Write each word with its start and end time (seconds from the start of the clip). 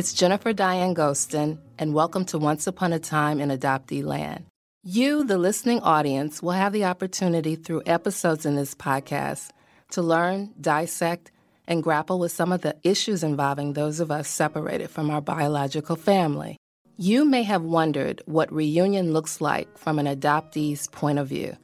It's 0.00 0.14
Jennifer 0.14 0.54
Diane 0.54 0.94
Gostin, 0.94 1.58
and 1.78 1.92
welcome 1.92 2.24
to 2.24 2.38
Once 2.38 2.66
Upon 2.66 2.94
a 2.94 2.98
Time 2.98 3.38
in 3.38 3.50
Adoptee 3.50 4.02
Land. 4.02 4.46
You, 4.82 5.24
the 5.24 5.36
listening 5.36 5.80
audience, 5.80 6.42
will 6.42 6.52
have 6.52 6.72
the 6.72 6.86
opportunity 6.86 7.54
through 7.54 7.82
episodes 7.84 8.46
in 8.46 8.56
this 8.56 8.74
podcast 8.74 9.50
to 9.90 10.00
learn, 10.00 10.54
dissect, 10.58 11.32
and 11.68 11.82
grapple 11.82 12.18
with 12.18 12.32
some 12.32 12.50
of 12.50 12.62
the 12.62 12.78
issues 12.82 13.22
involving 13.22 13.74
those 13.74 14.00
of 14.00 14.10
us 14.10 14.26
separated 14.26 14.88
from 14.88 15.10
our 15.10 15.20
biological 15.20 15.96
family. 15.96 16.56
You 16.96 17.26
may 17.26 17.42
have 17.42 17.60
wondered 17.60 18.22
what 18.24 18.50
reunion 18.50 19.12
looks 19.12 19.42
like 19.42 19.76
from 19.76 19.98
an 19.98 20.06
adoptee's 20.06 20.88
point 20.88 21.18
of 21.18 21.28
view, 21.28 21.58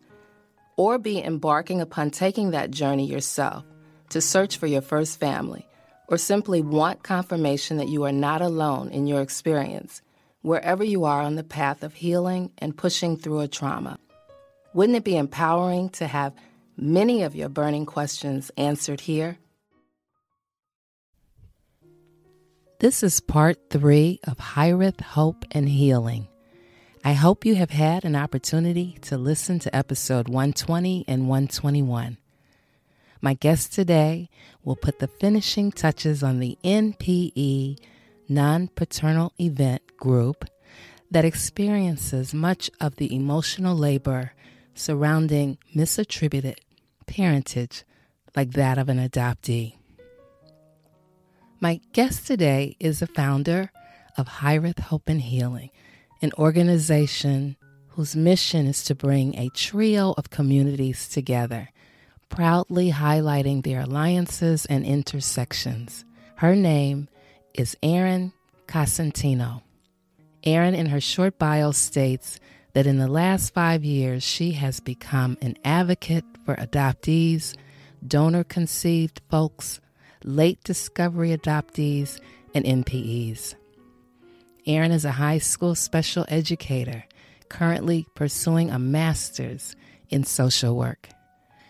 or 0.76 0.98
be 0.98 1.24
embarking 1.24 1.80
upon 1.80 2.10
taking 2.10 2.50
that 2.50 2.70
journey 2.70 3.06
yourself 3.06 3.64
to 4.10 4.20
search 4.20 4.58
for 4.58 4.66
your 4.66 4.82
first 4.82 5.18
family, 5.18 5.66
or 6.08 6.18
simply 6.18 6.60
want 6.60 7.02
confirmation 7.02 7.76
that 7.78 7.88
you 7.88 8.04
are 8.04 8.12
not 8.12 8.42
alone 8.42 8.90
in 8.90 9.06
your 9.06 9.20
experience, 9.20 10.02
wherever 10.42 10.84
you 10.84 11.04
are 11.04 11.22
on 11.22 11.34
the 11.34 11.44
path 11.44 11.82
of 11.82 11.94
healing 11.94 12.50
and 12.58 12.76
pushing 12.76 13.16
through 13.16 13.40
a 13.40 13.48
trauma. 13.48 13.98
Wouldn't 14.74 14.96
it 14.96 15.04
be 15.04 15.16
empowering 15.16 15.88
to 15.90 16.06
have 16.06 16.34
many 16.76 17.22
of 17.22 17.34
your 17.34 17.48
burning 17.48 17.86
questions 17.86 18.50
answered 18.56 19.00
here? 19.00 19.38
This 22.78 23.02
is 23.02 23.20
part 23.20 23.70
three 23.70 24.20
of 24.26 24.36
Hiraeth 24.36 25.00
Hope 25.00 25.46
and 25.50 25.66
Healing. 25.66 26.28
I 27.02 27.14
hope 27.14 27.46
you 27.46 27.54
have 27.54 27.70
had 27.70 28.04
an 28.04 28.14
opportunity 28.14 28.98
to 29.02 29.16
listen 29.16 29.58
to 29.60 29.74
episode 29.74 30.28
120 30.28 31.04
and 31.08 31.28
121. 31.28 32.18
My 33.20 33.34
guest 33.34 33.72
today 33.72 34.28
will 34.64 34.76
put 34.76 34.98
the 34.98 35.08
finishing 35.08 35.72
touches 35.72 36.22
on 36.22 36.38
the 36.40 36.58
NPE 36.62 37.78
non 38.28 38.68
paternal 38.68 39.32
event 39.40 39.82
group 39.96 40.44
that 41.10 41.24
experiences 41.24 42.34
much 42.34 42.70
of 42.80 42.96
the 42.96 43.14
emotional 43.14 43.76
labor 43.76 44.32
surrounding 44.74 45.58
misattributed 45.74 46.56
parentage 47.06 47.84
like 48.34 48.52
that 48.52 48.78
of 48.78 48.88
an 48.88 48.98
adoptee. 48.98 49.74
My 51.58 51.80
guest 51.92 52.26
today 52.26 52.76
is 52.78 53.00
the 53.00 53.06
founder 53.06 53.70
of 54.18 54.28
Hiraeth 54.28 54.78
Hope 54.78 55.08
and 55.08 55.22
Healing, 55.22 55.70
an 56.20 56.32
organization 56.38 57.56
whose 57.88 58.14
mission 58.14 58.66
is 58.66 58.84
to 58.84 58.94
bring 58.94 59.34
a 59.36 59.48
trio 59.50 60.12
of 60.18 60.28
communities 60.28 61.08
together, 61.08 61.70
proudly 62.28 62.90
highlighting 62.90 63.62
their 63.62 63.80
alliances 63.80 64.66
and 64.66 64.84
intersections. 64.84 66.04
Her 66.36 66.54
name 66.54 67.08
is 67.54 67.76
Erin 67.82 68.32
Cosentino. 68.66 69.62
Erin, 70.44 70.74
in 70.74 70.86
her 70.86 71.00
short 71.00 71.38
bio, 71.38 71.72
states 71.72 72.38
that 72.74 72.86
in 72.86 72.98
the 72.98 73.08
last 73.08 73.54
five 73.54 73.84
years, 73.84 74.22
she 74.22 74.52
has 74.52 74.80
become 74.80 75.38
an 75.40 75.56
advocate 75.64 76.24
for 76.44 76.54
adoptees, 76.56 77.56
donor 78.06 78.44
conceived 78.44 79.20
folks, 79.30 79.80
late 80.24 80.62
discovery 80.62 81.36
adoptees, 81.36 82.20
and 82.54 82.64
NPEs. 82.64 83.54
Erin 84.66 84.92
is 84.92 85.04
a 85.04 85.12
high 85.12 85.38
school 85.38 85.74
special 85.74 86.24
educator, 86.28 87.04
currently 87.48 88.06
pursuing 88.14 88.70
a 88.70 88.78
master's 88.78 89.74
in 90.10 90.24
social 90.24 90.76
work. 90.76 91.08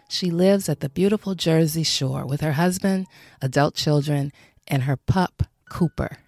She 0.08 0.30
lives 0.30 0.68
at 0.68 0.80
the 0.80 0.88
beautiful 0.88 1.34
Jersey 1.34 1.82
Shore 1.82 2.24
with 2.26 2.40
her 2.40 2.52
husband, 2.52 3.06
adult 3.42 3.74
children, 3.74 4.32
and 4.68 4.84
her 4.84 4.96
pup, 4.96 5.42
Cooper. 5.68 6.18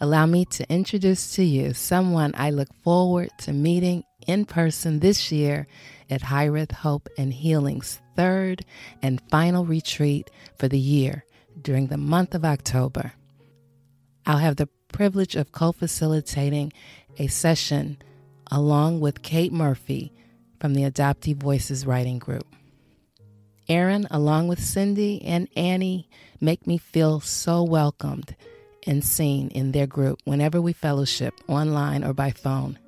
Allow 0.00 0.26
me 0.26 0.44
to 0.46 0.70
introduce 0.72 1.34
to 1.34 1.44
you 1.44 1.74
someone 1.74 2.32
I 2.36 2.50
look 2.50 2.68
forward 2.82 3.30
to 3.38 3.52
meeting 3.52 4.04
in 4.26 4.44
person 4.44 5.00
this 5.00 5.32
year 5.32 5.66
at 6.10 6.22
Hiraeth 6.22 6.72
Hope 6.72 7.08
and 7.16 7.32
Healing's 7.32 8.00
third 8.14 8.64
and 9.02 9.22
final 9.30 9.64
retreat 9.64 10.30
for 10.56 10.68
the 10.68 10.78
year 10.78 11.24
during 11.60 11.88
the 11.88 11.96
month 11.96 12.34
of 12.34 12.44
October. 12.44 13.12
I'll 14.26 14.38
have 14.38 14.56
the 14.56 14.68
privilege 14.92 15.36
of 15.36 15.52
co 15.52 15.72
facilitating 15.72 16.72
a 17.18 17.26
session 17.26 17.98
along 18.50 19.00
with 19.00 19.22
Kate 19.22 19.52
Murphy 19.52 20.12
from 20.60 20.74
the 20.74 20.82
Adoptee 20.82 21.36
Voices 21.36 21.86
Writing 21.86 22.18
Group. 22.18 22.46
Erin, 23.68 24.06
along 24.10 24.48
with 24.48 24.64
Cindy 24.64 25.22
and 25.24 25.48
Annie, 25.56 26.08
make 26.40 26.66
me 26.66 26.78
feel 26.78 27.20
so 27.20 27.62
welcomed 27.62 28.34
and 28.86 29.04
seen 29.04 29.48
in 29.48 29.72
their 29.72 29.86
group 29.86 30.20
whenever 30.24 30.60
we 30.60 30.72
fellowship 30.72 31.34
online 31.46 32.02
or 32.02 32.14
by 32.14 32.30
phone. 32.30 32.78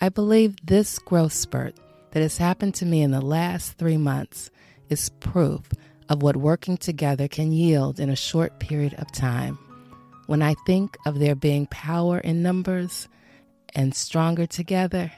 I 0.00 0.10
believe 0.10 0.56
this 0.62 0.98
growth 0.98 1.32
spurt 1.32 1.74
that 2.10 2.20
has 2.20 2.36
happened 2.38 2.74
to 2.76 2.86
me 2.86 3.02
in 3.02 3.10
the 3.10 3.20
last 3.20 3.78
three 3.78 3.96
months 3.96 4.50
is 4.90 5.08
proof 5.20 5.70
of 6.08 6.22
what 6.22 6.36
working 6.36 6.76
together 6.76 7.26
can 7.26 7.52
yield 7.52 7.98
in 7.98 8.10
a 8.10 8.16
short 8.16 8.58
period 8.60 8.94
of 8.94 9.10
time. 9.12 9.58
When 10.26 10.42
I 10.42 10.54
think 10.66 10.96
of 11.06 11.18
there 11.18 11.34
being 11.34 11.66
power 11.66 12.18
in 12.18 12.42
numbers 12.42 13.08
and 13.74 13.94
stronger 13.94 14.46
together, 14.46 15.10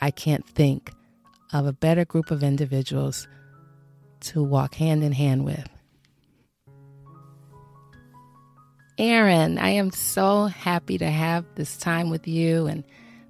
I 0.00 0.10
can't 0.10 0.46
think 0.46 0.92
of 1.52 1.66
a 1.66 1.72
better 1.72 2.04
group 2.04 2.30
of 2.30 2.42
individuals 2.42 3.26
to 4.20 4.42
walk 4.42 4.74
hand 4.74 5.02
in 5.02 5.12
hand 5.12 5.44
with. 5.44 5.68
Erin, 8.98 9.58
I 9.58 9.70
am 9.70 9.90
so 9.92 10.46
happy 10.46 10.98
to 10.98 11.08
have 11.08 11.44
this 11.54 11.76
time 11.76 12.10
with 12.10 12.26
you 12.26 12.66
and 12.66 12.82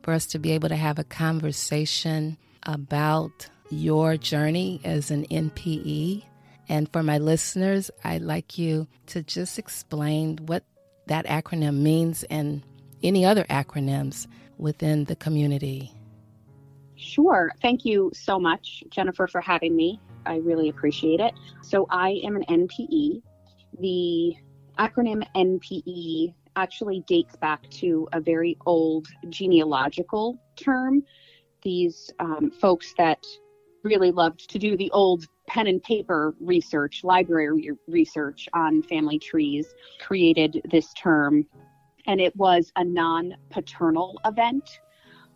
for 0.03 0.15
us 0.15 0.27
to 0.27 0.39
be 0.39 0.53
able 0.53 0.71
to 0.71 0.77
have 0.77 0.99
a 0.99 1.05
conversation 1.05 2.39
about 2.63 3.49
your 3.71 4.17
journey 4.17 4.81
as 4.85 5.11
an 5.11 5.27
NPE 5.27 6.25
and 6.69 6.91
for 6.93 7.03
my 7.03 7.19
listeners, 7.19 7.91
I'd 8.05 8.23
like 8.23 8.59
you 8.59 8.87
to 9.07 9.23
just 9.23 9.59
explain 9.59 10.39
what 10.47 10.65
that 11.07 11.27
acronym 11.27 11.79
means 11.79 12.25
and 12.25 12.63
any 13.03 13.25
other 13.25 13.45
acronyms 13.45 14.27
within 14.59 15.05
the 15.05 15.17
community. 15.17 15.93
Sure. 16.97 17.53
Thank 17.63 17.85
you 17.85 18.11
so 18.13 18.39
much, 18.39 18.85
Jennifer, 18.91 19.27
for 19.27 19.41
having 19.41 19.75
me. 19.75 20.01
I 20.29 20.37
really 20.37 20.69
appreciate 20.69 21.21
it. 21.21 21.35
So, 21.63 21.87
I 21.91 22.21
am 22.23 22.37
an 22.37 22.45
NPE. 22.49 23.23
The 23.81 24.35
acronym 24.79 25.25
NPE 25.35 26.35
actually 26.57 27.05
dates 27.07 27.37
back 27.37 27.69
to 27.71 28.09
a 28.13 28.21
very 28.21 28.57
old 28.67 29.07
genealogical 29.29 30.39
term. 30.57 31.03
These 31.63 32.11
um, 32.19 32.51
folks 32.51 32.95
that 32.99 33.25
really 33.85 34.11
loved 34.11 34.51
to 34.51 34.59
do 34.59 34.77
the 34.77 34.91
old 34.91 35.25
pen 35.47 35.67
and 35.67 35.83
paper 35.83 36.35
research, 36.41 37.05
library 37.05 37.71
research 37.87 38.49
on 38.53 38.83
family 38.83 39.19
trees, 39.19 39.67
created 40.01 40.61
this 40.71 40.93
term. 40.95 41.47
And 42.07 42.21
it 42.21 42.35
was 42.37 42.73
a 42.77 42.85
non 42.85 43.35
paternal 43.51 44.21
event, 44.25 44.69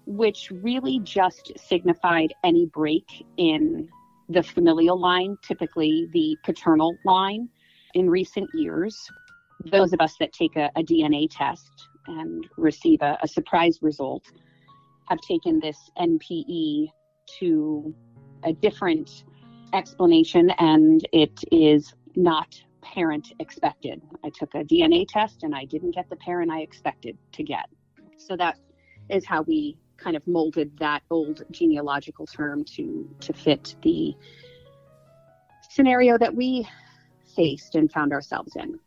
which 0.06 0.50
really 0.50 1.00
just 1.00 1.53
signified 1.56 2.34
any 2.44 2.66
break 2.66 3.24
in 3.36 3.88
the 4.28 4.43
familial 4.43 4.99
line, 4.99 5.37
typically 5.43 6.09
the 6.12 6.37
paternal 6.44 6.97
line. 7.05 7.49
In 7.94 8.09
recent 8.09 8.49
years, 8.55 8.97
those 9.66 9.93
of 9.93 10.00
us 10.00 10.16
that 10.19 10.33
take 10.33 10.56
a, 10.56 10.71
a 10.77 10.83
DNA 10.83 11.28
test 11.31 11.88
and 12.06 12.49
receive 12.56 13.00
a, 13.03 13.19
a 13.22 13.28
surprise 13.28 13.78
result 13.83 14.25
have 15.09 15.21
taken 15.21 15.60
this 15.60 15.78
NPE 15.99 16.88
to 17.38 17.94
a 18.44 18.53
different 18.55 19.25
explanation, 19.72 20.50
and 20.59 21.06
it 21.12 21.39
is 21.50 21.94
not 22.16 22.54
parent 22.83 23.33
expected. 23.39 24.03
I 24.25 24.31
took 24.31 24.54
a 24.54 24.65
DNA 24.65 25.06
test 25.09 25.44
and 25.44 25.54
I 25.54 25.65
didn't 25.65 25.94
get 25.94 26.09
the 26.10 26.16
parent 26.16 26.50
I 26.50 26.60
expected 26.60 27.16
to 27.33 27.42
get. 27.42 27.66
So 28.16 28.36
that 28.36 28.59
is 29.09 29.25
how 29.25 29.42
we 29.42 29.77
kind 30.03 30.16
of 30.16 30.27
molded 30.27 30.77
that 30.78 31.03
old 31.10 31.43
genealogical 31.51 32.27
term 32.27 32.65
to 32.77 33.09
to 33.21 33.33
fit 33.33 33.77
the 33.83 34.15
scenario 35.71 36.19
that 36.19 36.34
we 36.34 36.69
faced 37.34 37.75
and 37.75 37.91
found 37.91 38.13
ourselves 38.13 38.54
in. 38.57 38.78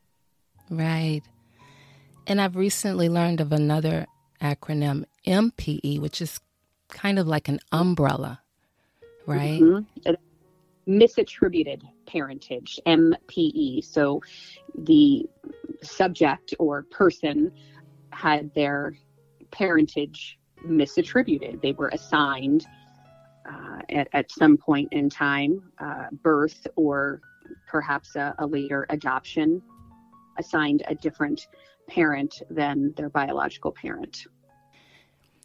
Right. 0.69 1.21
And 2.27 2.41
I've 2.41 2.55
recently 2.55 3.09
learned 3.09 3.41
of 3.41 3.51
another 3.51 4.07
acronym, 4.41 5.05
MPE, 5.25 5.99
which 5.99 6.21
is 6.21 6.39
kind 6.89 7.17
of 7.19 7.27
like 7.27 7.47
an 7.47 7.59
umbrella 7.71 8.41
right? 9.25 9.61
Mm-hmm. 9.61 10.11
Misattributed 10.87 11.81
parentage, 12.05 12.79
MPE. 12.85 13.83
So 13.83 14.21
the 14.77 15.27
subject 15.81 16.53
or 16.59 16.83
person 16.83 17.51
had 18.11 18.53
their 18.53 18.93
parentage 19.51 20.37
misattributed. 20.67 21.61
They 21.61 21.73
were 21.73 21.89
assigned 21.89 22.65
uh, 23.49 23.81
at, 23.89 24.07
at 24.13 24.31
some 24.31 24.57
point 24.57 24.89
in 24.91 25.09
time, 25.09 25.61
uh, 25.79 26.05
birth 26.11 26.67
or 26.75 27.21
perhaps 27.67 28.15
a, 28.15 28.33
a 28.39 28.45
later 28.45 28.85
adoption, 28.89 29.61
assigned 30.37 30.83
a 30.87 30.95
different 30.95 31.47
parent 31.87 32.41
than 32.49 32.93
their 32.97 33.09
biological 33.09 33.71
parent. 33.71 34.25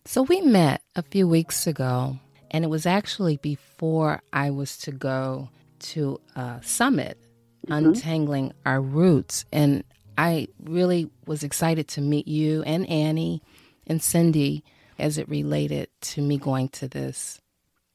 So 0.07 0.23
we 0.23 0.41
met 0.41 0.83
a 0.97 1.03
few 1.03 1.29
weeks 1.29 1.67
ago, 1.67 2.19
and 2.51 2.65
it 2.65 2.69
was 2.69 2.87
actually 2.87 3.37
before 3.37 4.23
I 4.33 4.51
was 4.51 4.79
to 4.79 4.93
go 4.93 5.51
to 5.81 6.21
a 6.35 6.61
summit, 6.63 7.19
mm-hmm. 7.67 7.73
Untangling 7.73 8.53
Our 8.65 8.81
Roots. 8.81 9.45
And 9.53 9.85
I 10.17 10.49
really 10.63 11.11
was 11.27 11.43
excited 11.43 11.89
to 11.89 12.01
meet 12.01 12.27
you 12.27 12.63
and 12.63 12.89
Annie 12.89 13.43
and 13.87 14.03
Cindy 14.03 14.65
as 15.01 15.19
it 15.19 15.29
related 15.29 15.89
to 16.01 16.23
me 16.23 16.39
going 16.39 16.69
to 16.71 16.89
this 16.89 17.41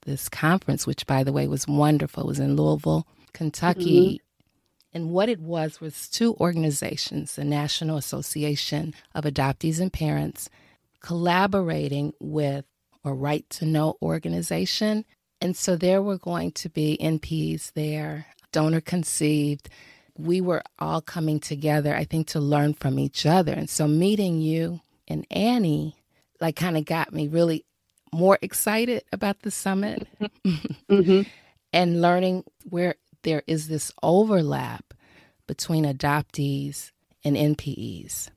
this 0.06 0.30
conference, 0.30 0.86
which 0.86 1.08
by 1.08 1.24
the 1.24 1.34
way 1.34 1.48
was 1.48 1.68
wonderful. 1.68 2.24
It 2.24 2.28
was 2.28 2.40
in 2.40 2.56
Louisville, 2.56 3.08
Kentucky. 3.34 4.06
Mm-hmm. 4.16 4.26
And 4.96 5.10
what 5.10 5.28
it 5.28 5.42
was 5.42 5.82
was 5.82 6.08
two 6.08 6.36
organizations, 6.36 7.36
the 7.36 7.44
National 7.44 7.98
Association 7.98 8.94
of 9.14 9.26
Adoptees 9.26 9.82
and 9.82 9.92
Parents, 9.92 10.50
collaborating 11.02 12.14
with 12.20 12.66
a 13.04 13.14
right 13.14 13.48
to 13.52 13.66
know 13.66 13.98
organization. 14.02 15.04
And 15.42 15.58
so 15.58 15.76
there 15.76 16.02
were 16.02 16.18
going 16.18 16.52
to 16.54 16.70
be 16.70 16.98
NPs 17.02 17.74
there, 17.74 18.28
donor 18.54 18.80
conceived. 18.80 19.70
We 20.18 20.40
were 20.40 20.64
all 20.80 21.02
coming 21.02 21.42
together, 21.42 21.94
I 21.94 22.06
think, 22.06 22.28
to 22.28 22.40
learn 22.40 22.74
from 22.74 22.98
each 22.98 23.26
other. 23.26 23.52
And 23.52 23.70
so 23.70 23.88
meeting 23.88 24.40
you 24.40 24.80
and 25.08 25.28
Annie, 25.30 25.96
like, 26.40 26.56
kind 26.56 26.78
of 26.78 26.86
got 26.86 27.14
me 27.14 27.28
really 27.28 27.66
more 28.14 28.38
excited 28.42 29.04
about 29.12 29.42
the 29.42 29.52
summit 29.52 30.08
mm-hmm. 30.46 31.22
and 31.74 32.02
learning 32.02 32.44
where 32.70 32.96
there 33.24 33.44
is 33.48 33.68
this 33.68 33.92
overlap 34.02 34.94
between 35.48 35.84
adoptees 35.84 36.92
and 37.24 37.36
NPEs. 37.36 38.30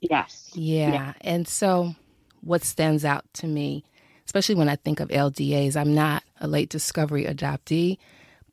Yes. 0.00 0.50
Yeah. 0.54 0.92
yeah. 0.92 1.12
And 1.22 1.46
so 1.46 1.94
what 2.40 2.64
stands 2.64 3.04
out 3.04 3.24
to 3.34 3.46
me, 3.46 3.84
especially 4.26 4.54
when 4.54 4.68
I 4.68 4.76
think 4.76 5.00
of 5.00 5.08
LDAs, 5.08 5.76
I'm 5.76 5.94
not 5.94 6.22
a 6.40 6.46
late 6.46 6.68
discovery 6.68 7.24
adoptee, 7.24 7.98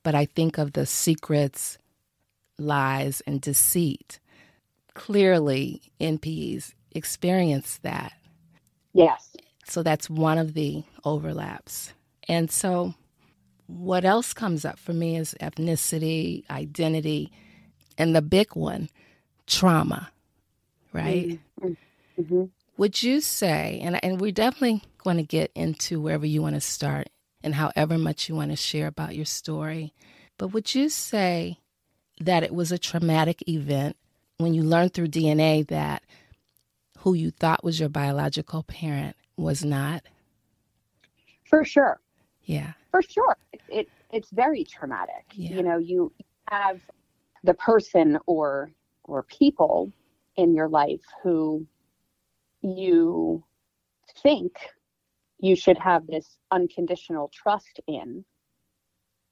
but 0.03 0.15
I 0.15 0.25
think 0.25 0.57
of 0.57 0.73
the 0.73 0.85
secrets, 0.85 1.77
lies, 2.57 3.21
and 3.27 3.41
deceit. 3.41 4.19
Clearly, 4.93 5.81
NPEs 5.99 6.73
experience 6.91 7.79
that. 7.83 8.13
Yes. 8.97 9.29
So 9.65 9.83
that's 9.83 10.09
one 10.09 10.39
of 10.39 10.53
the 10.55 10.83
overlaps. 11.03 11.93
And 12.27 12.49
so, 12.49 12.95
what 13.67 14.05
else 14.05 14.33
comes 14.33 14.65
up 14.65 14.79
for 14.79 14.93
me 14.93 15.17
is 15.17 15.35
ethnicity, 15.39 16.49
identity, 16.49 17.31
and 17.97 18.15
the 18.15 18.21
big 18.21 18.55
one, 18.55 18.89
trauma, 19.45 20.09
right? 20.93 21.39
Mm-hmm. 21.61 22.21
mm-hmm. 22.21 22.43
Would 22.77 23.01
you 23.01 23.21
say, 23.21 23.79
and, 23.81 24.03
and 24.03 24.21
we're 24.21 24.31
definitely 24.31 24.83
going 24.99 25.17
to 25.17 25.23
get 25.23 25.51
into 25.55 25.99
wherever 25.99 26.27
you 26.27 26.43
want 26.43 26.55
to 26.55 26.61
start 26.61 27.09
and 27.41 27.55
however 27.55 27.97
much 27.97 28.29
you 28.29 28.35
want 28.35 28.51
to 28.51 28.57
share 28.57 28.87
about 28.87 29.15
your 29.15 29.25
story, 29.25 29.93
but 30.37 30.49
would 30.49 30.75
you 30.75 30.89
say 30.89 31.59
that 32.19 32.43
it 32.43 32.53
was 32.53 32.71
a 32.71 32.77
traumatic 32.77 33.47
event 33.49 33.95
when 34.37 34.53
you 34.53 34.61
learned 34.61 34.93
through 34.93 35.07
DNA 35.07 35.67
that 35.67 36.03
who 37.07 37.13
you 37.13 37.31
thought 37.31 37.63
was 37.63 37.79
your 37.79 37.87
biological 37.87 38.63
parent 38.63 39.15
was 39.37 39.63
not? 39.63 40.03
For 41.45 41.63
sure. 41.63 42.01
Yeah. 42.43 42.73
For 42.91 43.01
sure. 43.01 43.37
It, 43.53 43.61
it 43.69 43.89
it's 44.11 44.29
very 44.31 44.65
traumatic. 44.65 45.23
Yeah. 45.31 45.55
You 45.55 45.63
know, 45.63 45.77
you 45.77 46.11
have 46.49 46.81
the 47.45 47.53
person 47.53 48.19
or 48.25 48.71
or 49.05 49.23
people 49.23 49.89
in 50.35 50.53
your 50.53 50.67
life 50.67 50.99
who 51.23 51.65
you 52.61 53.41
think 54.21 54.57
you 55.39 55.55
should 55.55 55.77
have 55.77 56.05
this 56.07 56.39
unconditional 56.51 57.31
trust 57.33 57.79
in 57.87 58.25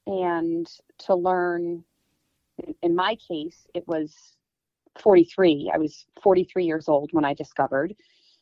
and 0.07 0.65
to 0.99 1.13
learn 1.13 1.83
in 2.81 2.95
my 2.95 3.15
case 3.15 3.67
it 3.73 3.85
was 3.85 4.15
43 4.99 5.71
i 5.73 5.77
was 5.77 6.05
43 6.21 6.65
years 6.65 6.87
old 6.87 7.09
when 7.11 7.25
i 7.25 7.33
discovered 7.33 7.95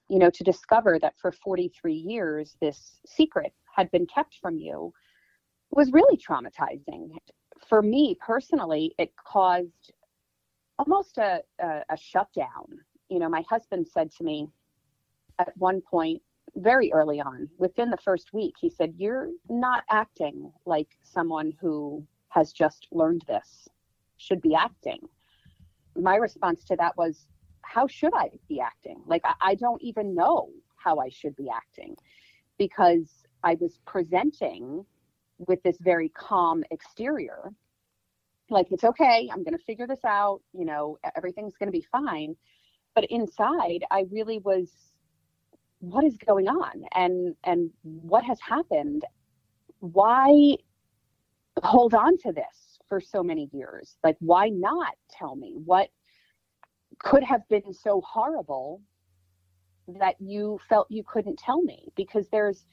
you 0.10 0.20
know, 0.20 0.30
to 0.30 0.44
discover 0.44 1.00
that 1.00 1.14
for 1.18 1.32
43 1.32 1.94
years 1.94 2.56
this 2.62 3.00
secret 3.06 3.54
had 3.76 3.90
been 3.92 4.06
kept 4.06 4.38
from 4.42 4.58
you 4.58 4.94
was 5.72 5.92
really 5.92 6.18
traumatizing. 6.18 7.10
For 7.68 7.82
me 7.82 8.16
personally, 8.24 8.94
it 9.00 9.12
caused 9.16 9.92
almost 10.78 11.18
a, 11.18 11.42
a, 11.60 11.82
a 11.90 11.98
shutdown. 11.98 12.80
You 13.10 13.20
know, 13.20 13.30
my 13.30 13.44
husband 13.50 13.88
said 13.88 14.12
to 14.18 14.24
me 14.24 14.48
at 15.40 15.56
one 15.58 15.82
point, 15.82 16.22
very 16.56 16.92
early 16.94 17.20
on, 17.20 17.50
within 17.58 17.90
the 17.90 17.98
first 17.98 18.34
week, 18.34 18.54
he 18.60 18.70
said, 18.70 18.94
You're 18.98 19.30
not 19.50 19.84
acting 19.90 20.52
like 20.66 20.90
someone 21.02 21.54
who 21.60 22.06
has 22.30 22.52
just 22.52 22.88
learned 22.92 23.24
this 23.28 23.68
should 24.18 24.42
be 24.42 24.54
acting. 24.54 25.00
My 25.96 26.16
response 26.16 26.64
to 26.66 26.76
that 26.78 26.96
was, 26.98 27.28
how 27.62 27.88
should 27.88 28.14
I 28.14 28.30
be 28.50 28.60
acting? 28.60 29.02
Like, 29.06 29.22
I, 29.24 29.34
I 29.42 29.56
don't 29.56 29.82
even 29.82 30.16
know 30.16 30.50
how 30.76 31.00
I 31.00 31.10
should 31.10 31.36
be 31.36 31.50
acting 31.50 31.96
because 32.58 33.10
I 33.44 33.56
was 33.60 33.80
presenting 33.86 34.86
with 35.38 35.62
this 35.64 35.78
very 35.82 36.10
calm 36.10 36.64
exterior. 36.72 37.52
Like, 38.50 38.68
it's 38.72 38.84
okay, 38.84 39.30
I'm 39.32 39.44
going 39.44 39.58
to 39.58 39.64
figure 39.64 39.88
this 39.88 40.04
out, 40.06 40.42
you 40.54 40.66
know, 40.66 40.98
everything's 41.16 41.56
going 41.58 41.68
to 41.68 41.78
be 41.78 41.86
fine. 41.92 42.36
But 42.96 43.06
inside, 43.06 43.84
I 43.90 44.06
really 44.12 44.40
was, 44.40 44.70
what 45.80 46.04
is 46.04 46.18
going 46.18 46.48
on? 46.48 46.84
And, 46.94 47.36
and 47.44 47.72
what 47.84 48.24
has 48.24 48.40
happened? 48.42 49.04
Why 49.80 50.58
hold 51.62 51.94
on 51.94 52.18
to 52.18 52.32
this 52.32 52.73
for 52.94 53.02
so 53.02 53.24
many 53.24 53.50
years? 53.52 53.98
Like, 54.04 54.18
why 54.20 54.50
not 54.50 54.94
tell 55.10 55.36
me 55.36 55.56
what 55.66 55.90
could 57.00 57.24
have 57.24 57.42
been 57.50 57.74
so 57.74 58.04
horrible 58.08 58.82
that 60.00 60.16
you 60.20 60.60
felt 60.70 60.86
you 60.92 61.04
couldn't 61.04 61.40
tell 61.40 61.64
me 61.64 61.88
because 61.96 62.28
there's 62.30 62.68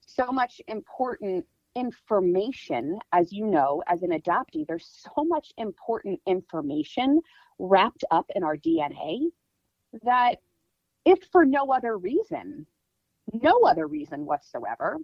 so 0.00 0.32
much 0.32 0.62
important 0.68 1.44
information 1.76 2.98
as 3.12 3.30
you 3.30 3.46
know 3.46 3.82
as 3.88 4.02
an 4.02 4.10
adoptee 4.10 4.66
there's 4.66 5.04
so 5.04 5.22
much 5.22 5.52
important 5.58 6.18
information 6.26 7.20
wrapped 7.58 8.04
up 8.10 8.24
in 8.34 8.42
our 8.42 8.56
DNA 8.56 9.18
that 10.02 10.36
if 11.04 11.18
for 11.30 11.44
no 11.44 11.70
other 11.70 11.98
reason 11.98 12.66
no 13.42 13.60
other 13.66 13.86
reason 13.86 14.24
whatsoever 14.24 14.96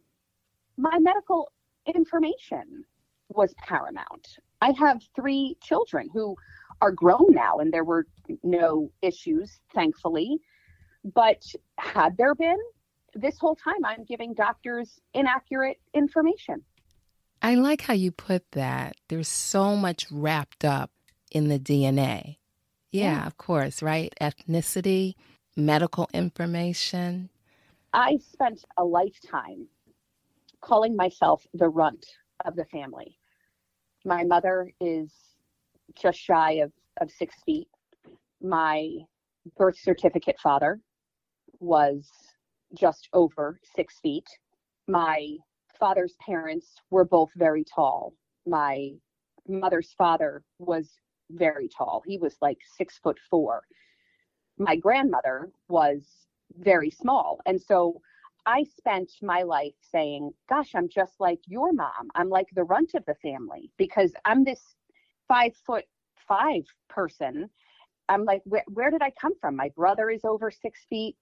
my 0.78 0.99
medical 0.99 1.52
information 1.94 2.85
was 3.28 3.54
paramount 3.59 4.38
i 4.66 4.71
have 4.73 4.99
three 5.14 5.56
children 5.61 6.09
who 6.12 6.37
are 6.80 6.92
grown 6.92 7.26
now 7.30 7.59
and 7.59 7.73
there 7.73 7.85
were 7.85 8.06
no 8.42 8.90
issues, 9.02 9.61
thankfully. 9.75 10.38
But 11.14 11.42
had 11.78 12.16
there 12.16 12.35
been, 12.35 12.59
this 13.14 13.38
whole 13.38 13.56
time 13.56 13.85
I'm 13.85 14.04
giving 14.04 14.35
doctors 14.35 15.00
inaccurate 15.12 15.78
information. 15.92 16.62
I 17.42 17.54
like 17.56 17.83
how 17.83 17.94
you 17.94 18.11
put 18.11 18.50
that. 18.52 18.97
There's 19.09 19.28
so 19.28 19.76
much 19.76 20.11
wrapped 20.11 20.64
up 20.64 20.90
in 21.30 21.49
the 21.49 21.59
DNA. 21.59 22.38
Yeah, 22.90 23.12
yeah, 23.12 23.26
of 23.26 23.37
course, 23.37 23.83
right? 23.83 24.12
Ethnicity, 24.21 25.14
medical 25.56 26.09
information. 26.14 27.28
I 27.92 28.18
spent 28.33 28.64
a 28.76 28.85
lifetime 28.85 29.68
calling 30.61 30.97
myself 30.97 31.47
the 31.52 31.68
runt 31.68 32.06
of 32.44 32.56
the 32.56 32.64
family. 32.66 33.18
My 34.04 34.25
mother 34.25 34.70
is 34.80 35.11
just 35.94 36.18
shy 36.18 36.52
of, 36.52 36.73
of 37.00 37.11
six 37.11 37.37
feet. 37.46 37.68
My 38.42 38.90
birth 39.56 39.78
certificate 39.78 40.38
father 40.42 40.80
was 41.61 42.08
just 42.76 43.08
over 43.12 43.58
six 43.75 44.00
feet. 44.00 44.26
My 44.88 45.28
father's 45.78 46.14
parents 46.25 46.75
were 46.90 47.04
both 47.04 47.30
very 47.37 47.64
tall. 47.64 48.12
My 48.46 48.90
mother's 49.49 49.94
father 49.96 50.42
was 50.58 50.90
very 51.30 51.68
tall. 51.68 52.02
He 52.06 52.18
was 52.18 52.37
like 52.42 52.58
six 52.76 52.99
foot 52.99 53.18
four. 53.30 53.62
My 54.58 54.76
grandmother 54.76 55.50
was 55.68 56.02
very 56.58 56.90
small. 56.90 57.40
And 57.46 57.61
so 57.61 58.00
I 58.46 58.64
spent 58.76 59.10
my 59.22 59.42
life 59.42 59.74
saying, 59.80 60.32
Gosh, 60.48 60.74
I'm 60.74 60.88
just 60.88 61.14
like 61.18 61.40
your 61.46 61.72
mom. 61.72 62.10
I'm 62.14 62.28
like 62.28 62.48
the 62.54 62.64
runt 62.64 62.94
of 62.94 63.04
the 63.06 63.14
family 63.16 63.70
because 63.78 64.12
I'm 64.24 64.44
this 64.44 64.74
five 65.28 65.54
foot 65.66 65.84
five 66.28 66.64
person. 66.88 67.48
I'm 68.08 68.24
like, 68.24 68.42
where, 68.44 68.64
where 68.68 68.90
did 68.90 69.02
I 69.02 69.10
come 69.18 69.32
from? 69.40 69.56
My 69.56 69.70
brother 69.70 70.10
is 70.10 70.24
over 70.24 70.50
six 70.50 70.80
feet. 70.90 71.16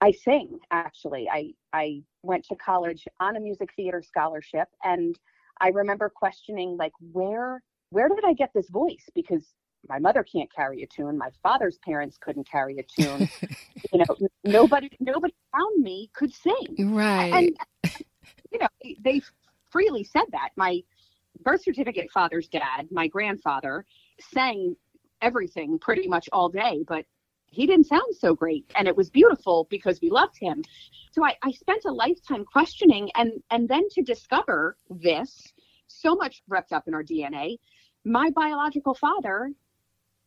I 0.00 0.10
sing 0.10 0.58
actually. 0.70 1.28
I 1.30 1.52
I 1.72 2.02
went 2.22 2.44
to 2.46 2.56
college 2.56 3.06
on 3.20 3.36
a 3.36 3.40
music 3.40 3.70
theater 3.76 4.02
scholarship, 4.02 4.68
and 4.84 5.18
I 5.60 5.68
remember 5.68 6.10
questioning 6.14 6.76
like, 6.76 6.92
where 7.12 7.62
where 7.90 8.08
did 8.08 8.24
I 8.26 8.34
get 8.34 8.50
this 8.54 8.68
voice? 8.68 9.08
Because 9.14 9.46
my 9.88 9.98
mother 9.98 10.24
can't 10.24 10.52
carry 10.52 10.82
a 10.82 10.86
tune. 10.86 11.16
My 11.16 11.30
father's 11.42 11.78
parents 11.78 12.16
couldn't 12.18 12.48
carry 12.48 12.78
a 12.78 12.82
tune. 12.82 13.28
you 13.92 13.98
know, 13.98 14.28
nobody 14.44 14.90
nobody 15.00 15.34
around 15.54 15.82
me 15.82 16.10
could 16.14 16.32
sing. 16.32 16.94
Right. 16.94 17.32
And 17.32 18.00
you 18.52 18.58
know, 18.58 18.68
they 19.00 19.20
freely 19.70 20.04
said 20.04 20.24
that. 20.32 20.50
My 20.56 20.82
birth 21.42 21.62
certificate 21.62 22.10
father's 22.12 22.48
dad, 22.48 22.88
my 22.90 23.06
grandfather, 23.06 23.84
sang 24.32 24.76
everything 25.22 25.78
pretty 25.78 26.08
much 26.08 26.28
all 26.32 26.48
day, 26.48 26.84
but 26.86 27.04
he 27.48 27.66
didn't 27.66 27.86
sound 27.86 28.14
so 28.18 28.34
great. 28.34 28.70
And 28.76 28.88
it 28.88 28.96
was 28.96 29.10
beautiful 29.10 29.66
because 29.70 30.00
we 30.00 30.10
loved 30.10 30.36
him. 30.38 30.62
So 31.12 31.24
I, 31.24 31.34
I 31.42 31.52
spent 31.52 31.84
a 31.86 31.92
lifetime 31.92 32.44
questioning 32.44 33.10
and 33.14 33.32
and 33.50 33.68
then 33.68 33.88
to 33.90 34.02
discover 34.02 34.76
this, 34.90 35.52
so 35.86 36.14
much 36.14 36.42
wrapped 36.48 36.72
up 36.72 36.88
in 36.88 36.94
our 36.94 37.04
DNA. 37.04 37.58
My 38.04 38.30
biological 38.30 38.94
father 38.94 39.52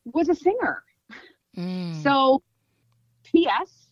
was 0.05 0.29
a 0.29 0.35
singer. 0.35 0.83
Mm. 1.57 2.01
So 2.03 2.41
P.S. 3.23 3.87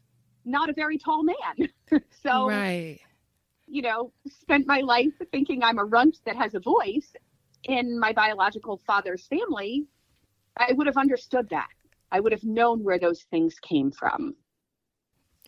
Not 0.46 0.70
a 0.70 0.74
very 0.74 0.98
tall 0.98 1.24
man. 1.24 1.70
so 2.24 2.48
right. 2.48 3.00
you 3.68 3.82
know, 3.82 4.12
spent 4.28 4.66
my 4.66 4.80
life 4.80 5.14
thinking 5.32 5.64
I'm 5.64 5.78
a 5.78 5.84
runt 5.84 6.20
that 6.26 6.38
has 6.38 6.56
a 6.56 6.60
voice 6.60 7.14
in 7.68 8.00
my 8.00 8.14
biological 8.14 8.78
father's 8.78 9.28
family, 9.28 9.86
I 10.56 10.74
would 10.74 10.88
have 10.88 10.98
understood 10.98 11.50
that. 11.50 11.68
I 12.12 12.20
would 12.20 12.32
have 12.32 12.44
known 12.44 12.84
where 12.84 13.00
those 13.00 13.24
things 13.30 13.60
came 13.60 13.92
from. 13.92 14.36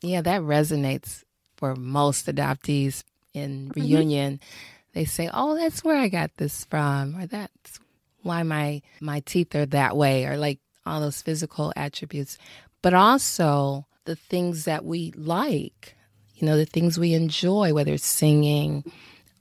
Yeah, 0.02 0.22
that 0.22 0.42
resonates 0.42 1.24
for 1.56 1.76
most 1.76 2.28
adoptees 2.28 3.04
in 3.34 3.70
Mm-hmm. 3.70 3.82
reunion. 3.82 4.40
They 4.94 5.06
say, 5.06 5.30
"Oh, 5.34 5.56
that's 5.56 5.84
where 5.84 5.98
I 5.98 6.10
got 6.10 6.36
this 6.38 6.66
from," 6.66 7.16
or 7.16 7.26
"That's 7.26 7.80
why 8.24 8.44
my 8.44 8.82
my 9.02 9.20
teeth 9.22 9.56
are 9.56 9.66
that 9.68 9.96
way," 9.98 10.26
or 10.26 10.38
like 10.38 10.60
all 10.86 11.00
those 11.02 11.22
physical 11.22 11.72
attributes, 11.76 12.38
but 12.82 12.94
also 12.94 13.86
the 14.06 14.16
things 14.16 14.66
that 14.66 14.84
we 14.86 15.12
like. 15.16 15.96
You 16.36 16.46
know, 16.48 16.56
the 16.58 16.66
things 16.66 16.98
we 16.98 17.14
enjoy, 17.14 17.74
whether 17.74 17.94
it's 17.94 18.06
singing 18.06 18.90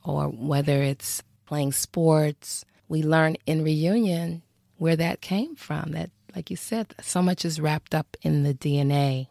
or 0.04 0.26
whether 0.28 0.82
it's 0.82 1.22
playing 1.46 1.72
sports. 1.72 2.64
We 2.88 3.02
learn 3.02 3.36
in 3.46 3.62
reunion 3.62 4.42
where 4.78 4.96
that 4.96 5.20
came 5.20 5.54
from. 5.54 5.92
That, 5.92 6.10
like 6.34 6.50
you 6.50 6.56
said, 6.56 6.94
so 7.00 7.22
much 7.22 7.44
is 7.44 7.60
wrapped 7.60 7.94
up 7.94 8.16
in 8.22 8.42
the 8.42 8.52
DNA. 8.52 9.28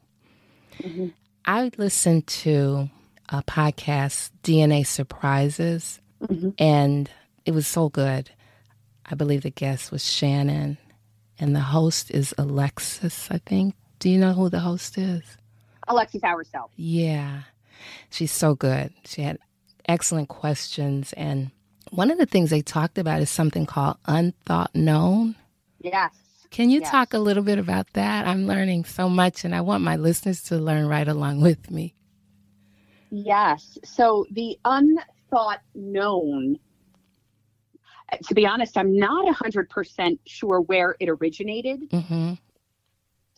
Mhm. 0.82 1.14
I 1.46 1.72
listened 1.78 2.28
to 2.28 2.90
a 3.30 3.44
podcast, 3.44 4.32
DNA 4.44 4.84
Surprises, 4.84 6.00
Mhm. 6.22 6.54
and 6.58 7.10
it 7.46 7.52
was 7.52 7.68
so 7.68 7.90
good. 7.90 8.30
I 9.10 9.16
believe 9.16 9.44
the 9.44 9.50
guest 9.50 9.92
was 9.92 10.04
Shannon, 10.10 10.78
and 11.40 11.56
the 11.56 11.62
host 11.62 12.12
is 12.12 12.34
Alexis, 12.38 13.30
I 13.32 13.38
think. 13.40 13.76
Do 14.00 14.10
you 14.10 14.18
know 14.20 14.34
who 14.34 14.50
the 14.50 14.60
host 14.60 14.98
is? 14.98 15.24
Alexis 15.88 16.24
ourselves. 16.24 16.74
Yeah, 16.76 17.44
she's 18.10 18.32
so 18.32 18.54
good. 18.56 18.94
She 19.06 19.22
had 19.22 19.38
excellent 19.88 20.28
questions. 20.28 21.14
And 21.14 21.52
one 21.92 22.12
of 22.12 22.18
the 22.18 22.26
things 22.26 22.50
they 22.50 22.62
talked 22.62 22.98
about 22.98 23.22
is 23.22 23.30
something 23.30 23.66
called 23.66 23.98
unthought 24.06 24.76
known. 24.76 25.36
Yes. 25.80 26.12
Can 26.50 26.70
you 26.70 26.82
Yes. 26.82 26.92
talk 26.92 27.14
a 27.14 27.20
little 27.20 27.44
bit 27.44 27.60
about 27.60 27.92
that? 27.94 28.28
I'm 28.28 28.46
learning 28.48 28.86
so 28.86 29.08
much, 29.10 29.46
and 29.46 29.56
I 29.56 29.62
want 29.62 29.84
my 29.84 29.96
listeners 29.96 30.42
to 30.44 30.58
learn 30.58 30.88
right 30.88 31.08
along 31.08 31.42
with 31.42 31.72
me. 31.72 31.94
Yes. 33.10 33.78
So 33.84 34.26
the 34.32 34.58
unthought 34.66 35.62
known, 35.76 36.60
to 38.28 38.34
be 38.34 38.46
honest, 38.46 38.78
I'm 38.78 38.96
not 38.96 39.26
100% 39.36 40.20
sure 40.26 40.62
where 40.62 40.96
it 41.00 41.10
originated. 41.10 41.82
hmm 41.92 42.34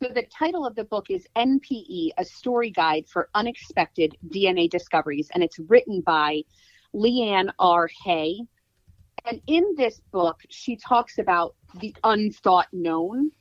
So 0.01 0.09
the 0.13 0.25
title 0.37 0.65
of 0.65 0.75
the 0.75 0.83
book 0.83 1.07
is 1.09 1.27
NPE, 1.35 2.11
a 2.17 2.25
story 2.25 2.71
guide 2.71 3.05
for 3.07 3.29
unexpected 3.33 4.15
DNA 4.27 4.69
discoveries, 4.69 5.29
and 5.33 5.43
it's 5.43 5.59
written 5.59 6.01
by 6.01 6.43
Leanne 6.93 7.49
R. 7.59 7.89
Hay. 8.05 8.39
And 9.25 9.41
in 9.47 9.75
this 9.75 9.99
book, 10.11 10.39
she 10.49 10.77
talks 10.77 11.17
about 11.17 11.55
the 11.79 11.93
unthought 12.03 12.67
known, 12.71 13.31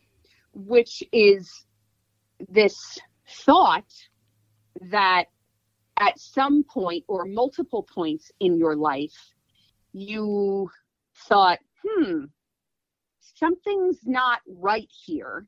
which 0.52 1.02
is 1.12 1.64
this 2.48 2.98
thought 3.28 3.92
that 4.80 5.26
at 5.98 6.18
some 6.18 6.64
point 6.64 7.04
or 7.08 7.24
multiple 7.24 7.82
points 7.82 8.30
in 8.40 8.56
your 8.56 8.76
life, 8.76 9.34
you 9.92 10.70
thought, 11.26 11.58
hmm, 11.84 12.24
something's 13.20 13.98
not 14.06 14.40
right 14.46 14.88
here 14.90 15.46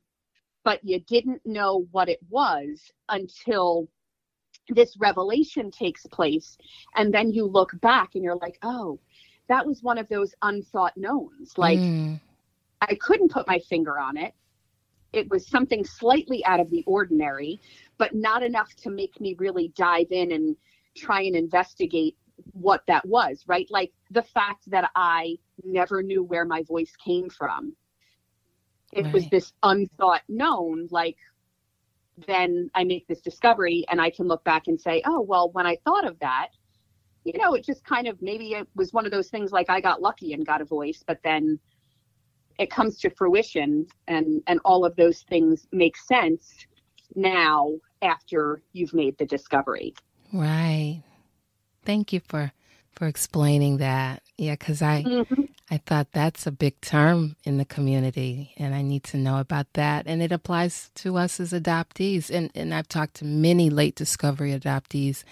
but 0.63 0.79
you 0.83 0.99
didn't 1.01 1.41
know 1.45 1.87
what 1.91 2.09
it 2.09 2.19
was 2.29 2.91
until 3.09 3.87
this 4.69 4.95
revelation 4.97 5.71
takes 5.71 6.05
place. 6.07 6.57
And 6.95 7.13
then 7.13 7.31
you 7.31 7.45
look 7.45 7.71
back 7.81 8.15
and 8.15 8.23
you're 8.23 8.37
like, 8.37 8.57
oh, 8.63 8.99
that 9.47 9.65
was 9.65 9.83
one 9.83 9.97
of 9.97 10.07
those 10.07 10.33
unthought 10.43 10.95
knowns. 10.95 11.57
Like, 11.57 11.79
Mm, 11.79 12.19
I 12.81 12.95
couldn't 12.95 13.31
put 13.31 13.47
my 13.47 13.59
finger 13.59 13.99
on 13.99 14.17
it. 14.17 14.33
It 15.13 15.29
was 15.29 15.47
something 15.47 15.83
slightly 15.83 16.43
out 16.45 16.59
of 16.59 16.69
the 16.69 16.83
ordinary, 16.87 17.59
but 17.97 18.15
not 18.15 18.43
enough 18.43 18.73
to 18.77 18.89
make 18.89 19.19
me 19.19 19.35
really 19.37 19.69
dive 19.75 20.11
in 20.11 20.31
and 20.31 20.55
try 20.95 21.21
and 21.21 21.35
investigate 21.35 22.17
what 22.53 22.81
that 22.87 23.05
was, 23.07 23.43
right? 23.47 23.67
Like 23.69 23.91
the 24.09 24.23
fact 24.23 24.69
that 24.71 24.89
I 24.95 25.37
never 25.63 26.03
knew 26.03 26.23
where 26.23 26.45
my 26.45 26.63
voice 26.63 26.93
came 27.03 27.29
from. 27.29 27.75
It 28.93 29.11
was 29.13 29.29
this 29.29 29.53
unthought 29.63 30.23
known, 30.27 30.89
like 30.91 31.15
then 32.27 32.69
I 32.75 32.83
make 32.83 33.07
this 33.07 33.21
discovery 33.21 33.85
and 33.89 34.01
I 34.01 34.09
can 34.09 34.27
look 34.27 34.43
back 34.43 34.67
and 34.67 34.79
say, 34.79 35.01
oh, 35.05 35.21
well, 35.21 35.49
when 35.51 35.65
I 35.65 35.77
thought 35.85 36.05
of 36.05 36.19
that, 36.19 36.49
you 37.23 37.33
know, 37.37 37.53
it 37.53 37.63
just 37.63 37.83
kind 37.85 38.07
of 38.07 38.21
maybe 38.21 38.53
it 38.53 38.67
was 38.75 38.93
one 38.93 39.05
of 39.05 39.11
those 39.11 39.29
things 39.29 39.51
like 39.51 39.69
I 39.69 39.79
got 39.79 40.01
lucky 40.01 40.33
and 40.33 40.45
got 40.45 40.61
a 40.61 40.65
voice, 40.65 41.03
but 41.05 41.19
then 41.23 41.59
it 42.57 42.69
comes 42.69 42.97
to 42.99 43.09
fruition 43.09 43.87
and 44.07 44.41
and 44.47 44.59
all 44.65 44.85
of 44.85 44.95
those 44.95 45.21
things 45.29 45.67
make 45.71 45.95
sense 45.97 46.53
now 47.15 47.71
after 48.01 48.61
you've 48.73 48.93
made 48.93 49.17
the 49.17 49.25
discovery. 49.25 49.93
right. 50.33 51.01
Thank 51.85 52.13
you 52.13 52.21
for 52.27 52.53
for 52.93 53.07
explaining 53.07 53.77
that. 53.77 54.23
Yeah, 54.37 54.53
because 54.53 54.81
I 54.81 55.03
Mhm. 55.05 55.49
I 55.69 55.77
thought 55.77 56.11
that's 56.11 56.45
a 56.45 56.51
big 56.51 56.79
term 56.81 57.37
in 57.45 57.57
the 57.57 57.65
community, 57.65 58.53
and 58.57 58.75
I 58.75 58.81
need 58.81 59.03
to 59.05 59.17
know 59.17 59.39
about 59.39 59.67
that. 59.73 60.05
And 60.07 60.21
it 60.21 60.31
applies 60.31 60.89
to 60.95 61.17
us 61.17 61.39
as 61.39 61.53
adoptees. 61.53 62.29
And, 62.29 62.51
and 62.55 62.73
I've 62.73 62.89
talked 62.89 63.15
to 63.15 63.25
many 63.25 63.69
late 63.69 63.95
discovery 63.95 64.51
adoptees 64.51 65.23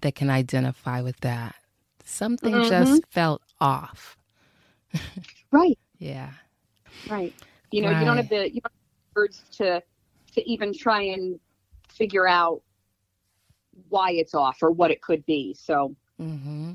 that 0.00 0.14
can 0.14 0.30
identify 0.30 1.02
with 1.02 1.20
that. 1.20 1.54
Something 2.04 2.62
Mhm. 2.62 2.68
just 2.68 3.06
felt 3.10 3.42
off. 3.60 4.16
Right, 5.52 5.78
Yeah. 5.98 6.30
right. 7.06 7.34
You 7.70 7.82
know, 7.82 7.90
you 7.90 8.04
don't 8.06 8.16
have 8.16 8.28
the 8.28 8.46
you 8.52 8.60
don't 8.60 8.72
have 8.72 9.16
words 9.16 9.44
to 9.58 9.82
to 10.32 10.50
even 10.50 10.72
try 10.72 11.02
and 11.02 11.38
figure 11.90 12.26
out 12.26 12.62
why 13.88 14.12
it's 14.12 14.34
off 14.34 14.58
or 14.62 14.70
what 14.70 14.90
it 14.90 15.02
could 15.02 15.24
be. 15.26 15.54
So 15.54 15.94
hmm 16.18 16.72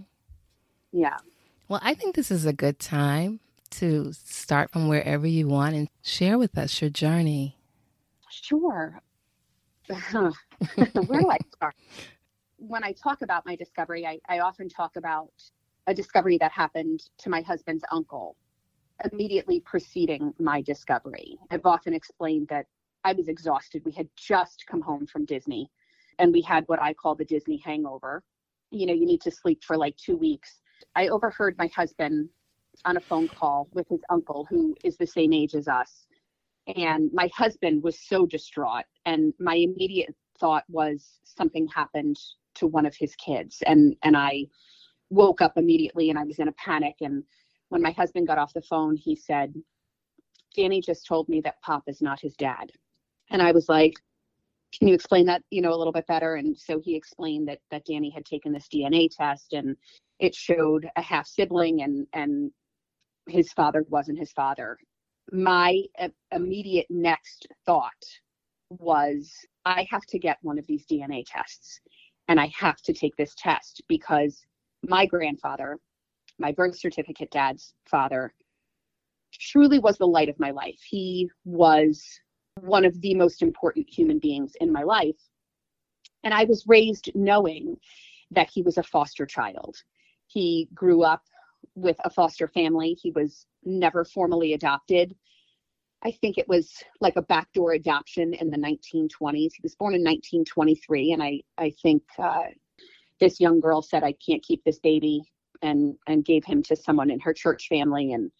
yeah. 0.91 1.17
Well, 1.67 1.79
I 1.83 1.93
think 1.93 2.15
this 2.15 2.31
is 2.31 2.45
a 2.45 2.53
good 2.53 2.79
time 2.79 3.41
to 3.71 4.13
start 4.13 4.71
from 4.71 4.87
wherever 4.87 5.27
you 5.27 5.47
want 5.47 5.75
and 5.75 5.89
share 6.01 6.37
with 6.37 6.57
us 6.57 6.81
your 6.81 6.89
journey. 6.89 7.57
Sure. 8.29 9.01
Where 9.89 11.19
do 11.19 11.29
I 11.29 11.37
start? 11.55 11.75
When 12.57 12.83
I 12.83 12.93
talk 12.93 13.21
about 13.21 13.45
my 13.45 13.55
discovery, 13.55 14.05
I, 14.05 14.19
I 14.27 14.39
often 14.39 14.69
talk 14.69 14.95
about 14.95 15.31
a 15.87 15.93
discovery 15.93 16.37
that 16.39 16.51
happened 16.51 17.01
to 17.19 17.29
my 17.29 17.41
husband's 17.41 17.83
uncle 17.91 18.35
immediately 19.11 19.59
preceding 19.59 20.33
my 20.39 20.61
discovery. 20.61 21.37
I've 21.51 21.65
often 21.65 21.93
explained 21.93 22.47
that 22.47 22.65
I 23.03 23.13
was 23.13 23.27
exhausted. 23.27 23.83
We 23.85 23.91
had 23.91 24.09
just 24.15 24.65
come 24.67 24.81
home 24.81 25.05
from 25.05 25.25
Disney 25.25 25.69
and 26.19 26.31
we 26.33 26.41
had 26.41 26.63
what 26.67 26.81
I 26.81 26.93
call 26.93 27.15
the 27.15 27.25
Disney 27.25 27.57
hangover. 27.63 28.23
You 28.71 28.85
know, 28.85 28.93
you 28.93 29.05
need 29.05 29.21
to 29.21 29.31
sleep 29.31 29.63
for 29.63 29.77
like 29.77 29.95
two 29.97 30.17
weeks. 30.17 30.61
I 30.95 31.07
overheard 31.07 31.57
my 31.57 31.67
husband 31.67 32.29
on 32.85 32.97
a 32.97 33.01
phone 33.01 33.27
call 33.27 33.67
with 33.73 33.87
his 33.89 34.01
uncle, 34.09 34.45
who 34.49 34.75
is 34.83 34.97
the 34.97 35.07
same 35.07 35.33
age 35.33 35.55
as 35.55 35.67
us 35.67 36.07
and 36.75 37.09
my 37.13 37.29
husband 37.33 37.81
was 37.83 37.99
so 37.99 38.25
distraught 38.25 38.83
and 39.05 39.33
my 39.39 39.55
immediate 39.55 40.13
thought 40.39 40.63
was 40.67 41.19
something 41.23 41.67
happened 41.67 42.17
to 42.55 42.67
one 42.67 42.85
of 42.85 42.95
his 42.95 43.15
kids 43.15 43.63
and 43.65 43.95
and 44.03 44.17
i 44.17 44.43
woke 45.09 45.41
up 45.41 45.53
immediately 45.55 46.09
and 46.09 46.19
i 46.19 46.23
was 46.23 46.39
in 46.39 46.47
a 46.47 46.53
panic 46.53 46.95
and 47.01 47.23
when 47.69 47.81
my 47.81 47.91
husband 47.91 48.27
got 48.27 48.37
off 48.37 48.53
the 48.53 48.61
phone 48.61 48.95
he 48.95 49.15
said 49.15 49.53
danny 50.55 50.81
just 50.81 51.05
told 51.05 51.27
me 51.29 51.39
that 51.41 51.61
pop 51.61 51.83
is 51.87 52.01
not 52.01 52.19
his 52.19 52.35
dad 52.35 52.71
and 53.31 53.41
i 53.41 53.51
was 53.51 53.69
like 53.69 53.93
can 54.77 54.87
you 54.87 54.93
explain 54.93 55.25
that 55.25 55.41
you 55.49 55.61
know 55.61 55.73
a 55.73 55.77
little 55.77 55.93
bit 55.93 56.07
better 56.07 56.35
and 56.35 56.57
so 56.57 56.79
he 56.79 56.95
explained 56.95 57.47
that 57.47 57.59
that 57.71 57.85
danny 57.85 58.09
had 58.09 58.25
taken 58.25 58.51
this 58.51 58.67
dna 58.73 59.09
test 59.09 59.53
and 59.53 59.75
it 60.19 60.33
showed 60.35 60.89
a 60.95 61.01
half 61.01 61.27
sibling 61.27 61.81
and 61.83 62.07
and 62.13 62.51
his 63.27 63.51
father 63.53 63.85
wasn't 63.89 64.17
his 64.17 64.31
father 64.31 64.77
my 65.31 65.81
uh, 65.99 66.07
immediate 66.31 66.87
next 66.89 67.47
thought 67.65 67.91
was 68.69 69.31
I 69.65 69.87
have 69.89 70.05
to 70.07 70.19
get 70.19 70.37
one 70.41 70.57
of 70.57 70.67
these 70.67 70.85
DNA 70.85 71.23
tests 71.25 71.79
and 72.27 72.39
I 72.39 72.51
have 72.57 72.77
to 72.83 72.93
take 72.93 73.15
this 73.15 73.33
test 73.37 73.81
because 73.87 74.45
my 74.87 75.05
grandfather, 75.05 75.77
my 76.39 76.51
birth 76.51 76.77
certificate 76.77 77.31
dad's 77.31 77.73
father, 77.89 78.33
truly 79.33 79.79
was 79.79 79.97
the 79.97 80.07
light 80.07 80.29
of 80.29 80.39
my 80.39 80.51
life. 80.51 80.79
He 80.89 81.29
was 81.45 82.03
one 82.61 82.85
of 82.85 82.99
the 83.01 83.15
most 83.15 83.41
important 83.41 83.87
human 83.89 84.19
beings 84.19 84.53
in 84.61 84.71
my 84.71 84.83
life. 84.83 85.17
And 86.23 86.33
I 86.33 86.43
was 86.45 86.65
raised 86.67 87.11
knowing 87.15 87.77
that 88.31 88.49
he 88.49 88.61
was 88.61 88.77
a 88.77 88.83
foster 88.83 89.25
child. 89.25 89.77
He 90.27 90.67
grew 90.73 91.03
up 91.03 91.23
with 91.75 91.97
a 92.03 92.09
foster 92.09 92.47
family. 92.47 92.97
He 93.01 93.11
was 93.11 93.45
never 93.63 94.03
formally 94.03 94.53
adopted. 94.53 95.15
I 96.03 96.11
think 96.11 96.37
it 96.37 96.47
was 96.47 96.71
like 97.01 97.15
a 97.15 97.21
backdoor 97.21 97.73
adoption 97.73 98.33
in 98.33 98.49
the 98.49 98.57
1920s. 98.57 99.51
He 99.53 99.63
was 99.63 99.75
born 99.75 99.95
in 99.95 100.03
1923, 100.03 101.13
and 101.13 101.23
I 101.23 101.41
I 101.57 101.71
think 101.81 102.03
uh, 102.19 102.43
this 103.19 103.39
young 103.39 103.59
girl 103.59 103.81
said, 103.81 104.03
"I 104.03 104.13
can't 104.13 104.43
keep 104.43 104.63
this 104.63 104.79
baby," 104.79 105.21
and 105.61 105.95
and 106.07 106.23
gave 106.23 106.45
him 106.45 106.61
to 106.63 106.75
someone 106.75 107.09
in 107.09 107.19
her 107.21 107.33
church 107.33 107.67
family, 107.67 108.13
and 108.13 108.31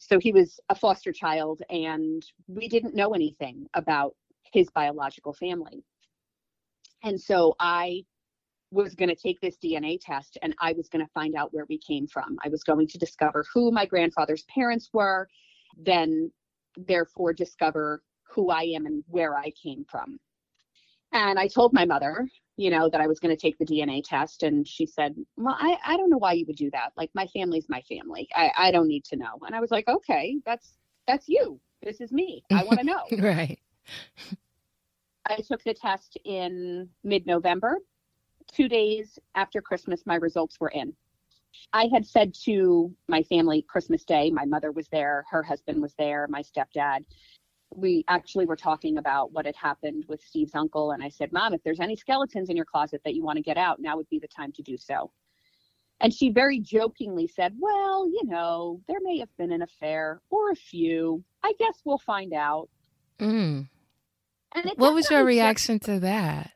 so 0.00 0.18
he 0.18 0.32
was 0.32 0.58
a 0.70 0.74
foster 0.74 1.12
child, 1.12 1.62
and 1.68 2.24
we 2.48 2.68
didn't 2.68 2.94
know 2.94 3.10
anything 3.10 3.66
about 3.74 4.16
his 4.50 4.68
biological 4.70 5.34
family. 5.34 5.84
And 7.04 7.20
so 7.20 7.54
I 7.60 8.02
was 8.70 8.94
going 8.94 9.10
to 9.10 9.14
take 9.14 9.40
this 9.40 9.58
DNA 9.62 9.98
test 10.00 10.38
and 10.42 10.54
I 10.60 10.72
was 10.72 10.88
going 10.88 11.04
to 11.04 11.12
find 11.12 11.34
out 11.34 11.52
where 11.52 11.66
we 11.68 11.78
came 11.78 12.06
from. 12.06 12.38
I 12.44 12.48
was 12.48 12.62
going 12.62 12.86
to 12.88 12.98
discover 12.98 13.44
who 13.52 13.70
my 13.70 13.84
grandfather's 13.84 14.44
parents 14.44 14.88
were, 14.92 15.28
then, 15.76 16.32
therefore, 16.76 17.34
discover 17.34 18.02
who 18.22 18.50
I 18.50 18.62
am 18.62 18.86
and 18.86 19.04
where 19.06 19.36
I 19.36 19.52
came 19.62 19.84
from. 19.90 20.18
And 21.12 21.38
I 21.38 21.46
told 21.46 21.74
my 21.74 21.84
mother, 21.84 22.26
you 22.60 22.68
know, 22.68 22.90
that 22.90 23.00
I 23.00 23.06
was 23.06 23.18
going 23.18 23.34
to 23.34 23.40
take 23.40 23.56
the 23.56 23.64
DNA 23.64 24.02
test. 24.04 24.42
And 24.42 24.68
she 24.68 24.84
said, 24.84 25.16
Well, 25.38 25.56
I, 25.58 25.78
I 25.82 25.96
don't 25.96 26.10
know 26.10 26.18
why 26.18 26.34
you 26.34 26.44
would 26.46 26.56
do 26.56 26.70
that. 26.72 26.92
Like, 26.94 27.10
my 27.14 27.26
family's 27.28 27.70
my 27.70 27.80
family. 27.88 28.28
I, 28.34 28.50
I 28.54 28.70
don't 28.70 28.86
need 28.86 29.04
to 29.06 29.16
know. 29.16 29.38
And 29.46 29.54
I 29.54 29.60
was 29.60 29.70
like, 29.70 29.88
Okay, 29.88 30.36
that's 30.44 30.74
that's 31.06 31.26
you. 31.26 31.58
This 31.82 32.02
is 32.02 32.12
me. 32.12 32.44
I 32.50 32.62
want 32.64 32.78
to 32.80 32.84
know. 32.84 33.04
right. 33.18 33.58
I 35.26 35.36
took 35.36 35.64
the 35.64 35.72
test 35.72 36.18
in 36.26 36.90
mid 37.02 37.26
November. 37.26 37.78
Two 38.52 38.68
days 38.68 39.18
after 39.34 39.62
Christmas, 39.62 40.02
my 40.04 40.16
results 40.16 40.60
were 40.60 40.68
in. 40.70 40.92
I 41.72 41.88
had 41.92 42.04
said 42.04 42.34
to 42.44 42.94
my 43.08 43.22
family 43.22 43.62
Christmas 43.62 44.04
Day, 44.04 44.30
my 44.30 44.44
mother 44.44 44.70
was 44.70 44.88
there, 44.88 45.24
her 45.30 45.42
husband 45.42 45.80
was 45.80 45.94
there, 45.98 46.26
my 46.28 46.42
stepdad. 46.42 47.04
We 47.74 48.04
actually 48.08 48.46
were 48.46 48.56
talking 48.56 48.98
about 48.98 49.32
what 49.32 49.46
had 49.46 49.56
happened 49.56 50.04
with 50.08 50.20
Steve's 50.22 50.54
uncle. 50.54 50.90
And 50.90 51.02
I 51.02 51.08
said, 51.08 51.32
Mom, 51.32 51.54
if 51.54 51.62
there's 51.62 51.80
any 51.80 51.96
skeletons 51.96 52.50
in 52.50 52.56
your 52.56 52.64
closet 52.64 53.00
that 53.04 53.14
you 53.14 53.22
want 53.22 53.36
to 53.36 53.42
get 53.42 53.56
out, 53.56 53.80
now 53.80 53.96
would 53.96 54.08
be 54.08 54.18
the 54.18 54.28
time 54.28 54.52
to 54.52 54.62
do 54.62 54.76
so. 54.76 55.10
And 56.00 56.12
she 56.12 56.30
very 56.30 56.58
jokingly 56.58 57.26
said, 57.26 57.54
Well, 57.58 58.08
you 58.08 58.22
know, 58.24 58.80
there 58.88 59.00
may 59.02 59.18
have 59.18 59.28
been 59.36 59.52
an 59.52 59.62
affair 59.62 60.20
or 60.30 60.50
a 60.50 60.56
few. 60.56 61.22
I 61.44 61.52
guess 61.58 61.80
we'll 61.84 61.98
find 61.98 62.32
out. 62.32 62.68
Mm. 63.18 63.68
And 64.52 64.72
what 64.76 64.94
was 64.94 65.10
your 65.10 65.24
reaction 65.24 65.78
to 65.80 66.00
that? 66.00 66.52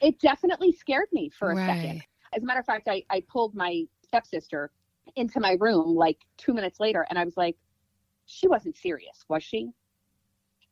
It 0.00 0.18
definitely 0.18 0.72
scared 0.72 1.08
me 1.12 1.30
for 1.30 1.52
a 1.52 1.54
right. 1.54 1.66
second. 1.66 2.02
As 2.34 2.42
a 2.42 2.46
matter 2.46 2.60
of 2.60 2.66
fact, 2.66 2.88
I, 2.88 3.04
I 3.10 3.22
pulled 3.28 3.54
my 3.54 3.84
stepsister 4.02 4.70
into 5.16 5.40
my 5.40 5.56
room 5.60 5.94
like 5.94 6.18
two 6.36 6.52
minutes 6.52 6.80
later 6.80 7.06
and 7.08 7.18
I 7.18 7.24
was 7.24 7.36
like, 7.36 7.56
she 8.26 8.48
wasn't 8.48 8.76
serious, 8.76 9.24
was 9.28 9.42
she? 9.42 9.70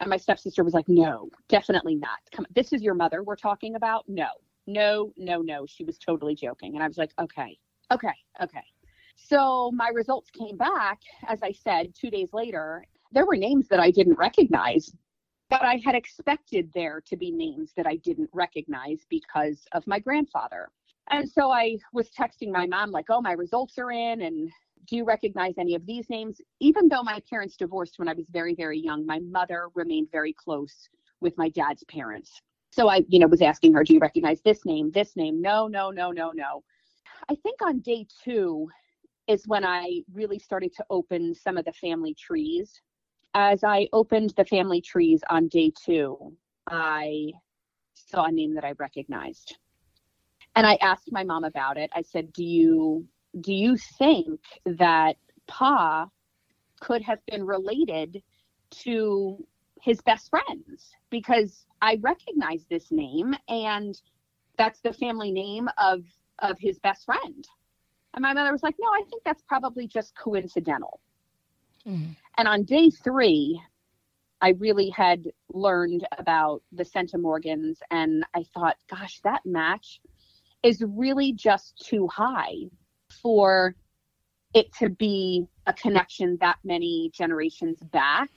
And 0.00 0.10
my 0.10 0.16
stepsister 0.16 0.62
was 0.62 0.74
like, 0.74 0.88
no, 0.88 1.30
definitely 1.48 1.94
not. 1.94 2.18
Come, 2.34 2.46
this 2.54 2.72
is 2.72 2.82
your 2.82 2.94
mother 2.94 3.22
we're 3.22 3.36
talking 3.36 3.76
about? 3.76 4.04
No, 4.08 4.28
no, 4.66 5.12
no, 5.16 5.40
no. 5.40 5.66
She 5.66 5.84
was 5.84 5.98
totally 5.98 6.34
joking. 6.34 6.74
And 6.74 6.82
I 6.82 6.88
was 6.88 6.98
like, 6.98 7.12
okay, 7.18 7.58
okay, 7.92 8.14
okay. 8.42 8.64
So 9.16 9.70
my 9.72 9.88
results 9.88 10.30
came 10.30 10.56
back, 10.56 11.00
as 11.26 11.42
I 11.42 11.52
said, 11.52 11.94
two 11.94 12.10
days 12.10 12.28
later. 12.32 12.84
There 13.12 13.24
were 13.24 13.36
names 13.36 13.68
that 13.68 13.80
I 13.80 13.90
didn't 13.90 14.18
recognize, 14.18 14.92
but 15.48 15.62
I 15.62 15.80
had 15.82 15.94
expected 15.94 16.70
there 16.74 17.00
to 17.06 17.16
be 17.16 17.30
names 17.30 17.72
that 17.76 17.86
I 17.86 17.96
didn't 17.96 18.28
recognize 18.32 19.06
because 19.08 19.64
of 19.72 19.86
my 19.86 19.98
grandfather. 19.98 20.68
And 21.10 21.28
so 21.28 21.50
I 21.50 21.78
was 21.92 22.10
texting 22.10 22.50
my 22.50 22.66
mom, 22.66 22.90
like, 22.90 23.06
oh, 23.08 23.20
my 23.20 23.32
results 23.32 23.78
are 23.78 23.92
in. 23.92 24.22
And 24.22 24.50
do 24.86 24.96
you 24.96 25.04
recognize 25.04 25.54
any 25.58 25.74
of 25.74 25.84
these 25.86 26.08
names? 26.08 26.40
Even 26.60 26.88
though 26.88 27.02
my 27.02 27.20
parents 27.28 27.56
divorced 27.56 27.98
when 27.98 28.08
I 28.08 28.14
was 28.14 28.26
very, 28.30 28.54
very 28.54 28.78
young, 28.78 29.06
my 29.06 29.18
mother 29.20 29.68
remained 29.74 30.08
very 30.10 30.32
close 30.32 30.88
with 31.20 31.36
my 31.36 31.48
dad's 31.48 31.84
parents. 31.84 32.40
So 32.70 32.88
I, 32.88 33.04
you 33.08 33.18
know, 33.18 33.26
was 33.26 33.42
asking 33.42 33.72
her, 33.74 33.84
do 33.84 33.94
you 33.94 34.00
recognize 34.00 34.40
this 34.42 34.64
name, 34.64 34.90
this 34.90 35.16
name? 35.16 35.40
No, 35.40 35.66
no, 35.66 35.90
no, 35.90 36.10
no, 36.10 36.30
no. 36.34 36.62
I 37.30 37.34
think 37.36 37.62
on 37.62 37.80
day 37.80 38.06
two 38.22 38.68
is 39.26 39.46
when 39.46 39.64
I 39.64 40.02
really 40.12 40.38
started 40.38 40.72
to 40.74 40.84
open 40.90 41.34
some 41.34 41.56
of 41.56 41.64
the 41.64 41.72
family 41.72 42.14
trees 42.14 42.80
as 43.36 43.62
I 43.62 43.86
opened 43.92 44.32
the 44.36 44.46
family 44.46 44.80
trees 44.80 45.20
on 45.28 45.48
day 45.48 45.70
two, 45.84 46.34
I 46.66 47.32
saw 47.94 48.24
a 48.24 48.32
name 48.32 48.54
that 48.54 48.64
I 48.64 48.72
recognized. 48.78 49.58
And 50.56 50.66
I 50.66 50.76
asked 50.80 51.12
my 51.12 51.22
mom 51.22 51.44
about 51.44 51.76
it. 51.76 51.90
I 51.94 52.00
said, 52.00 52.32
Do 52.32 52.42
you 52.42 53.06
do 53.40 53.52
you 53.52 53.76
think 53.76 54.40
that 54.64 55.16
Pa 55.46 56.08
could 56.80 57.02
have 57.02 57.24
been 57.26 57.44
related 57.44 58.22
to 58.70 59.46
his 59.80 60.00
best 60.02 60.30
friends? 60.30 60.92
Because 61.10 61.66
I 61.82 61.98
recognize 62.00 62.64
this 62.68 62.90
name 62.90 63.34
and 63.48 64.00
that's 64.56 64.80
the 64.80 64.92
family 64.92 65.30
name 65.30 65.68
of 65.78 66.04
of 66.40 66.58
his 66.58 66.78
best 66.78 67.04
friend. 67.04 67.46
And 68.14 68.22
my 68.22 68.32
mother 68.32 68.52
was 68.52 68.62
like, 68.62 68.76
No, 68.78 68.88
I 68.88 69.02
think 69.08 69.22
that's 69.24 69.42
probably 69.42 69.86
just 69.86 70.16
coincidental. 70.16 71.00
Mm-hmm. 71.86 72.12
And 72.38 72.48
on 72.48 72.64
day 72.64 72.90
three, 72.90 73.60
I 74.40 74.50
really 74.50 74.90
had 74.90 75.30
learned 75.52 76.06
about 76.18 76.62
the 76.72 76.84
centimorgans, 76.84 77.78
and 77.90 78.24
I 78.34 78.44
thought, 78.52 78.76
gosh, 78.88 79.20
that 79.24 79.46
match 79.46 80.00
is 80.62 80.84
really 80.86 81.32
just 81.32 81.78
too 81.78 82.06
high 82.08 82.68
for 83.22 83.74
it 84.54 84.72
to 84.78 84.88
be 84.88 85.46
a 85.66 85.72
connection 85.72 86.38
that 86.40 86.56
many 86.64 87.10
generations 87.14 87.78
back. 87.92 88.30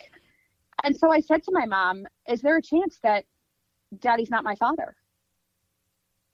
And 0.84 0.96
so 0.96 1.12
I 1.12 1.20
said 1.20 1.44
to 1.44 1.52
my 1.52 1.66
mom, 1.66 2.06
Is 2.28 2.42
there 2.42 2.58
a 2.58 2.62
chance 2.62 3.00
that 3.04 3.26
daddy's 4.00 4.30
not 4.30 4.44
my 4.44 4.56
father? 4.56 4.96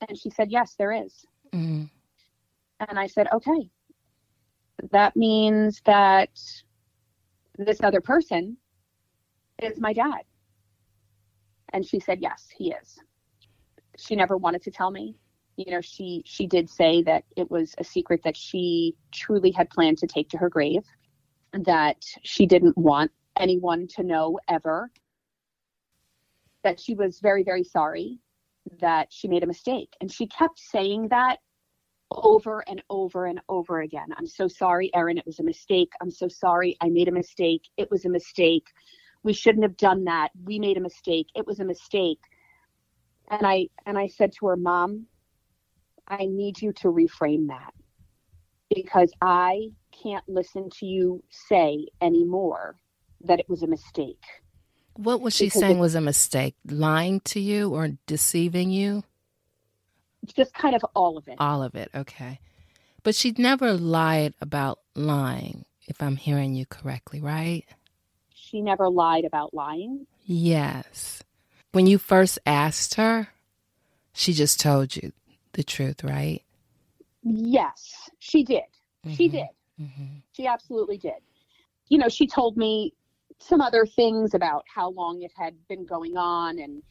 And 0.07 0.17
she 0.17 0.29
said, 0.29 0.51
Yes, 0.51 0.75
there 0.77 0.91
is. 0.91 1.25
Mm. 1.53 1.89
And 2.87 2.99
I 2.99 3.07
said, 3.07 3.27
Okay. 3.33 3.69
That 4.91 5.15
means 5.15 5.81
that 5.85 6.29
this 7.57 7.81
other 7.81 8.01
person 8.01 8.57
is 9.61 9.79
my 9.79 9.93
dad. 9.93 10.21
And 11.73 11.85
she 11.85 11.99
said, 11.99 12.19
yes, 12.21 12.47
he 12.55 12.71
is. 12.71 12.99
She 13.97 14.15
never 14.15 14.37
wanted 14.37 14.61
to 14.63 14.71
tell 14.71 14.91
me. 14.91 15.15
You 15.57 15.71
know, 15.71 15.81
she 15.81 16.21
she 16.25 16.47
did 16.47 16.69
say 16.69 17.01
that 17.03 17.23
it 17.37 17.49
was 17.49 17.75
a 17.77 17.83
secret 17.83 18.21
that 18.23 18.35
she 18.35 18.95
truly 19.11 19.51
had 19.51 19.69
planned 19.69 19.97
to 19.99 20.07
take 20.07 20.29
to 20.29 20.37
her 20.37 20.49
grave, 20.49 20.83
that 21.53 22.03
she 22.23 22.45
didn't 22.45 22.77
want 22.77 23.11
anyone 23.37 23.87
to 23.95 24.03
know 24.03 24.39
ever. 24.49 24.91
That 26.63 26.79
she 26.79 26.93
was 26.93 27.19
very, 27.19 27.43
very 27.43 27.63
sorry 27.63 28.19
that 28.79 29.13
she 29.13 29.27
made 29.27 29.43
a 29.43 29.47
mistake. 29.47 29.95
And 30.01 30.11
she 30.11 30.27
kept 30.27 30.59
saying 30.59 31.09
that 31.09 31.37
over 32.11 32.63
and 32.67 32.81
over 32.89 33.25
and 33.25 33.39
over 33.49 33.81
again. 33.81 34.07
I'm 34.17 34.27
so 34.27 34.47
sorry, 34.47 34.93
Erin. 34.93 35.17
It 35.17 35.25
was 35.25 35.39
a 35.39 35.43
mistake. 35.43 35.91
I'm 36.01 36.11
so 36.11 36.27
sorry. 36.27 36.75
I 36.81 36.89
made 36.89 37.07
a 37.07 37.11
mistake. 37.11 37.63
It 37.77 37.89
was 37.91 38.05
a 38.05 38.09
mistake. 38.09 38.67
We 39.23 39.33
shouldn't 39.33 39.63
have 39.63 39.77
done 39.77 40.05
that. 40.05 40.29
We 40.43 40.59
made 40.59 40.77
a 40.77 40.81
mistake. 40.81 41.27
It 41.35 41.45
was 41.47 41.59
a 41.59 41.65
mistake. 41.65 42.19
And 43.29 43.45
I 43.45 43.69
and 43.85 43.97
I 43.97 44.07
said 44.07 44.33
to 44.33 44.47
her, 44.47 44.55
"Mom, 44.55 45.07
I 46.07 46.25
need 46.25 46.61
you 46.61 46.71
to 46.73 46.87
reframe 46.87 47.47
that 47.47 47.73
because 48.73 49.11
I 49.21 49.69
can't 49.91 50.27
listen 50.27 50.69
to 50.79 50.85
you 50.85 51.23
say 51.29 51.87
anymore 52.01 52.75
that 53.21 53.39
it 53.39 53.49
was 53.49 53.63
a 53.63 53.67
mistake." 53.67 54.23
What 54.97 55.19
was 55.21 55.35
she 55.35 55.45
because 55.45 55.59
saying 55.59 55.79
was 55.79 55.95
a 55.95 56.01
mistake? 56.01 56.55
Lying 56.65 57.19
to 57.21 57.39
you 57.39 57.73
or 57.73 57.97
deceiving 58.05 58.69
you? 58.69 59.03
just 60.33 60.53
kind 60.53 60.75
of 60.75 60.83
all 60.95 61.17
of 61.17 61.27
it. 61.27 61.35
All 61.39 61.61
of 61.61 61.75
it, 61.75 61.89
okay. 61.93 62.39
But 63.03 63.15
she'd 63.15 63.37
never 63.37 63.73
lied 63.73 64.33
about 64.41 64.79
lying, 64.95 65.65
if 65.87 66.01
I'm 66.01 66.15
hearing 66.15 66.55
you 66.55 66.65
correctly, 66.65 67.21
right? 67.21 67.65
She 68.33 68.61
never 68.61 68.89
lied 68.89 69.25
about 69.25 69.53
lying? 69.53 70.07
Yes. 70.25 71.21
When 71.71 71.87
you 71.87 71.97
first 71.97 72.39
asked 72.45 72.95
her, 72.95 73.29
she 74.13 74.33
just 74.33 74.59
told 74.59 74.95
you 74.95 75.11
the 75.55 75.63
truth, 75.63 76.03
right? 76.03 76.41
Yes, 77.23 78.09
she 78.19 78.43
did. 78.43 78.63
Mm-hmm. 79.05 79.15
She 79.15 79.27
did. 79.29 79.47
Mm-hmm. 79.81 80.05
She 80.33 80.47
absolutely 80.47 80.97
did. 80.97 81.21
you 81.89 81.97
know, 81.97 82.09
she 82.09 82.27
told 82.27 82.57
me 82.57 82.93
some 83.39 83.61
other 83.61 83.85
things 83.85 84.33
about 84.33 84.63
how 84.73 84.91
long 84.91 85.21
it 85.21 85.31
had 85.35 85.55
been 85.67 85.85
going 85.85 86.17
on 86.17 86.59
and, 86.59 86.81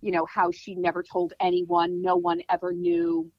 you 0.00 0.10
know, 0.12 0.26
how 0.26 0.50
she 0.50 0.74
never 0.74 1.02
told 1.02 1.32
anyone, 1.40 2.02
no 2.02 2.16
one 2.16 2.42
ever 2.50 2.72
knew. 2.72 3.30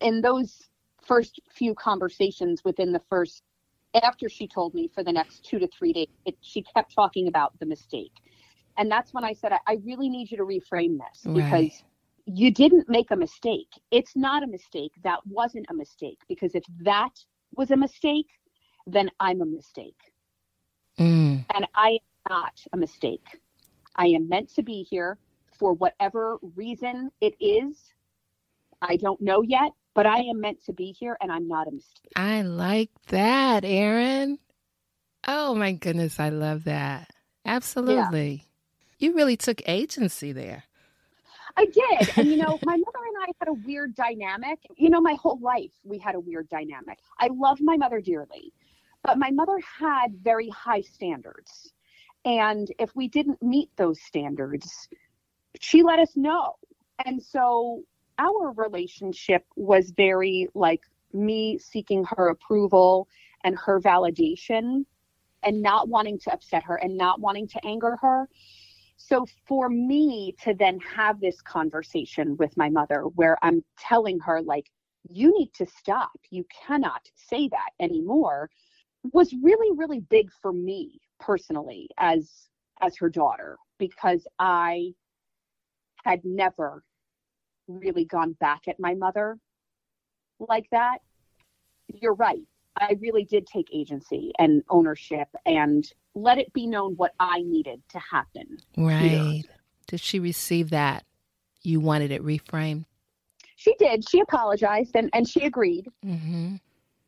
In 0.00 0.20
those 0.20 0.68
first 1.04 1.40
few 1.50 1.74
conversations 1.74 2.62
within 2.64 2.92
the 2.92 3.02
first, 3.10 3.42
after 4.02 4.28
she 4.28 4.46
told 4.46 4.74
me 4.74 4.88
for 4.94 5.02
the 5.02 5.12
next 5.12 5.44
two 5.44 5.58
to 5.58 5.68
three 5.68 5.92
days, 5.92 6.08
it, 6.24 6.36
she 6.40 6.62
kept 6.62 6.94
talking 6.94 7.28
about 7.28 7.58
the 7.58 7.66
mistake. 7.66 8.12
And 8.78 8.90
that's 8.90 9.12
when 9.12 9.24
I 9.24 9.34
said, 9.34 9.52
I, 9.52 9.58
I 9.66 9.78
really 9.84 10.08
need 10.08 10.30
you 10.30 10.36
to 10.38 10.44
reframe 10.44 10.98
this 10.98 11.22
because 11.34 11.44
Right. 11.52 11.84
You 12.26 12.50
didn't 12.50 12.88
make 12.88 13.10
a 13.10 13.16
mistake. 13.16 13.68
It's 13.90 14.14
not 14.14 14.42
a 14.42 14.46
mistake. 14.46 14.92
That 15.02 15.20
wasn't 15.26 15.66
a 15.70 15.74
mistake 15.74 16.18
because 16.28 16.54
if 16.54 16.64
that 16.80 17.10
was 17.56 17.70
a 17.70 17.76
mistake, 17.76 18.28
then 18.86 19.10
I'm 19.20 19.40
a 19.40 19.46
mistake. 19.46 19.98
Mm. 20.98 21.44
And 21.54 21.66
I 21.74 21.90
am 21.90 21.98
not 22.30 22.60
a 22.72 22.76
mistake. 22.76 23.26
I 23.96 24.06
am 24.06 24.28
meant 24.28 24.54
to 24.54 24.62
be 24.62 24.82
here 24.82 25.18
for 25.58 25.72
whatever 25.74 26.38
reason 26.56 27.10
it 27.20 27.34
is. 27.40 27.76
I 28.80 28.96
don't 28.96 29.20
know 29.20 29.42
yet, 29.42 29.72
but 29.94 30.06
I 30.06 30.18
am 30.18 30.40
meant 30.40 30.64
to 30.64 30.72
be 30.72 30.92
here 30.92 31.16
and 31.20 31.30
I'm 31.30 31.46
not 31.46 31.68
a 31.68 31.70
mistake. 31.70 32.12
I 32.16 32.42
like 32.42 32.90
that, 33.08 33.64
Erin. 33.64 34.38
Oh 35.26 35.54
my 35.54 35.72
goodness, 35.72 36.18
I 36.18 36.30
love 36.30 36.64
that. 36.64 37.10
Absolutely. 37.44 38.44
You 38.98 39.14
really 39.14 39.36
took 39.36 39.62
agency 39.66 40.32
there. 40.32 40.64
I 41.56 41.66
did. 41.66 42.16
And 42.16 42.28
you 42.28 42.36
know, 42.36 42.58
my 42.64 42.76
mother 42.76 42.98
and 43.06 43.16
I 43.22 43.26
had 43.38 43.48
a 43.48 43.52
weird 43.66 43.94
dynamic. 43.94 44.58
You 44.76 44.90
know, 44.90 45.00
my 45.00 45.14
whole 45.14 45.38
life 45.40 45.72
we 45.84 45.98
had 45.98 46.14
a 46.14 46.20
weird 46.20 46.48
dynamic. 46.48 46.98
I 47.18 47.28
love 47.32 47.58
my 47.60 47.76
mother 47.76 48.00
dearly, 48.00 48.52
but 49.02 49.18
my 49.18 49.30
mother 49.30 49.58
had 49.58 50.14
very 50.22 50.48
high 50.50 50.82
standards. 50.82 51.72
And 52.24 52.68
if 52.78 52.94
we 52.94 53.08
didn't 53.08 53.42
meet 53.42 53.70
those 53.76 54.00
standards, 54.00 54.88
she 55.60 55.82
let 55.82 55.98
us 55.98 56.16
know. 56.16 56.54
And 57.04 57.22
so 57.22 57.82
our 58.18 58.52
relationship 58.52 59.44
was 59.56 59.90
very 59.90 60.48
like 60.54 60.82
me 61.12 61.58
seeking 61.58 62.04
her 62.04 62.28
approval 62.28 63.08
and 63.44 63.58
her 63.58 63.80
validation 63.80 64.84
and 65.42 65.60
not 65.62 65.88
wanting 65.88 66.18
to 66.20 66.32
upset 66.32 66.62
her 66.62 66.76
and 66.76 66.96
not 66.96 67.20
wanting 67.20 67.48
to 67.48 67.66
anger 67.66 67.96
her. 68.00 68.28
So 69.04 69.26
for 69.46 69.68
me 69.68 70.34
to 70.42 70.54
then 70.54 70.78
have 70.80 71.20
this 71.20 71.40
conversation 71.40 72.36
with 72.36 72.56
my 72.56 72.70
mother 72.70 73.02
where 73.02 73.36
I'm 73.42 73.64
telling 73.76 74.20
her 74.20 74.40
like 74.40 74.70
you 75.10 75.36
need 75.36 75.52
to 75.54 75.66
stop. 75.66 76.12
You 76.30 76.46
cannot 76.66 77.02
say 77.16 77.48
that 77.48 77.70
anymore 77.80 78.48
was 79.12 79.34
really 79.42 79.76
really 79.76 80.00
big 80.00 80.30
for 80.40 80.52
me 80.52 81.00
personally 81.18 81.88
as 81.98 82.48
as 82.80 82.96
her 82.96 83.10
daughter 83.10 83.58
because 83.78 84.24
I 84.38 84.92
had 86.04 86.24
never 86.24 86.84
really 87.66 88.04
gone 88.04 88.34
back 88.34 88.68
at 88.68 88.78
my 88.78 88.94
mother 88.94 89.38
like 90.38 90.68
that. 90.70 90.98
You're 91.88 92.14
right. 92.14 92.46
I 92.76 92.96
really 93.00 93.24
did 93.24 93.46
take 93.46 93.66
agency 93.72 94.32
and 94.38 94.62
ownership 94.70 95.28
and 95.44 95.84
let 96.14 96.38
it 96.38 96.52
be 96.52 96.66
known 96.66 96.94
what 96.96 97.12
I 97.18 97.42
needed 97.42 97.82
to 97.90 97.98
happen. 97.98 98.58
Right. 98.76 99.42
Did 99.86 100.00
she 100.00 100.20
receive 100.20 100.70
that? 100.70 101.04
You 101.62 101.80
wanted 101.80 102.10
it 102.10 102.22
reframed? 102.22 102.84
She 103.56 103.74
did. 103.78 104.08
She 104.08 104.20
apologized 104.20 104.96
and, 104.96 105.08
and 105.12 105.28
she 105.28 105.44
agreed, 105.44 105.88
Mm-hmm. 106.04 106.56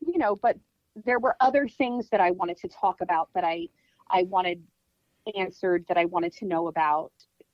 you 0.07 0.19
know, 0.19 0.37
but 0.37 0.57
there 1.05 1.19
were 1.19 1.37
other 1.41 1.67
things 1.67 2.09
that 2.11 2.21
I 2.21 2.31
wanted 2.31 2.57
to 2.59 2.69
talk 2.69 3.01
about 3.01 3.29
that 3.35 3.45
I 3.45 3.69
I 4.09 4.23
wanted 4.25 4.63
answered 5.37 5.85
that 5.89 5.97
I 5.97 6.05
wanted 6.05 6.33
to 6.35 6.45
know 6.45 6.69
about. 6.69 7.11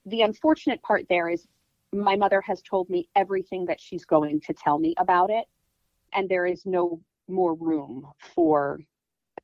The 0.06 0.22
unfortunate 0.22 0.82
part 0.82 1.06
there 1.08 1.28
is 1.30 1.46
my 1.92 2.16
mother 2.16 2.40
has 2.42 2.60
told 2.62 2.90
me 2.90 3.08
everything 3.16 3.64
that 3.66 3.80
she's 3.80 4.04
going 4.04 4.40
to 4.42 4.52
tell 4.52 4.78
me 4.78 4.94
about 4.98 5.30
it 5.30 5.46
and 6.12 6.28
there 6.28 6.46
is 6.46 6.66
no 6.66 7.00
more 7.28 7.54
room 7.54 8.06
for 8.34 8.80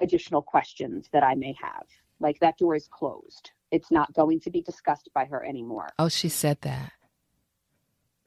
additional 0.01 0.43
questions 0.43 1.09
that 1.13 1.23
I 1.23 1.35
may 1.35 1.55
have. 1.61 1.87
Like 2.21 2.39
that 2.41 2.59
door 2.59 2.75
is 2.75 2.89
closed. 2.89 3.51
It's 3.71 3.91
not 3.91 4.13
going 4.15 4.41
to 4.41 4.51
be 4.51 4.63
discussed 4.63 5.11
by 5.15 5.25
her 5.27 5.45
anymore. 5.45 5.89
Oh, 5.99 6.09
she 6.09 6.29
said 6.29 6.59
that. 6.63 6.93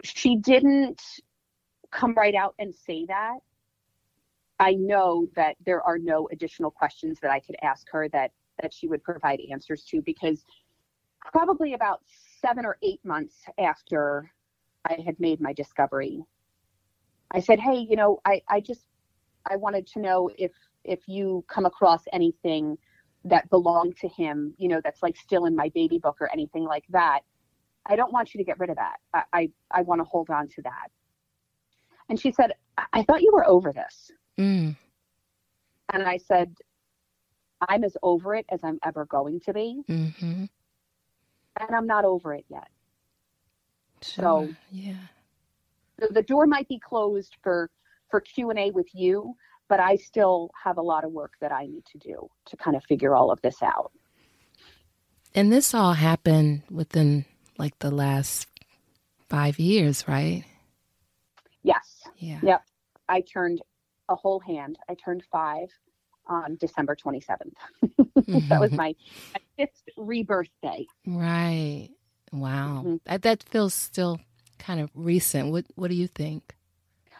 she 0.03 0.35
didn't 0.37 1.01
come 1.91 2.13
right 2.15 2.35
out 2.35 2.55
and 2.59 2.73
say 2.73 3.05
that. 3.07 3.39
I 4.59 4.73
know 4.73 5.27
that 5.35 5.55
there 5.65 5.81
are 5.83 5.97
no 5.97 6.27
additional 6.31 6.71
questions 6.71 7.19
that 7.21 7.31
I 7.31 7.39
could 7.39 7.55
ask 7.61 7.87
her 7.91 8.09
that 8.09 8.31
that 8.61 8.73
she 8.73 8.87
would 8.87 9.03
provide 9.03 9.39
answers 9.51 9.83
to 9.85 10.01
because 10.01 10.43
probably 11.31 11.73
about 11.73 12.01
7 12.41 12.65
or 12.65 12.77
8 12.83 12.99
months 13.05 13.35
after 13.57 14.31
I 14.85 15.01
had 15.05 15.19
made 15.19 15.39
my 15.39 15.53
discovery 15.53 16.25
I 17.31 17.39
said, 17.39 17.59
"Hey, 17.59 17.77
you 17.77 17.95
know, 17.95 18.19
I 18.25 18.41
I 18.49 18.59
just 18.59 18.85
I 19.49 19.55
wanted 19.55 19.87
to 19.87 19.99
know 19.99 20.29
if 20.37 20.51
if 20.89 21.07
you 21.07 21.45
come 21.47 21.65
across 21.67 22.03
anything 22.11 22.77
that 23.23 23.49
belonged 23.49 23.95
to 23.97 24.07
him, 24.09 24.53
you 24.57 24.67
know, 24.67 24.81
that's 24.83 25.03
like 25.03 25.15
still 25.15 25.45
in 25.45 25.55
my 25.55 25.69
baby 25.69 25.99
book 25.99 26.17
or 26.19 26.31
anything 26.33 26.63
like 26.63 26.85
that. 26.89 27.19
I 27.85 27.95
don't 27.95 28.11
want 28.11 28.33
you 28.33 28.39
to 28.39 28.43
get 28.43 28.59
rid 28.59 28.71
of 28.71 28.77
that. 28.77 28.97
I, 29.13 29.23
I, 29.31 29.49
I 29.71 29.81
want 29.83 29.99
to 29.99 30.05
hold 30.05 30.29
on 30.29 30.47
to 30.49 30.61
that. 30.63 30.89
And 32.09 32.19
she 32.19 32.31
said, 32.31 32.53
I, 32.77 32.85
I 32.93 33.03
thought 33.03 33.21
you 33.21 33.31
were 33.31 33.47
over 33.47 33.71
this. 33.71 34.11
Mm. 34.39 34.75
And 35.93 36.03
I 36.03 36.17
said, 36.17 36.55
I'm 37.67 37.83
as 37.83 37.95
over 38.01 38.33
it 38.35 38.45
as 38.49 38.61
I'm 38.63 38.79
ever 38.83 39.05
going 39.05 39.41
to 39.41 39.53
be. 39.53 39.81
Mm-hmm. 39.87 40.45
And 41.59 41.75
I'm 41.75 41.85
not 41.85 42.03
over 42.03 42.33
it 42.33 42.45
yet. 42.49 42.67
Sure. 44.01 44.23
So- 44.23 44.49
yeah. 44.71 44.93
The, 45.97 46.07
the 46.07 46.23
door 46.23 46.47
might 46.47 46.67
be 46.69 46.79
closed 46.79 47.35
for, 47.43 47.69
for 48.09 48.21
Q&A 48.21 48.71
with 48.71 48.87
you, 48.93 49.35
but 49.69 49.79
I 49.79 49.95
still 49.95 50.49
have 50.61 50.77
a 50.77 50.81
lot 50.81 51.05
of 51.05 51.11
work 51.11 51.33
that 51.39 51.51
I 51.53 51.67
need 51.67 51.85
to 51.93 51.97
do 51.99 52.27
to 52.47 52.57
kind 52.57 52.75
of 52.75 52.83
figure 52.83 53.15
all 53.15 53.31
of 53.31 53.39
this 53.41 53.61
out. 53.61 53.91
And 55.35 55.53
this 55.53 55.73
all 55.73 55.93
happened 55.93 56.63
within 56.71 57.23
like 57.57 57.77
the 57.79 57.91
last 57.91 58.47
five 59.29 59.59
years, 59.59 60.07
right? 60.07 60.43
Yes. 61.61 62.01
Yeah. 62.17 62.39
Yep. 62.43 62.63
I 63.07 63.21
turned 63.21 63.61
a 64.09 64.15
whole 64.15 64.39
hand. 64.39 64.77
I 64.89 64.95
turned 64.95 65.23
five 65.31 65.69
on 66.25 66.57
December 66.59 66.95
27th. 66.95 67.53
that 68.49 68.59
was 68.59 68.71
my, 68.71 68.95
my 69.33 69.41
fifth 69.55 69.83
rebirth 69.97 70.49
day. 70.63 70.87
Right. 71.05 71.89
Wow. 72.31 72.83
Mhm. 72.85 72.99
That 73.05 73.21
that 73.23 73.43
feels 73.43 73.73
still 73.73 74.19
kind 74.57 74.79
of 74.79 74.89
recent. 74.95 75.51
What 75.51 75.65
What 75.75 75.89
do 75.89 75.95
you 75.95 76.07
think? 76.07 76.55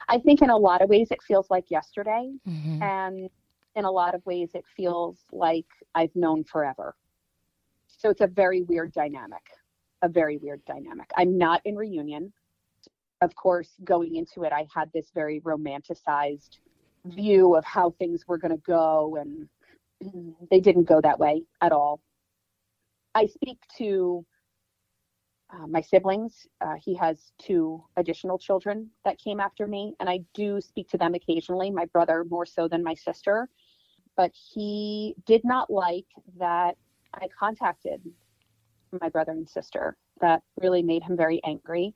I 0.09 0.17
think 0.19 0.41
in 0.41 0.49
a 0.49 0.57
lot 0.57 0.81
of 0.81 0.89
ways 0.89 1.09
it 1.11 1.21
feels 1.21 1.49
like 1.49 1.69
yesterday, 1.69 2.31
hmm 2.45 2.81
and 2.81 3.29
in 3.75 3.85
a 3.85 3.91
lot 3.91 4.15
of 4.15 4.25
ways 4.25 4.51
it 4.55 4.65
feels 4.75 5.19
like 5.31 5.65
I've 5.95 6.15
known 6.15 6.43
forever. 6.43 6.95
So 7.87 8.09
it's 8.09 8.21
a 8.21 8.27
very 8.27 8.63
weird 8.63 8.91
dynamic, 8.93 9.43
a 10.01 10.09
very 10.09 10.37
weird 10.37 10.63
dynamic. 10.65 11.09
I'm 11.15 11.37
not 11.37 11.61
in 11.65 11.75
reunion. 11.75 12.33
Of 13.21 13.35
course, 13.35 13.69
going 13.83 14.15
into 14.15 14.43
it, 14.43 14.53
I 14.53 14.65
had 14.73 14.89
this 14.93 15.11
very 15.13 15.41
romanticized 15.41 16.57
view 17.05 17.55
of 17.55 17.63
how 17.65 17.91
things 17.91 18.25
were 18.27 18.37
going 18.37 18.55
to 18.55 18.63
go, 18.65 19.17
and 19.17 19.47
they 20.51 20.59
didn't 20.59 20.85
go 20.85 20.99
that 21.01 21.19
way 21.19 21.43
at 21.61 21.71
all. 21.71 21.99
I 23.13 23.27
speak 23.27 23.59
to 23.77 24.25
uh, 25.51 25.67
my 25.67 25.81
siblings. 25.81 26.47
Uh, 26.61 26.75
he 26.83 26.93
has 26.95 27.31
two 27.39 27.83
additional 27.97 28.37
children 28.37 28.89
that 29.05 29.17
came 29.17 29.39
after 29.39 29.67
me, 29.67 29.95
and 29.99 30.09
I 30.09 30.19
do 30.33 30.61
speak 30.61 30.89
to 30.89 30.97
them 30.97 31.15
occasionally, 31.15 31.71
my 31.71 31.85
brother 31.85 32.25
more 32.29 32.45
so 32.45 32.67
than 32.67 32.83
my 32.83 32.93
sister. 32.93 33.49
But 34.15 34.31
he 34.33 35.15
did 35.25 35.41
not 35.43 35.69
like 35.69 36.05
that 36.37 36.77
I 37.13 37.27
contacted 37.37 38.01
my 39.01 39.09
brother 39.09 39.31
and 39.31 39.49
sister. 39.49 39.97
That 40.21 40.43
really 40.61 40.83
made 40.83 41.03
him 41.03 41.15
very 41.15 41.41
angry. 41.43 41.95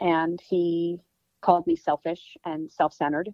And 0.00 0.40
he 0.40 0.98
called 1.40 1.66
me 1.66 1.76
selfish 1.76 2.36
and 2.44 2.70
self 2.70 2.94
centered, 2.94 3.28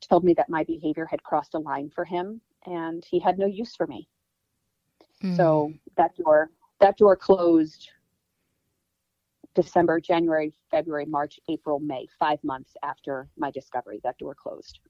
told 0.00 0.24
me 0.24 0.34
that 0.34 0.50
my 0.50 0.64
behavior 0.64 1.06
had 1.06 1.22
crossed 1.22 1.54
a 1.54 1.58
line 1.58 1.90
for 1.94 2.04
him, 2.04 2.40
and 2.66 3.04
he 3.08 3.18
had 3.18 3.38
no 3.38 3.46
use 3.46 3.76
for 3.76 3.86
me. 3.86 4.08
Mm-hmm. 5.22 5.36
So 5.36 5.72
that 5.96 6.16
door 6.16 6.50
that 6.80 6.98
door 6.98 7.16
closed 7.16 7.90
December, 9.54 10.00
January, 10.00 10.52
February, 10.70 11.06
March, 11.06 11.38
April, 11.48 11.78
May, 11.78 12.06
five 12.18 12.42
months 12.42 12.72
after 12.82 13.28
my 13.36 13.50
discovery. 13.50 14.00
That 14.02 14.18
door 14.18 14.34
closed. 14.34 14.80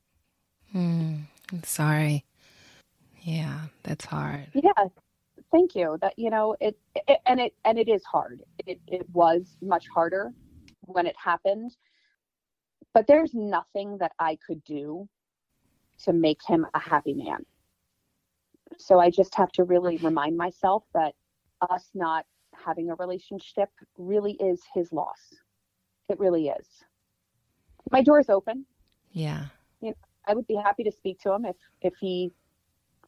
Mm, 0.75 1.23
I'm 1.53 1.65
sorry. 1.65 2.25
Yeah, 3.23 3.61
that's 3.83 4.05
hard. 4.05 4.47
Yeah, 4.55 4.73
thank 5.51 5.75
you. 5.75 5.99
That 6.01 6.15
you 6.19 6.31
know 6.31 6.57
it, 6.61 6.79
it 6.95 7.19
and 7.27 7.41
it 7.41 7.55
and 7.65 7.79
it 7.79 7.89
is 7.89 8.05
hard. 8.05 8.43
It 8.67 8.81
it 8.87 9.09
was 9.13 9.57
much 9.63 9.87
harder 9.89 10.33
when 10.83 11.07
it 11.07 11.17
happened, 11.23 11.77
but 12.93 13.07
there's 13.07 13.35
nothing 13.35 13.99
that 13.99 14.13
I 14.19 14.39
could 14.47 14.63
do 14.65 15.09
to 16.05 16.13
make 16.13 16.41
him 16.47 16.67
a 16.75 16.79
happy 16.79 17.15
man. 17.15 17.45
So 18.79 18.99
I 18.99 19.11
just 19.11 19.35
have 19.37 19.53
to 19.53 19.65
really 19.65 19.97
remind 19.99 20.37
myself 20.37 20.85
that 20.95 21.15
us 21.71 21.91
not 21.95 22.27
having 22.65 22.91
a 22.91 22.95
relationship 22.95 23.69
really 23.99 24.33
is 24.35 24.63
his 24.75 24.93
loss. 24.93 25.35
It 26.09 26.19
really 26.19 26.49
is. 26.49 26.67
My 27.91 28.03
door 28.03 28.21
is 28.21 28.29
open. 28.31 28.67
Yeah. 29.13 29.47
You 29.81 29.91
know, 29.91 29.95
I 30.27 30.35
would 30.35 30.47
be 30.47 30.55
happy 30.57 30.85
to 30.85 30.93
speak 30.93 31.21
to 31.21 31.33
him 31.33 31.45
if 31.45 31.57
if 31.83 31.95
he 32.01 32.33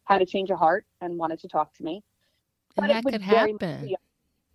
had 0.04 0.22
a 0.22 0.26
change 0.26 0.50
of 0.50 0.58
heart 0.58 0.86
and 1.00 1.18
wanted 1.18 1.40
to 1.40 1.48
talk 1.48 1.74
to 1.74 1.82
me. 1.82 2.02
And 2.76 2.90
that 2.90 3.04
could 3.04 3.22
happen. 3.22 3.88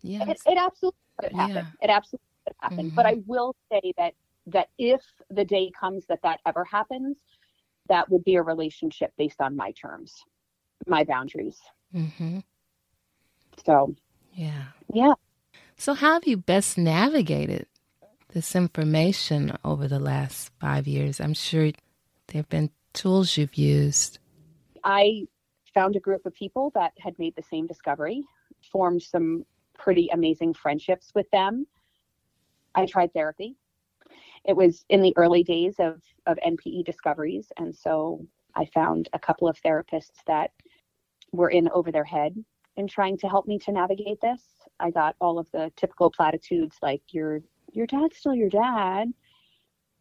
Yeah. 0.01 0.23
It, 0.29 0.41
it, 0.45 0.57
absolutely 0.57 0.99
could 1.19 1.33
happen. 1.33 1.55
Yeah. 1.55 1.65
It 1.81 1.89
absolutely 1.89 2.27
could 2.47 2.55
happen. 2.59 2.85
Mm-hmm. 2.87 2.95
But 2.95 3.05
I 3.05 3.17
will 3.25 3.55
say 3.71 3.93
that 3.97 4.13
that 4.47 4.69
if 4.77 5.01
the 5.29 5.45
day 5.45 5.71
comes 5.79 6.05
that 6.07 6.19
that 6.23 6.39
ever 6.45 6.63
happens, 6.63 7.17
that 7.89 8.09
would 8.09 8.23
be 8.23 8.35
a 8.35 8.41
relationship 8.41 9.11
based 9.17 9.41
on 9.41 9.55
my 9.55 9.71
terms, 9.71 10.23
my 10.87 11.03
boundaries. 11.03 11.59
Mm-hmm. 11.93 12.39
So, 13.65 13.95
yeah. 14.33 14.63
Yeah. 14.93 15.13
So, 15.77 15.93
how 15.93 16.13
have 16.13 16.27
you 16.27 16.37
best 16.37 16.77
navigated 16.77 17.67
this 18.33 18.55
information 18.55 19.57
over 19.63 19.87
the 19.87 19.99
last 19.99 20.51
five 20.59 20.87
years? 20.87 21.19
I'm 21.19 21.33
sure 21.33 21.71
there 22.27 22.39
have 22.41 22.49
been 22.49 22.71
tools 22.93 23.37
you've 23.37 23.55
used. 23.55 24.19
I 24.83 25.27
found 25.73 25.95
a 25.95 25.99
group 25.99 26.25
of 26.25 26.33
people 26.33 26.71
that 26.75 26.93
had 26.99 27.17
made 27.19 27.35
the 27.35 27.43
same 27.43 27.67
discovery, 27.67 28.23
formed 28.71 29.01
some 29.01 29.45
pretty 29.77 30.09
amazing 30.11 30.53
friendships 30.53 31.11
with 31.15 31.29
them. 31.31 31.65
I 32.75 32.85
tried 32.85 33.13
therapy. 33.13 33.55
It 34.45 34.55
was 34.55 34.85
in 34.89 35.01
the 35.01 35.13
early 35.17 35.43
days 35.43 35.75
of, 35.79 36.01
of 36.25 36.37
NPE 36.45 36.85
discoveries. 36.85 37.51
And 37.57 37.75
so 37.75 38.25
I 38.55 38.65
found 38.65 39.09
a 39.13 39.19
couple 39.19 39.47
of 39.47 39.57
therapists 39.61 40.23
that 40.27 40.51
were 41.31 41.49
in 41.49 41.69
over 41.69 41.91
their 41.91 42.03
head 42.03 42.35
in 42.77 42.87
trying 42.87 43.17
to 43.19 43.29
help 43.29 43.47
me 43.47 43.59
to 43.59 43.71
navigate 43.71 44.19
this. 44.21 44.41
I 44.81 44.91
got 44.91 45.15
all 45.21 45.39
of 45.39 45.47
the 45.51 45.71
typical 45.75 46.09
platitudes 46.11 46.77
like 46.81 47.01
your 47.11 47.41
your 47.73 47.87
dad's 47.87 48.17
still 48.17 48.35
your 48.35 48.49
dad. 48.49 49.13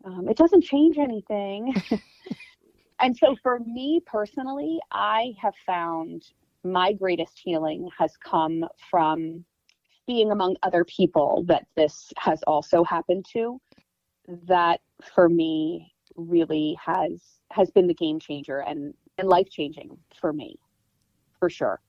Um, 0.04 0.28
it 0.28 0.36
doesn't 0.36 0.62
change 0.62 0.98
anything. 0.98 1.74
and 3.00 3.16
so 3.16 3.36
for 3.42 3.60
me 3.60 4.00
personally, 4.06 4.80
I 4.90 5.34
have 5.40 5.54
found 5.66 6.24
my 6.64 6.92
greatest 6.92 7.40
healing 7.42 7.88
has 7.98 8.16
come 8.16 8.64
from 8.90 9.44
being 10.06 10.32
among 10.32 10.56
other 10.62 10.84
people 10.84 11.44
that 11.46 11.66
this 11.76 12.12
has 12.18 12.42
also 12.46 12.82
happened 12.82 13.24
to 13.32 13.60
that 14.46 14.80
for 15.14 15.28
me 15.28 15.92
really 16.16 16.76
has 16.84 17.20
has 17.52 17.70
been 17.70 17.86
the 17.86 17.94
game 17.94 18.18
changer 18.18 18.58
and 18.58 18.92
and 19.18 19.28
life 19.28 19.48
changing 19.50 19.96
for 20.20 20.32
me 20.32 20.58
for 21.38 21.48
sure 21.48 21.80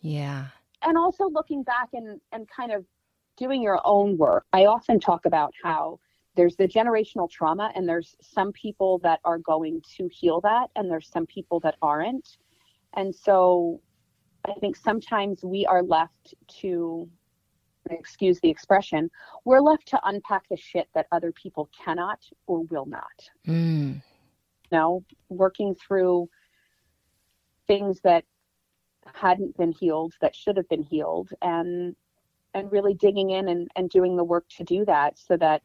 yeah 0.00 0.46
and 0.82 0.96
also 0.96 1.28
looking 1.28 1.62
back 1.62 1.88
and 1.92 2.20
and 2.32 2.46
kind 2.54 2.72
of 2.72 2.84
doing 3.36 3.62
your 3.62 3.80
own 3.84 4.16
work 4.16 4.44
i 4.52 4.64
often 4.64 4.98
talk 4.98 5.26
about 5.26 5.52
how 5.62 5.98
there's 6.36 6.56
the 6.56 6.68
generational 6.68 7.30
trauma 7.30 7.72
and 7.74 7.88
there's 7.88 8.14
some 8.20 8.52
people 8.52 8.98
that 8.98 9.20
are 9.24 9.38
going 9.38 9.80
to 9.96 10.08
heal 10.12 10.40
that 10.40 10.68
and 10.76 10.90
there's 10.90 11.08
some 11.10 11.26
people 11.26 11.60
that 11.60 11.76
aren't 11.82 12.36
and 12.94 13.14
so 13.14 13.80
I 14.46 14.54
think 14.60 14.76
sometimes 14.76 15.44
we 15.44 15.66
are 15.66 15.82
left 15.82 16.34
to, 16.60 17.08
excuse 17.90 18.40
the 18.40 18.48
expression, 18.48 19.10
we're 19.44 19.60
left 19.60 19.86
to 19.88 20.00
unpack 20.04 20.48
the 20.48 20.56
shit 20.56 20.88
that 20.94 21.06
other 21.12 21.32
people 21.32 21.68
cannot 21.84 22.20
or 22.46 22.62
will 22.64 22.86
not. 22.86 23.28
Mm. 23.46 23.94
You 23.96 24.78
know, 24.78 25.04
working 25.28 25.74
through 25.74 26.28
things 27.66 28.00
that 28.02 28.24
hadn't 29.14 29.56
been 29.56 29.72
healed 29.72 30.14
that 30.20 30.34
should 30.34 30.56
have 30.56 30.68
been 30.68 30.82
healed 30.82 31.30
and 31.42 31.94
and 32.54 32.72
really 32.72 32.94
digging 32.94 33.30
in 33.30 33.48
and, 33.48 33.70
and 33.76 33.90
doing 33.90 34.16
the 34.16 34.24
work 34.24 34.48
to 34.48 34.64
do 34.64 34.84
that 34.86 35.18
so 35.18 35.36
that 35.36 35.62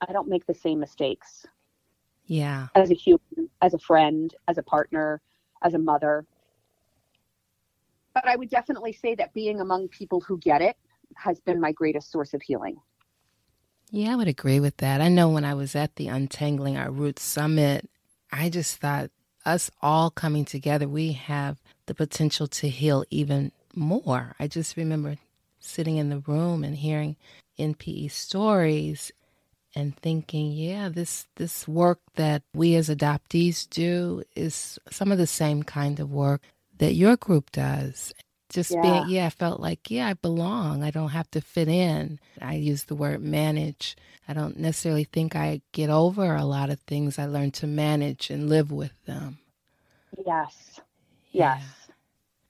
I 0.00 0.12
don't 0.12 0.28
make 0.28 0.44
the 0.44 0.54
same 0.54 0.80
mistakes. 0.80 1.46
Yeah. 2.26 2.66
As 2.74 2.90
a 2.90 2.94
human, 2.94 3.48
as 3.62 3.74
a 3.74 3.78
friend, 3.78 4.34
as 4.48 4.58
a 4.58 4.62
partner, 4.62 5.20
as 5.62 5.74
a 5.74 5.78
mother, 5.78 6.26
but 8.12 8.26
I 8.26 8.36
would 8.36 8.48
definitely 8.48 8.92
say 8.92 9.14
that 9.16 9.34
being 9.34 9.60
among 9.60 9.88
people 9.88 10.20
who 10.20 10.38
get 10.38 10.62
it 10.62 10.76
has 11.16 11.40
been 11.40 11.60
my 11.60 11.72
greatest 11.72 12.10
source 12.10 12.32
of 12.32 12.42
healing. 12.42 12.76
Yeah, 13.90 14.12
I 14.12 14.16
would 14.16 14.28
agree 14.28 14.60
with 14.60 14.78
that. 14.78 15.00
I 15.00 15.08
know 15.08 15.28
when 15.28 15.44
I 15.44 15.54
was 15.54 15.76
at 15.76 15.96
the 15.96 16.08
Untangling 16.08 16.76
Our 16.76 16.90
Roots 16.90 17.22
Summit, 17.22 17.88
I 18.32 18.50
just 18.50 18.76
thought 18.76 19.10
us 19.44 19.70
all 19.82 20.10
coming 20.10 20.44
together, 20.44 20.88
we 20.88 21.12
have 21.12 21.60
the 21.86 21.94
potential 21.94 22.46
to 22.46 22.68
heal 22.68 23.04
even 23.10 23.52
more. 23.74 24.34
I 24.38 24.46
just 24.46 24.76
remember 24.76 25.16
sitting 25.58 25.96
in 25.96 26.10
the 26.10 26.18
room 26.18 26.64
and 26.64 26.76
hearing 26.76 27.16
NPE 27.58 28.10
stories 28.10 29.12
and 29.74 29.96
thinking, 29.96 30.52
yeah, 30.52 30.88
this 30.88 31.26
this 31.36 31.66
work 31.66 31.98
that 32.14 32.42
we 32.54 32.74
as 32.76 32.88
adoptees 32.88 33.68
do 33.68 34.22
is 34.36 34.78
some 34.90 35.10
of 35.10 35.18
the 35.18 35.26
same 35.26 35.62
kind 35.62 35.98
of 36.00 36.10
work 36.10 36.42
that 36.78 36.94
your 36.94 37.16
group 37.16 37.50
does. 37.52 38.12
Just 38.50 38.70
yeah. 38.70 38.82
being, 38.82 39.08
yeah, 39.08 39.26
I 39.26 39.30
felt 39.30 39.58
like, 39.58 39.90
yeah, 39.90 40.08
I 40.08 40.12
belong. 40.14 40.84
I 40.84 40.90
don't 40.90 41.08
have 41.08 41.28
to 41.32 41.40
fit 41.40 41.66
in. 41.66 42.20
I 42.40 42.54
use 42.54 42.84
the 42.84 42.94
word 42.94 43.20
manage. 43.20 43.96
I 44.28 44.32
don't 44.32 44.58
necessarily 44.58 45.04
think 45.04 45.34
I 45.34 45.60
get 45.72 45.90
over 45.90 46.34
a 46.36 46.44
lot 46.44 46.70
of 46.70 46.78
things. 46.80 47.18
I 47.18 47.26
learn 47.26 47.50
to 47.52 47.66
manage 47.66 48.30
and 48.30 48.48
live 48.48 48.70
with 48.70 48.92
them. 49.06 49.38
Yes. 50.24 50.80
Yes. 51.34 51.62
Yeah. 51.62 51.94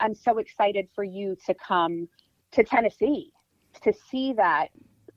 I'm 0.00 0.14
so 0.14 0.38
excited 0.38 0.88
for 0.94 1.04
you 1.04 1.36
to 1.46 1.54
come 1.54 2.08
to 2.52 2.62
Tennessee 2.62 3.32
to 3.82 3.92
see 3.92 4.32
that 4.34 4.68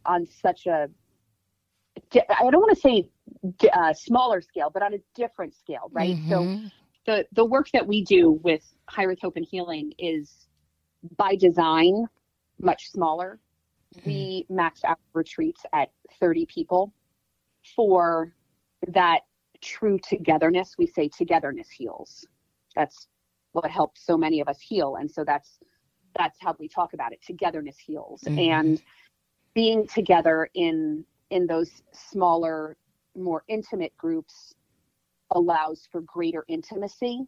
on 0.05 0.25
such 0.25 0.65
a 0.65 0.89
I 2.13 2.51
don't 2.51 2.61
want 2.61 2.75
to 2.75 2.79
say 2.79 3.09
uh, 3.73 3.93
smaller 3.93 4.39
scale, 4.39 4.69
but 4.71 4.83
on 4.83 4.93
a 4.93 4.99
different 5.15 5.55
scale, 5.55 5.89
right? 5.91 6.15
Mm-hmm. 6.15 6.29
So 6.29 6.69
the 7.05 7.25
the 7.33 7.45
work 7.45 7.69
that 7.73 7.85
we 7.85 8.03
do 8.03 8.39
with 8.43 8.61
Hiraeth 8.89 9.21
Hope 9.21 9.35
and 9.35 9.45
Healing 9.45 9.91
is 9.97 10.47
by 11.17 11.35
design 11.35 12.05
much 12.59 12.89
smaller. 12.91 13.39
Mm-hmm. 13.97 14.09
We 14.09 14.45
max 14.49 14.83
out 14.83 14.99
retreats 15.13 15.61
at 15.73 15.89
30 16.19 16.45
people 16.45 16.93
for 17.75 18.33
that 18.89 19.21
true 19.61 19.97
togetherness. 20.07 20.75
We 20.77 20.87
say 20.87 21.09
togetherness 21.09 21.69
heals. 21.69 22.27
That's 22.75 23.07
what 23.61 23.71
helps 23.71 24.05
so 24.05 24.17
many 24.17 24.39
of 24.39 24.47
us 24.47 24.59
heal, 24.61 24.97
and 24.97 25.09
so 25.09 25.23
that's 25.23 25.59
that's 26.17 26.37
how 26.39 26.55
we 26.59 26.67
talk 26.67 26.93
about 26.93 27.11
it. 27.11 27.19
Togetherness 27.25 27.77
heals, 27.77 28.21
mm-hmm. 28.21 28.39
and 28.39 28.81
being 29.53 29.87
together 29.87 30.49
in 30.53 31.03
in 31.31 31.47
those 31.47 31.81
smaller, 31.91 32.77
more 33.15 33.43
intimate 33.47 33.95
groups 33.97 34.53
allows 35.31 35.87
for 35.91 36.01
greater 36.01 36.45
intimacy 36.47 37.25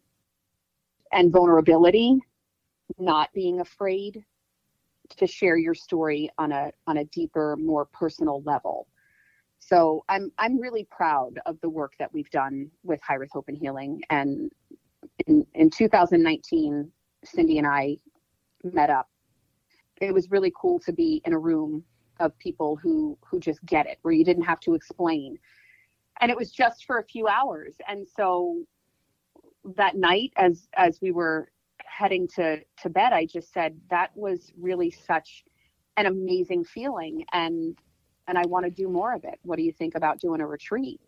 and 1.11 1.31
vulnerability, 1.31 2.17
not 2.97 3.29
being 3.33 3.59
afraid 3.59 4.23
to 5.17 5.25
share 5.25 5.57
your 5.57 5.73
story 5.73 6.29
on 6.37 6.51
a 6.51 6.71
on 6.85 6.97
a 6.97 7.05
deeper, 7.05 7.57
more 7.57 7.85
personal 7.85 8.43
level. 8.43 8.87
So 9.57 10.05
I'm 10.07 10.31
I'm 10.37 10.59
really 10.59 10.87
proud 10.91 11.39
of 11.47 11.59
the 11.61 11.69
work 11.69 11.93
that 11.99 12.13
we've 12.13 12.29
done 12.29 12.69
with 12.83 12.99
Hiraeth 13.01 13.31
Hope 13.31 13.45
and 13.47 13.57
Healing. 13.57 14.01
And 14.11 14.51
in, 15.27 15.45
in 15.53 15.69
2019, 15.69 16.91
Cindy 17.23 17.57
and 17.57 17.67
I 17.67 17.97
met 18.63 18.89
up. 18.89 19.09
It 20.01 20.13
was 20.13 20.31
really 20.31 20.51
cool 20.59 20.79
to 20.79 20.93
be 20.93 21.21
in 21.25 21.33
a 21.33 21.39
room 21.39 21.83
of 22.19 22.37
people 22.37 22.75
who 22.75 23.17
who 23.25 23.39
just 23.39 23.63
get 23.65 23.85
it, 23.85 23.97
where 24.01 24.13
you 24.13 24.25
didn't 24.25 24.43
have 24.43 24.59
to 24.61 24.73
explain. 24.73 25.37
And 26.21 26.29
it 26.31 26.37
was 26.37 26.51
just 26.51 26.85
for 26.85 26.99
a 26.99 27.03
few 27.03 27.27
hours. 27.27 27.75
And 27.87 28.07
so 28.07 28.63
that 29.75 29.95
night 29.95 30.31
as 30.37 30.67
as 30.75 30.99
we 31.01 31.11
were 31.11 31.51
heading 31.85 32.27
to 32.27 32.59
to 32.81 32.89
bed 32.89 33.11
i 33.13 33.25
just 33.25 33.51
said 33.51 33.77
that 33.89 34.09
was 34.15 34.51
really 34.57 34.89
such 34.89 35.43
an 35.97 36.05
amazing 36.05 36.63
feeling 36.63 37.25
and 37.33 37.77
and 38.27 38.37
i 38.37 38.43
want 38.47 38.65
to 38.65 38.71
do 38.71 38.87
more 38.87 39.13
of 39.13 39.23
it. 39.23 39.39
What 39.43 39.57
do 39.57 39.63
you 39.63 39.73
think 39.73 39.95
about 39.95 40.19
doing 40.19 40.39
a 40.41 40.47
retreat? 40.47 41.01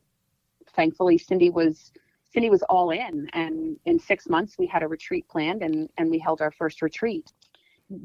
Thankfully 0.76 1.18
cindy 1.18 1.50
was 1.50 1.92
cindy 2.32 2.50
was 2.50 2.64
all 2.64 2.92
in 2.92 3.28
and 3.34 3.78
in 3.86 4.00
six 4.00 4.30
months 4.30 4.56
we 4.58 4.66
had 4.66 4.84
a 4.84 4.88
retreat 4.88 5.28
planned 5.30 5.62
and 5.62 5.90
and 5.98 6.10
we 6.10 6.20
held 6.20 6.42
our 6.42 6.52
first 6.52 6.82
retreat 6.82 7.32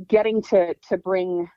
getting 0.09 0.43
to 0.43 0.75
to 0.89 0.97
bring 0.97 1.49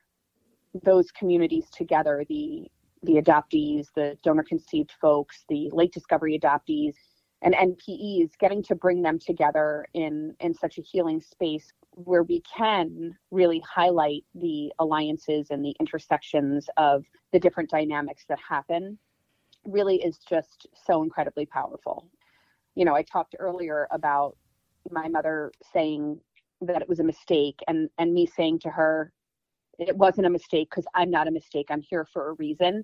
those 0.83 1.11
communities 1.11 1.65
together 1.71 2.23
the 2.29 2.69
the 3.03 3.13
adoptees, 3.13 3.87
the 3.95 4.17
donor 4.23 4.43
conceived 4.43 4.91
folks, 5.01 5.45
the 5.49 5.69
late 5.71 5.93
discovery 5.93 6.37
adoptees, 6.37 6.95
and 7.41 7.53
NPEs, 7.53 8.31
getting 8.39 8.61
to 8.63 8.75
bring 8.75 9.01
them 9.01 9.17
together 9.17 9.85
in, 9.93 10.35
in 10.41 10.53
such 10.53 10.77
a 10.77 10.81
healing 10.81 11.21
space 11.21 11.71
where 11.91 12.23
we 12.23 12.41
can 12.41 13.15
really 13.31 13.61
highlight 13.61 14.23
the 14.35 14.71
alliances 14.79 15.47
and 15.49 15.63
the 15.63 15.75
intersections 15.79 16.67
of 16.77 17.05
the 17.31 17.39
different 17.39 17.69
dynamics 17.69 18.25
that 18.27 18.39
happen 18.39 18.97
really 19.65 19.97
is 19.97 20.19
just 20.29 20.67
so 20.85 21.03
incredibly 21.03 21.45
powerful. 21.45 22.09
You 22.75 22.85
know, 22.85 22.95
I 22.95 23.03
talked 23.03 23.35
earlier 23.39 23.87
about 23.91 24.37
my 24.91 25.07
mother 25.07 25.51
saying 25.73 26.19
that 26.61 26.81
it 26.81 26.89
was 26.89 26.99
a 26.99 27.03
mistake 27.03 27.59
and 27.67 27.89
and 27.97 28.13
me 28.13 28.25
saying 28.25 28.59
to 28.59 28.69
her 28.69 29.11
it 29.77 29.95
wasn't 29.95 30.27
a 30.27 30.29
mistake 30.29 30.69
because 30.69 30.85
I'm 30.93 31.09
not 31.09 31.27
a 31.27 31.31
mistake. 31.31 31.67
I'm 31.69 31.81
here 31.81 32.05
for 32.05 32.29
a 32.29 32.33
reason. 32.33 32.83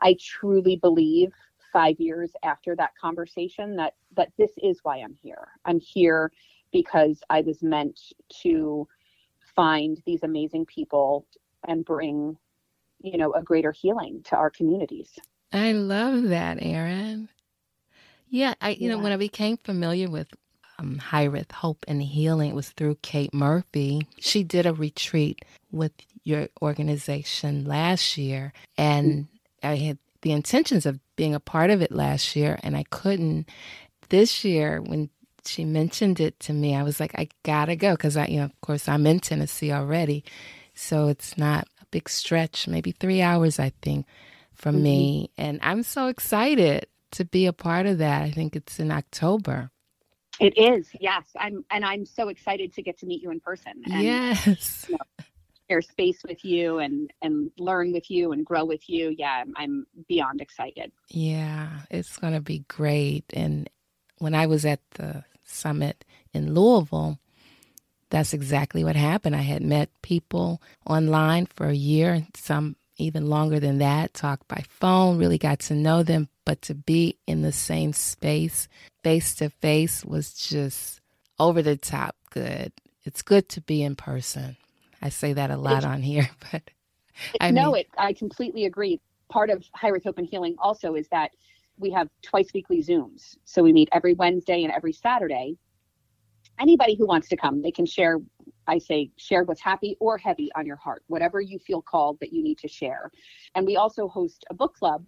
I 0.00 0.16
truly 0.20 0.76
believe 0.76 1.32
5 1.72 2.00
years 2.00 2.32
after 2.42 2.74
that 2.76 2.90
conversation 3.00 3.76
that 3.76 3.94
that 4.16 4.32
this 4.38 4.52
is 4.62 4.80
why 4.82 4.98
I'm 4.98 5.14
here. 5.22 5.48
I'm 5.64 5.80
here 5.80 6.32
because 6.72 7.20
I 7.30 7.42
was 7.42 7.62
meant 7.62 8.00
to 8.42 8.88
find 9.54 10.02
these 10.04 10.22
amazing 10.22 10.66
people 10.66 11.26
and 11.68 11.84
bring 11.84 12.36
you 13.00 13.18
know 13.18 13.32
a 13.34 13.42
greater 13.42 13.72
healing 13.72 14.22
to 14.24 14.36
our 14.36 14.50
communities. 14.50 15.12
I 15.52 15.72
love 15.72 16.24
that, 16.24 16.58
Erin. 16.60 17.28
Yeah, 18.28 18.54
I 18.60 18.70
you 18.70 18.88
yeah. 18.88 18.96
know 18.96 19.02
when 19.02 19.12
I 19.12 19.16
became 19.16 19.56
familiar 19.58 20.08
with 20.08 20.28
um, 20.78 21.00
Hiraeth 21.00 21.52
Hope 21.52 21.84
and 21.88 22.02
Healing, 22.02 22.50
it 22.50 22.54
was 22.54 22.70
through 22.70 22.98
Kate 23.02 23.32
Murphy. 23.32 24.06
She 24.18 24.42
did 24.42 24.66
a 24.66 24.74
retreat 24.74 25.44
with 25.70 25.92
your 26.24 26.48
organization 26.62 27.64
last 27.64 28.18
year, 28.18 28.52
and. 28.76 29.28
I 29.62 29.76
had 29.76 29.98
the 30.22 30.32
intentions 30.32 30.86
of 30.86 31.00
being 31.16 31.34
a 31.34 31.40
part 31.40 31.70
of 31.70 31.82
it 31.82 31.92
last 31.92 32.36
year, 32.36 32.58
and 32.62 32.76
I 32.76 32.84
couldn't. 32.90 33.48
This 34.08 34.44
year, 34.44 34.80
when 34.80 35.10
she 35.44 35.64
mentioned 35.64 36.20
it 36.20 36.38
to 36.40 36.52
me, 36.52 36.74
I 36.74 36.82
was 36.82 37.00
like, 37.00 37.12
I 37.18 37.28
gotta 37.42 37.76
go 37.76 37.92
because 37.92 38.16
I, 38.16 38.26
you 38.26 38.38
know, 38.38 38.44
of 38.44 38.60
course, 38.60 38.88
I'm 38.88 39.06
in 39.06 39.20
Tennessee 39.20 39.72
already, 39.72 40.24
so 40.74 41.08
it's 41.08 41.36
not 41.36 41.66
a 41.80 41.86
big 41.90 42.08
stretch, 42.08 42.68
maybe 42.68 42.92
three 42.92 43.22
hours, 43.22 43.58
I 43.58 43.72
think, 43.82 44.06
from 44.54 44.76
mm-hmm. 44.76 44.84
me, 44.84 45.30
and 45.36 45.58
I'm 45.62 45.82
so 45.82 46.08
excited 46.08 46.86
to 47.16 47.24
be 47.24 47.46
a 47.46 47.52
part 47.52 47.86
of 47.86 47.98
that. 47.98 48.22
I 48.22 48.30
think 48.30 48.56
it's 48.56 48.78
in 48.78 48.90
October. 48.90 49.70
It 50.40 50.56
is, 50.58 50.88
yes. 51.00 51.24
I'm, 51.38 51.64
and 51.70 51.84
I'm 51.84 52.06
so 52.06 52.28
excited 52.28 52.74
to 52.74 52.82
get 52.82 52.98
to 52.98 53.06
meet 53.06 53.22
you 53.22 53.30
in 53.30 53.40
person. 53.40 53.72
And, 53.90 54.02
yes. 54.02 54.86
You 54.88 54.96
know, 54.96 55.24
share 55.68 55.82
space 55.82 56.22
with 56.22 56.44
you 56.44 56.78
and 56.78 57.12
and 57.22 57.50
learn 57.58 57.92
with 57.92 58.08
you 58.08 58.30
and 58.32 58.46
grow 58.46 58.64
with 58.64 58.88
you. 58.88 59.14
Yeah, 59.18 59.42
I'm, 59.42 59.52
I'm 59.56 59.86
beyond 60.08 60.40
excited. 60.40 60.92
Yeah, 61.10 61.68
it's 61.90 62.18
going 62.18 62.34
to 62.34 62.40
be 62.40 62.60
great. 62.68 63.24
And 63.32 63.68
when 64.18 64.34
I 64.34 64.46
was 64.46 64.64
at 64.64 64.80
the 64.92 65.24
summit 65.42 66.04
in 66.32 66.54
Louisville, 66.54 67.18
that's 68.10 68.32
exactly 68.32 68.84
what 68.84 68.94
happened. 68.94 69.34
I 69.34 69.40
had 69.40 69.62
met 69.62 69.90
people 70.02 70.62
online 70.86 71.46
for 71.46 71.66
a 71.66 71.74
year, 71.74 72.12
and 72.12 72.26
some 72.36 72.76
even 72.98 73.28
longer 73.28 73.58
than 73.58 73.78
that, 73.78 74.14
talked 74.14 74.46
by 74.46 74.64
phone, 74.68 75.18
really 75.18 75.38
got 75.38 75.58
to 75.58 75.74
know 75.74 76.02
them, 76.02 76.28
but 76.46 76.62
to 76.62 76.74
be 76.74 77.18
in 77.26 77.42
the 77.42 77.52
same 77.52 77.92
space 77.92 78.68
face 79.02 79.34
to 79.34 79.50
face 79.50 80.02
was 80.02 80.32
just 80.32 81.00
over 81.38 81.60
the 81.60 81.76
top 81.76 82.16
good. 82.30 82.72
It's 83.04 83.20
good 83.20 83.48
to 83.50 83.60
be 83.60 83.82
in 83.82 83.96
person. 83.96 84.56
I 85.02 85.10
say 85.10 85.34
that 85.34 85.50
a 85.50 85.56
lot 85.56 85.84
on 85.84 86.00
here, 86.00 86.30
but 86.50 86.62
I 87.40 87.50
know 87.50 87.74
it. 87.74 87.88
I 87.98 88.14
completely 88.14 88.64
agree. 88.64 89.00
Part 89.28 89.50
of 89.50 89.62
Hiraeth 89.76 90.04
Hope 90.04 90.18
and 90.18 90.26
Healing 90.26 90.54
also 90.58 90.94
is 90.94 91.08
that 91.08 91.32
we 91.78 91.90
have 91.90 92.08
twice 92.22 92.48
weekly 92.54 92.82
Zooms. 92.82 93.36
So 93.44 93.62
we 93.62 93.72
meet 93.72 93.88
every 93.92 94.14
Wednesday 94.14 94.64
and 94.64 94.72
every 94.72 94.92
Saturday. 94.92 95.56
Anybody 96.58 96.96
who 96.96 97.06
wants 97.06 97.28
to 97.28 97.36
come, 97.36 97.60
they 97.60 97.70
can 97.70 97.84
share. 97.84 98.18
I 98.66 98.78
say 98.78 99.10
share 99.16 99.44
what's 99.44 99.60
happy 99.60 99.96
or 100.00 100.16
heavy 100.16 100.50
on 100.56 100.64
your 100.64 100.76
heart, 100.76 101.02
whatever 101.08 101.40
you 101.40 101.58
feel 101.58 101.82
called 101.82 102.18
that 102.20 102.32
you 102.32 102.42
need 102.42 102.58
to 102.58 102.68
share. 102.68 103.10
And 103.54 103.66
we 103.66 103.76
also 103.76 104.08
host 104.08 104.44
a 104.48 104.54
book 104.54 104.74
club 104.74 105.04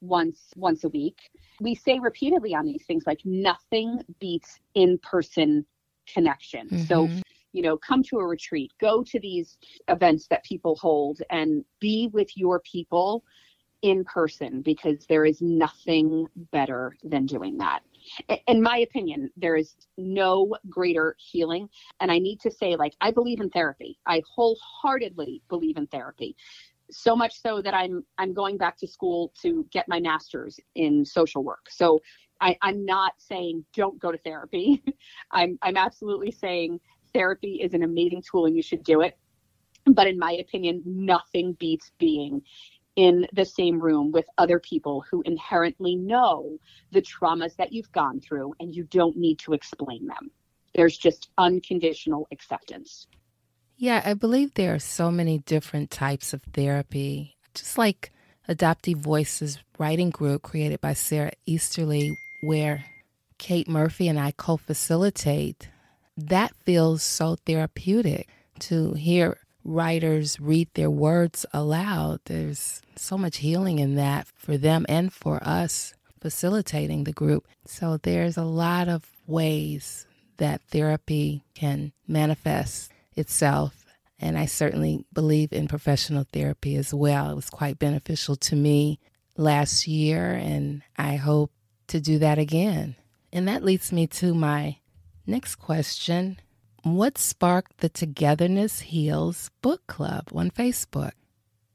once 0.00 0.52
once 0.56 0.84
a 0.84 0.88
week. 0.88 1.18
We 1.60 1.74
say 1.74 1.98
repeatedly 1.98 2.54
on 2.54 2.66
these 2.66 2.84
things 2.86 3.04
like 3.06 3.20
nothing 3.24 4.02
beats 4.20 4.60
in-person 4.74 5.66
connection. 6.12 6.68
Mm-hmm. 6.68 6.84
So 6.84 7.08
you 7.52 7.62
know, 7.62 7.76
come 7.78 8.02
to 8.04 8.18
a 8.18 8.26
retreat, 8.26 8.72
go 8.78 9.02
to 9.02 9.18
these 9.18 9.58
events 9.88 10.26
that 10.28 10.44
people 10.44 10.76
hold 10.76 11.20
and 11.30 11.64
be 11.80 12.08
with 12.12 12.36
your 12.36 12.60
people 12.60 13.24
in 13.82 14.04
person 14.04 14.60
because 14.60 15.06
there 15.06 15.24
is 15.24 15.40
nothing 15.40 16.26
better 16.52 16.96
than 17.04 17.26
doing 17.26 17.56
that. 17.58 17.80
In 18.46 18.62
my 18.62 18.78
opinion, 18.78 19.30
there 19.36 19.56
is 19.56 19.74
no 19.96 20.54
greater 20.68 21.16
healing. 21.18 21.68
And 22.00 22.10
I 22.10 22.18
need 22.18 22.40
to 22.40 22.50
say, 22.50 22.76
like, 22.76 22.94
I 23.00 23.10
believe 23.10 23.40
in 23.40 23.50
therapy. 23.50 23.98
I 24.06 24.22
wholeheartedly 24.34 25.42
believe 25.48 25.76
in 25.76 25.86
therapy 25.86 26.36
so 26.90 27.14
much 27.14 27.40
so 27.40 27.60
that 27.62 27.74
I'm 27.74 28.04
I'm 28.18 28.32
going 28.32 28.56
back 28.56 28.78
to 28.78 28.86
school 28.86 29.32
to 29.42 29.66
get 29.70 29.88
my 29.88 30.00
master's 30.00 30.58
in 30.74 31.04
social 31.04 31.44
work. 31.44 31.66
So 31.68 32.00
I, 32.40 32.56
I'm 32.62 32.84
not 32.84 33.14
saying 33.18 33.64
don't 33.74 33.98
go 33.98 34.12
to 34.12 34.18
therapy. 34.18 34.82
I'm 35.30 35.58
I'm 35.62 35.76
absolutely 35.76 36.30
saying 36.30 36.80
therapy 37.12 37.60
is 37.62 37.74
an 37.74 37.82
amazing 37.82 38.22
tool 38.30 38.46
and 38.46 38.56
you 38.56 38.62
should 38.62 38.82
do 38.84 39.00
it. 39.00 39.18
But 39.86 40.06
in 40.06 40.18
my 40.18 40.32
opinion, 40.32 40.82
nothing 40.84 41.54
beats 41.54 41.90
being 41.98 42.42
in 42.96 43.26
the 43.32 43.44
same 43.44 43.80
room 43.80 44.10
with 44.10 44.26
other 44.38 44.58
people 44.58 45.04
who 45.08 45.22
inherently 45.22 45.94
know 45.94 46.58
the 46.90 47.00
traumas 47.00 47.54
that 47.56 47.72
you've 47.72 47.90
gone 47.92 48.20
through 48.20 48.52
and 48.60 48.74
you 48.74 48.84
don't 48.84 49.16
need 49.16 49.38
to 49.38 49.52
explain 49.52 50.06
them. 50.06 50.30
There's 50.74 50.98
just 50.98 51.30
unconditional 51.38 52.26
acceptance. 52.32 53.06
Yeah, 53.80 54.02
I 54.04 54.14
believe 54.14 54.54
there 54.54 54.74
are 54.74 54.80
so 54.80 55.08
many 55.08 55.38
different 55.38 55.92
types 55.92 56.32
of 56.32 56.42
therapy. 56.52 57.36
Just 57.54 57.78
like 57.78 58.10
Adoptee 58.48 58.96
Voices 58.96 59.60
writing 59.78 60.10
group 60.10 60.42
created 60.42 60.80
by 60.80 60.94
Sara 60.94 61.30
Easterly, 61.46 62.18
where 62.42 62.84
Kate 63.38 63.68
Murphy 63.68 64.08
and 64.08 64.18
I 64.18 64.32
co 64.32 64.56
facilitate, 64.56 65.68
that 66.16 66.56
feels 66.64 67.04
so 67.04 67.36
therapeutic 67.46 68.28
to 68.58 68.94
hear 68.94 69.38
writers 69.62 70.40
read 70.40 70.68
their 70.74 70.90
words 70.90 71.46
aloud. 71.52 72.18
There's 72.24 72.82
so 72.96 73.16
much 73.16 73.36
healing 73.36 73.78
in 73.78 73.94
that 73.94 74.26
for 74.34 74.58
them 74.58 74.86
and 74.88 75.12
for 75.12 75.38
us 75.40 75.94
facilitating 76.20 77.04
the 77.04 77.12
group. 77.12 77.46
So 77.64 77.96
there's 77.96 78.36
a 78.36 78.42
lot 78.42 78.88
of 78.88 79.08
ways 79.28 80.04
that 80.38 80.62
therapy 80.62 81.44
can 81.54 81.92
manifest 82.08 82.90
itself. 83.18 83.84
And 84.18 84.36
I 84.36 84.46
certainly 84.46 85.04
believe 85.12 85.52
in 85.52 85.68
professional 85.68 86.26
therapy 86.32 86.76
as 86.76 86.92
well. 86.92 87.30
It 87.30 87.36
was 87.36 87.50
quite 87.50 87.78
beneficial 87.78 88.34
to 88.36 88.56
me 88.56 88.98
last 89.36 89.86
year, 89.86 90.32
and 90.32 90.82
I 90.96 91.16
hope 91.16 91.52
to 91.88 92.00
do 92.00 92.18
that 92.18 92.38
again. 92.38 92.96
And 93.32 93.46
that 93.46 93.62
leads 93.62 93.92
me 93.92 94.06
to 94.08 94.34
my 94.34 94.78
next 95.26 95.56
question. 95.56 96.40
What 96.82 97.18
sparked 97.18 97.78
the 97.78 97.88
Togetherness 97.88 98.80
Heals 98.80 99.50
book 99.62 99.86
club 99.86 100.28
on 100.34 100.50
Facebook? 100.50 101.12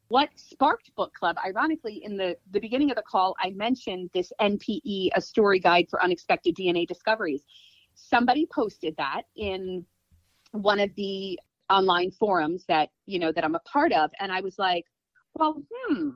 What 0.07 0.29
sparked 0.35 0.93
book 0.95 1.13
club? 1.13 1.37
Ironically, 1.43 2.03
in 2.03 2.17
the, 2.17 2.37
the 2.51 2.59
beginning 2.59 2.89
of 2.91 2.95
the 2.95 3.03
call, 3.03 3.35
I 3.39 3.51
mentioned 3.51 4.09
this 4.13 4.31
NPE, 4.39 5.09
a 5.15 5.21
story 5.21 5.59
guide 5.59 5.87
for 5.89 6.03
unexpected 6.03 6.55
DNA 6.55 6.87
discoveries. 6.87 7.43
Somebody 7.95 8.47
posted 8.53 8.95
that 8.97 9.23
in 9.35 9.85
one 10.53 10.79
of 10.79 10.93
the 10.95 11.39
online 11.69 12.11
forums 12.11 12.63
that 12.67 12.89
you 13.05 13.19
know 13.19 13.31
that 13.31 13.43
I'm 13.43 13.55
a 13.55 13.59
part 13.59 13.91
of, 13.91 14.11
and 14.19 14.31
I 14.31 14.41
was 14.41 14.57
like, 14.57 14.85
well, 15.35 15.61
hmm, 15.71 16.09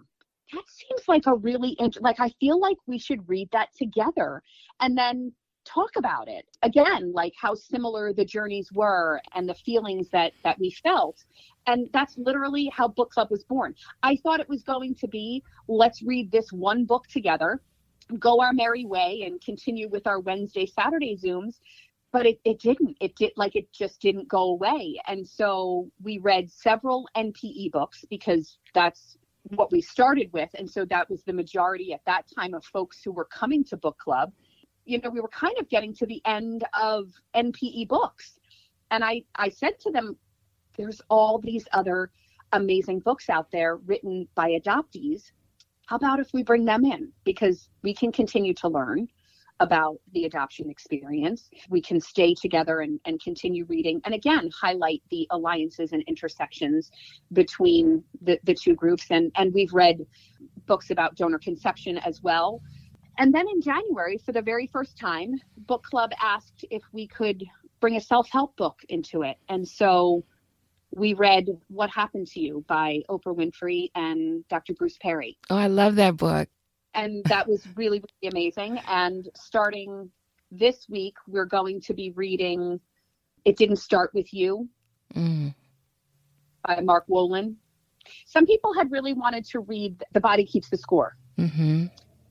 that 0.53 0.63
seems 0.67 1.07
like 1.07 1.25
a 1.25 1.35
really 1.35 1.75
int- 1.79 2.01
like 2.01 2.19
I 2.19 2.29
feel 2.39 2.59
like 2.59 2.77
we 2.85 2.97
should 2.97 3.27
read 3.27 3.49
that 3.51 3.69
together, 3.77 4.41
and 4.79 4.97
then 4.97 5.33
talk 5.65 5.97
about 5.97 6.29
it 6.29 6.45
again 6.63 7.11
like 7.11 7.33
how 7.37 7.53
similar 7.53 8.13
the 8.13 8.23
journeys 8.23 8.71
were 8.71 9.19
and 9.35 9.49
the 9.49 9.53
feelings 9.53 10.07
that 10.11 10.31
that 10.43 10.57
we 10.59 10.71
felt. 10.71 11.25
And 11.65 11.89
that's 11.91 12.17
literally 12.17 12.71
how 12.73 12.87
book 12.87 13.11
club 13.11 13.27
was 13.29 13.43
born. 13.43 13.75
I 14.01 14.15
thought 14.15 14.39
it 14.39 14.47
was 14.47 14.63
going 14.63 14.95
to 14.95 15.07
be 15.09 15.43
let's 15.67 16.01
read 16.01 16.31
this 16.31 16.53
one 16.53 16.85
book 16.85 17.07
together 17.07 17.61
go 18.19 18.39
our 18.39 18.53
merry 18.53 18.85
way 18.85 19.23
and 19.25 19.41
continue 19.41 19.89
with 19.89 20.07
our 20.07 20.19
wednesday 20.19 20.65
saturday 20.65 21.17
zooms 21.17 21.59
but 22.17 22.25
it, 22.25 22.39
it 22.43 22.59
didn't. 22.59 22.97
It 22.99 23.15
did 23.15 23.33
like 23.35 23.55
it 23.55 23.71
just 23.71 24.01
didn't 24.01 24.27
go 24.27 24.49
away. 24.49 24.99
And 25.05 25.27
so 25.27 25.91
we 26.01 26.17
read 26.17 26.49
several 26.49 27.07
npe 27.15 27.71
books 27.71 28.03
because 28.09 28.57
that's 28.73 29.19
what 29.55 29.71
we 29.71 29.81
started 29.81 30.33
with. 30.33 30.49
And 30.55 30.67
so 30.67 30.83
that 30.85 31.07
was 31.11 31.21
the 31.21 31.33
majority 31.33 31.93
at 31.93 32.01
that 32.07 32.25
time 32.35 32.55
of 32.55 32.65
folks 32.65 33.03
who 33.05 33.11
were 33.11 33.25
coming 33.25 33.63
to 33.65 33.77
book 33.77 33.99
club. 33.99 34.33
You 34.85 34.99
know 34.99 35.11
we 35.11 35.21
were 35.21 35.27
kind 35.27 35.55
of 35.59 35.69
getting 35.69 35.93
to 35.93 36.07
the 36.07 36.19
end 36.25 36.63
of 36.73 37.11
npe 37.35 37.87
books. 37.87 38.39
And 38.89 39.03
i 39.03 39.21
i 39.35 39.49
said 39.49 39.79
to 39.81 39.91
them 39.91 40.17
there's 40.75 41.01
all 41.11 41.37
these 41.37 41.67
other 41.71 42.09
amazing 42.51 43.01
books 43.01 43.29
out 43.29 43.51
there 43.51 43.75
written 43.75 44.27
by 44.33 44.57
adoptees. 44.59 45.31
How 45.85 45.97
about 45.97 46.19
if 46.19 46.33
we 46.33 46.41
bring 46.41 46.65
them 46.65 46.83
in? 46.83 47.11
Because 47.25 47.69
we 47.83 47.93
can 47.93 48.11
continue 48.11 48.55
to 48.55 48.69
learn 48.69 49.07
about 49.59 49.97
the 50.13 50.25
adoption 50.25 50.69
experience. 50.69 51.49
We 51.69 51.81
can 51.81 51.99
stay 51.99 52.33
together 52.33 52.81
and, 52.81 52.99
and 53.05 53.21
continue 53.21 53.65
reading 53.65 54.01
and 54.05 54.13
again 54.13 54.49
highlight 54.59 55.01
the 55.09 55.27
alliances 55.31 55.93
and 55.93 56.03
intersections 56.07 56.91
between 57.33 58.03
the, 58.21 58.39
the 58.43 58.53
two 58.53 58.75
groups. 58.75 59.05
And, 59.09 59.31
and 59.35 59.53
we've 59.53 59.73
read 59.73 60.05
books 60.67 60.91
about 60.91 61.15
donor 61.15 61.39
conception 61.39 61.97
as 61.99 62.21
well. 62.21 62.61
And 63.17 63.33
then 63.33 63.47
in 63.49 63.61
January, 63.61 64.19
for 64.23 64.31
the 64.31 64.41
very 64.41 64.67
first 64.67 64.97
time, 64.97 65.41
Book 65.65 65.83
Club 65.83 66.11
asked 66.21 66.65
if 66.69 66.83
we 66.91 67.07
could 67.07 67.43
bring 67.79 67.95
a 67.95 68.01
self 68.01 68.29
help 68.29 68.55
book 68.57 68.79
into 68.89 69.23
it. 69.23 69.37
And 69.49 69.67
so 69.67 70.23
we 70.95 71.13
read 71.13 71.47
What 71.67 71.89
Happened 71.89 72.27
to 72.27 72.39
You 72.39 72.63
by 72.67 73.01
Oprah 73.09 73.35
Winfrey 73.35 73.89
and 73.95 74.47
Dr. 74.49 74.73
Bruce 74.73 74.97
Perry. 75.01 75.37
Oh, 75.49 75.57
I 75.57 75.67
love 75.67 75.95
that 75.95 76.17
book. 76.17 76.47
And 76.97 77.23
that 77.25 77.47
was 77.47 77.65
really, 77.75 77.99
really 77.99 78.31
amazing. 78.31 78.79
And 78.87 79.29
starting 79.35 80.09
this 80.51 80.87
week, 80.89 81.13
we're 81.27 81.45
going 81.45 81.79
to 81.81 81.93
be 81.93 82.11
reading 82.15 82.79
It 83.45 83.55
Didn't 83.55 83.77
Start 83.77 84.11
With 84.13 84.33
You 84.33 84.67
Mm. 85.15 85.55
by 86.65 86.81
Mark 86.81 87.05
Wolynn. 87.07 87.55
Some 88.25 88.45
people 88.45 88.73
had 88.73 88.91
really 88.91 89.13
wanted 89.13 89.45
to 89.45 89.59
read 89.59 90.03
The 90.13 90.19
Body 90.19 90.43
Keeps 90.45 90.69
the 90.69 90.77
Score. 90.77 91.15
hmm 91.37 91.85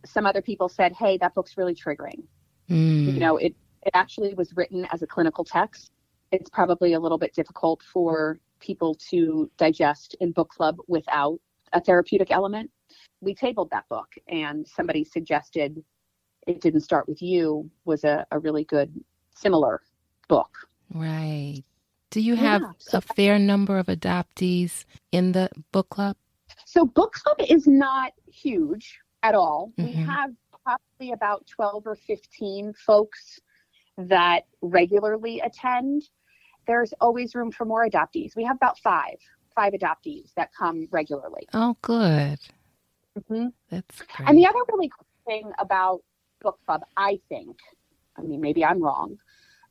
Some 0.05 0.27
other 0.27 0.43
people 0.43 0.69
said, 0.69 0.93
hey, 0.93 1.17
that 1.19 1.35
book's 1.35 1.57
really 1.57 1.75
triggering. 1.75 2.25
Mm. 2.69 3.15
You 3.15 3.21
know, 3.21 3.37
it, 3.37 3.55
it 3.83 3.93
actually 3.95 4.35
was 4.35 4.53
written 4.57 4.87
as 4.93 5.01
a 5.03 5.07
clinical 5.07 5.45
text. 5.45 5.93
It's 6.33 6.51
probably 6.51 6.95
a 6.95 7.01
little 7.01 7.19
bit 7.19 7.35
difficult 7.35 7.83
for 7.93 8.41
people 8.59 8.97
to 9.11 9.49
digest 9.59 10.17
in 10.21 10.33
book 10.33 10.49
club 10.49 10.77
without 10.89 11.39
a 11.73 11.81
therapeutic 11.81 12.31
element. 12.31 12.71
We 13.21 13.35
tabled 13.35 13.71
that 13.71 13.89
book, 13.89 14.09
and 14.29 14.67
somebody 14.67 15.05
suggested 15.05 15.83
It 16.47 16.61
Didn't 16.61 16.81
Start 16.83 17.09
With 17.09 17.23
You 17.23 17.71
was 17.85 18.05
a, 18.05 18.27
a 18.31 18.39
really 18.39 18.65
good, 18.65 18.93
similar 19.35 19.81
book. 20.29 20.51
Right. 20.93 21.63
Do 22.11 22.21
you 22.21 22.37
have 22.37 22.63
Yeah, 22.63 22.71
so- 22.79 22.99
a 22.99 23.01
fair 23.01 23.39
number 23.39 23.79
of 23.79 23.87
adoptees 23.87 24.85
in 25.13 25.33
the 25.33 25.49
book 25.73 25.89
club? 25.89 26.17
So, 26.65 26.85
book 26.85 27.13
club 27.15 27.39
is 27.49 27.67
not 27.67 28.13
huge 28.31 28.99
at 29.23 29.35
all. 29.35 29.73
We 29.79 29.95
Mhm. 29.95 30.05
have 30.07 30.31
probably 30.65 31.13
about 31.13 31.47
12 31.47 31.87
or 31.87 31.97
15 31.97 32.73
folks 32.75 33.41
that 33.97 34.47
regularly 34.63 35.41
attend. 35.41 36.03
There's 36.67 36.93
always 37.01 37.35
room 37.35 37.51
for 37.51 37.65
more 37.65 37.89
adoptees. 37.89 38.37
We 38.37 38.45
have 38.45 38.57
about 38.57 38.79
five, 38.81 39.17
five 39.55 39.73
adoptees 39.73 40.33
that 40.35 40.53
come 40.53 40.87
regularly. 40.91 41.49
Oh, 41.55 41.77
good. 41.83 42.39
Hmm 43.29 43.47
That's 43.71 44.03
great. 44.03 44.29
And 44.29 44.39
the 44.39 44.47
other 44.47 44.61
really 44.73 44.91
cool 44.91 45.07
thing 45.27 45.53
about 45.59 46.03
book 46.43 46.59
club, 46.67 46.83
I 46.97 47.19
think, 47.29 47.57
I 48.19 48.23
mean, 48.23 48.41
maybe 48.41 48.65
I'm 48.65 48.83
wrong, 48.83 49.19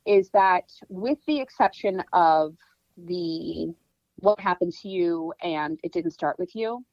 is 0.05 0.29
that 0.31 0.71
with 0.89 1.19
the 1.27 1.39
exception 1.39 2.03
of 2.13 2.55
the 2.97 3.73
what 4.17 4.39
happened 4.39 4.73
to 4.81 4.87
you 4.87 5.33
and 5.41 5.79
it 5.83 5.91
didn't 5.91 6.11
start 6.11 6.39
with 6.39 6.55
you, 6.55 6.83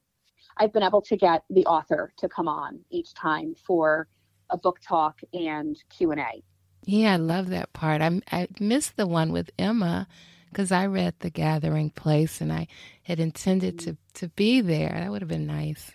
I've 0.56 0.72
been 0.72 0.82
able 0.82 1.02
to 1.02 1.16
get 1.16 1.44
the 1.50 1.64
author 1.66 2.12
to 2.18 2.28
come 2.28 2.48
on 2.48 2.80
each 2.90 3.14
time 3.14 3.54
for 3.66 4.08
a 4.50 4.56
book 4.56 4.80
talk 4.86 5.20
and 5.32 5.76
Q&A. 5.88 6.42
yeah, 6.84 7.14
I 7.14 7.16
love 7.16 7.48
that 7.50 7.72
part. 7.72 8.02
I, 8.02 8.20
I 8.30 8.48
missed 8.60 8.96
the 8.96 9.06
one 9.06 9.32
with 9.32 9.50
Emma 9.58 10.08
because 10.50 10.72
I 10.72 10.86
read 10.86 11.14
The 11.20 11.30
Gathering 11.30 11.90
Place 11.90 12.40
and 12.40 12.52
I 12.52 12.66
had 13.04 13.20
intended 13.20 13.78
to, 13.80 13.96
to 14.14 14.28
be 14.28 14.60
there. 14.60 14.90
That 14.94 15.10
would 15.10 15.22
have 15.22 15.28
been 15.28 15.46
nice. 15.46 15.92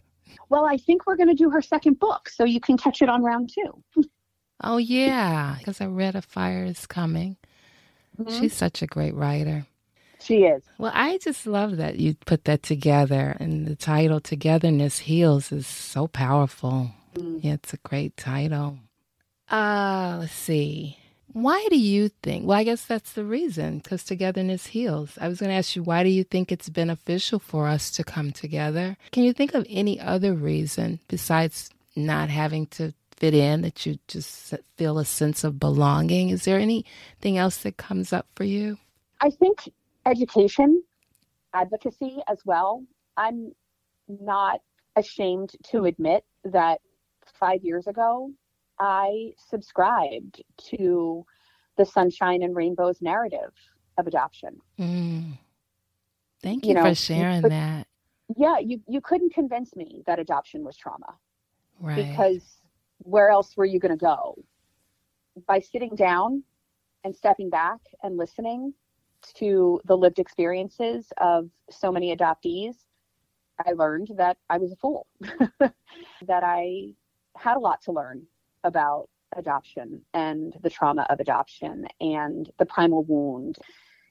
Well, 0.50 0.66
I 0.66 0.78
think 0.78 1.06
we're 1.06 1.18
going 1.18 1.30
to 1.30 1.36
do 1.36 1.50
her 1.50 1.62
second 1.62 2.00
book, 2.00 2.30
so 2.30 2.44
you 2.44 2.60
can 2.60 2.78
catch 2.78 3.02
it 3.02 3.10
on 3.10 3.24
round 3.24 3.52
2. 3.96 4.06
Oh, 4.64 4.78
yeah, 4.78 5.56
because 5.60 5.82
I 5.82 5.86
read 5.86 6.16
A 6.16 6.22
Fire 6.22 6.64
is 6.64 6.86
Coming. 6.88 7.38
She's 8.28 8.54
such 8.54 8.82
a 8.82 8.88
great 8.88 9.14
writer. 9.14 9.68
She 10.20 10.46
is. 10.46 10.64
Well, 10.80 10.92
I 10.96 11.20
just 11.20 11.46
love 11.46 11.78
that 11.78 12.00
you 12.00 12.16
put 12.26 12.46
that 12.46 12.64
together. 12.64 13.38
And 13.40 13.68
the 13.68 13.76
title, 13.76 14.20
Togetherness 14.20 15.00
Heals, 15.00 15.52
is 15.52 15.68
so 15.68 16.08
powerful. 16.08 16.92
Mm. 17.14 17.44
Yeah, 17.44 17.54
it's 17.54 17.74
a 17.74 17.78
great 17.78 18.18
title. 18.18 18.80
Uh, 19.50 20.18
let's 20.20 20.34
see. 20.34 20.98
Why 21.34 21.68
do 21.70 21.78
you 21.78 22.10
think? 22.10 22.48
Well, 22.48 22.58
I 22.58 22.64
guess 22.64 22.86
that's 22.86 23.14
the 23.14 23.26
reason, 23.26 23.80
because 23.80 24.04
togetherness 24.04 24.68
heals. 24.68 25.18
I 25.20 25.28
was 25.28 25.40
going 25.40 25.50
to 25.50 25.56
ask 25.56 25.76
you, 25.76 25.84
why 25.84 26.04
do 26.04 26.10
you 26.10 26.24
think 26.24 26.52
it's 26.52 26.70
beneficial 26.70 27.40
for 27.40 27.68
us 27.68 27.92
to 27.92 28.04
come 28.04 28.32
together? 28.32 28.98
Can 29.12 29.24
you 29.24 29.34
think 29.34 29.54
of 29.54 29.66
any 29.70 30.00
other 30.00 30.34
reason 30.34 31.00
besides 31.08 31.70
not 31.96 32.30
having 32.30 32.66
to 32.68 32.94
fit 33.16 33.34
in 33.34 33.62
that 33.62 33.86
you 33.86 33.98
just 34.08 34.54
feel 34.78 35.00
a 35.00 35.06
sense 35.06 35.44
of 35.44 35.60
belonging? 35.60 36.30
Is 36.30 36.46
there 36.46 36.60
anything 36.60 37.38
else 37.38 37.58
that 37.58 37.78
comes 37.78 38.14
up 38.14 38.28
for 38.36 38.44
you? 38.44 38.78
I 39.22 39.30
think 39.32 39.70
education, 40.06 40.84
advocacy 41.54 42.20
as 42.28 42.38
well. 42.46 42.84
I'm 43.18 43.52
not 44.08 44.62
ashamed 44.96 45.52
to 45.72 45.86
admit 45.86 46.24
that 46.44 46.80
five 47.40 47.64
years 47.64 47.88
ago, 47.88 48.32
I 48.80 49.34
subscribed 49.50 50.44
to 50.70 51.26
the 51.78 51.86
sunshine 51.86 52.42
and 52.44 52.56
rainbows 52.56 53.02
narrative 53.02 53.54
of 53.98 54.08
adoption. 54.08 54.58
Mm. 54.80 55.38
Thank 56.42 56.64
you, 56.66 56.70
You 56.70 56.76
know, 56.76 56.84
for 56.84 56.96
sharing 56.96 57.42
that. 57.44 57.88
Yeah, 58.36 58.60
you, 58.60 58.82
you 58.88 59.02
couldn't 59.02 59.34
convince 59.34 59.76
me 59.76 60.04
that 60.06 60.20
adoption 60.20 60.64
was 60.64 60.76
trauma 60.78 61.18
Right. 61.80 61.96
because 61.96 62.62
where 63.00 63.30
else 63.30 63.56
were 63.56 63.66
you 63.66 63.80
going 63.80 63.98
to 63.98 64.04
go? 64.04 64.36
By 65.48 65.60
sitting 65.60 65.96
down 65.96 66.44
and 67.04 67.16
stepping 67.16 67.50
back 67.50 67.80
and 68.04 68.18
listening 68.18 68.74
to 69.36 69.80
the 69.86 69.96
lived 69.96 70.20
experiences 70.20 71.12
of 71.18 71.50
so 71.70 71.92
many 71.92 72.16
adoptees, 72.16 72.76
I 73.66 73.72
learned 73.74 74.12
that 74.18 74.38
I 74.50 74.58
was 74.58 74.72
a 74.72 74.76
fool, 74.76 75.08
that 75.60 76.44
I 76.44 76.90
had 77.36 77.58
a 77.58 77.60
lot 77.60 77.82
to 77.84 77.92
learn 77.92 78.24
about 78.68 79.10
adoption 79.36 80.02
and 80.14 80.56
the 80.62 80.70
trauma 80.70 81.06
of 81.10 81.20
adoption 81.20 81.88
and 82.02 82.52
the 82.60 82.66
primal 82.66 83.04
wound, 83.04 83.58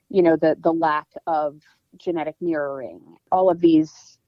you 0.09 0.22
know, 0.22 0.36
the, 0.36 0.57
the 0.61 0.72
lack 0.72 1.07
of 1.26 1.61
genetic 1.98 2.34
mirroring, 2.40 3.00
all 3.30 3.50
of 3.50 3.61
these 3.61 4.18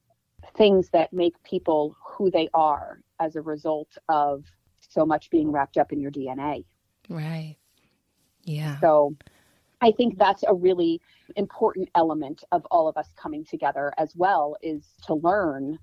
things 0.57 0.89
that 0.91 1.13
make 1.13 1.41
people 1.43 1.97
who 2.05 2.31
they 2.31 2.49
are 2.55 3.01
as 3.21 3.37
a 3.37 3.43
result 3.43 3.97
of 4.09 4.45
so 4.81 5.05
much 5.05 5.31
being 5.31 5.51
wrapped 5.51 5.77
up 5.77 5.93
in 5.93 6.01
your 6.01 6.11
DNA. 6.11 6.65
right. 7.09 7.57
Yeah. 8.45 8.79
So 8.81 9.15
I 9.81 9.93
think 9.93 10.19
that's 10.19 10.45
a 10.47 10.55
really 10.55 11.01
important 11.37 11.89
element 11.95 12.45
of 12.53 12.65
all 12.71 12.89
of 12.89 12.97
us 12.97 13.09
coming 13.17 13.45
together 13.45 13.93
as 13.99 14.15
well 14.17 14.57
is 14.63 14.85
to 15.07 15.15
learn 15.15 15.79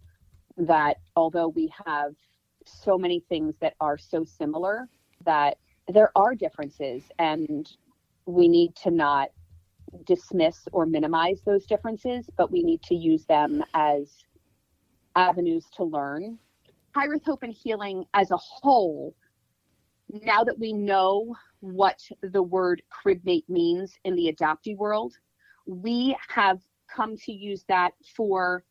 that 0.58 0.98
although 1.16 1.50
we 1.50 1.72
have 1.86 2.16
so 2.66 2.98
many 2.98 3.24
things 3.30 3.56
that 3.62 3.74
are 3.80 3.98
so 3.98 4.24
similar, 4.24 4.90
that 5.26 5.58
there 5.88 6.12
are 6.16 6.36
differences 6.36 7.04
and 7.20 7.72
we 8.26 8.48
need 8.48 8.76
to 8.76 8.92
not 8.92 9.30
dismiss 10.06 10.68
or 10.72 10.86
minimize 10.86 11.42
those 11.46 11.66
differences, 11.66 12.30
but 12.38 12.52
we 12.52 12.64
need 12.64 12.82
to 12.84 12.96
use 12.96 13.26
them 13.26 13.64
as 13.74 14.24
avenues 15.16 15.66
to 15.76 15.84
learn. 15.84 16.38
Earth 16.98 17.24
Hope 17.26 17.44
and 17.44 17.54
Healing 17.54 18.06
as 18.14 18.32
a 18.32 18.38
whole, 18.38 19.16
now 20.24 20.44
that 20.44 20.58
we 20.58 20.74
know 20.74 21.36
what 21.60 22.00
the 22.22 22.42
word 22.42 22.82
cribmate 22.90 23.48
means 23.50 23.94
in 24.04 24.16
the 24.16 24.32
adoptee 24.32 24.78
world, 24.78 25.14
we 25.68 26.16
have 26.30 26.60
come 26.88 27.18
to 27.18 27.32
use 27.32 27.64
that 27.68 27.94
for 28.16 28.64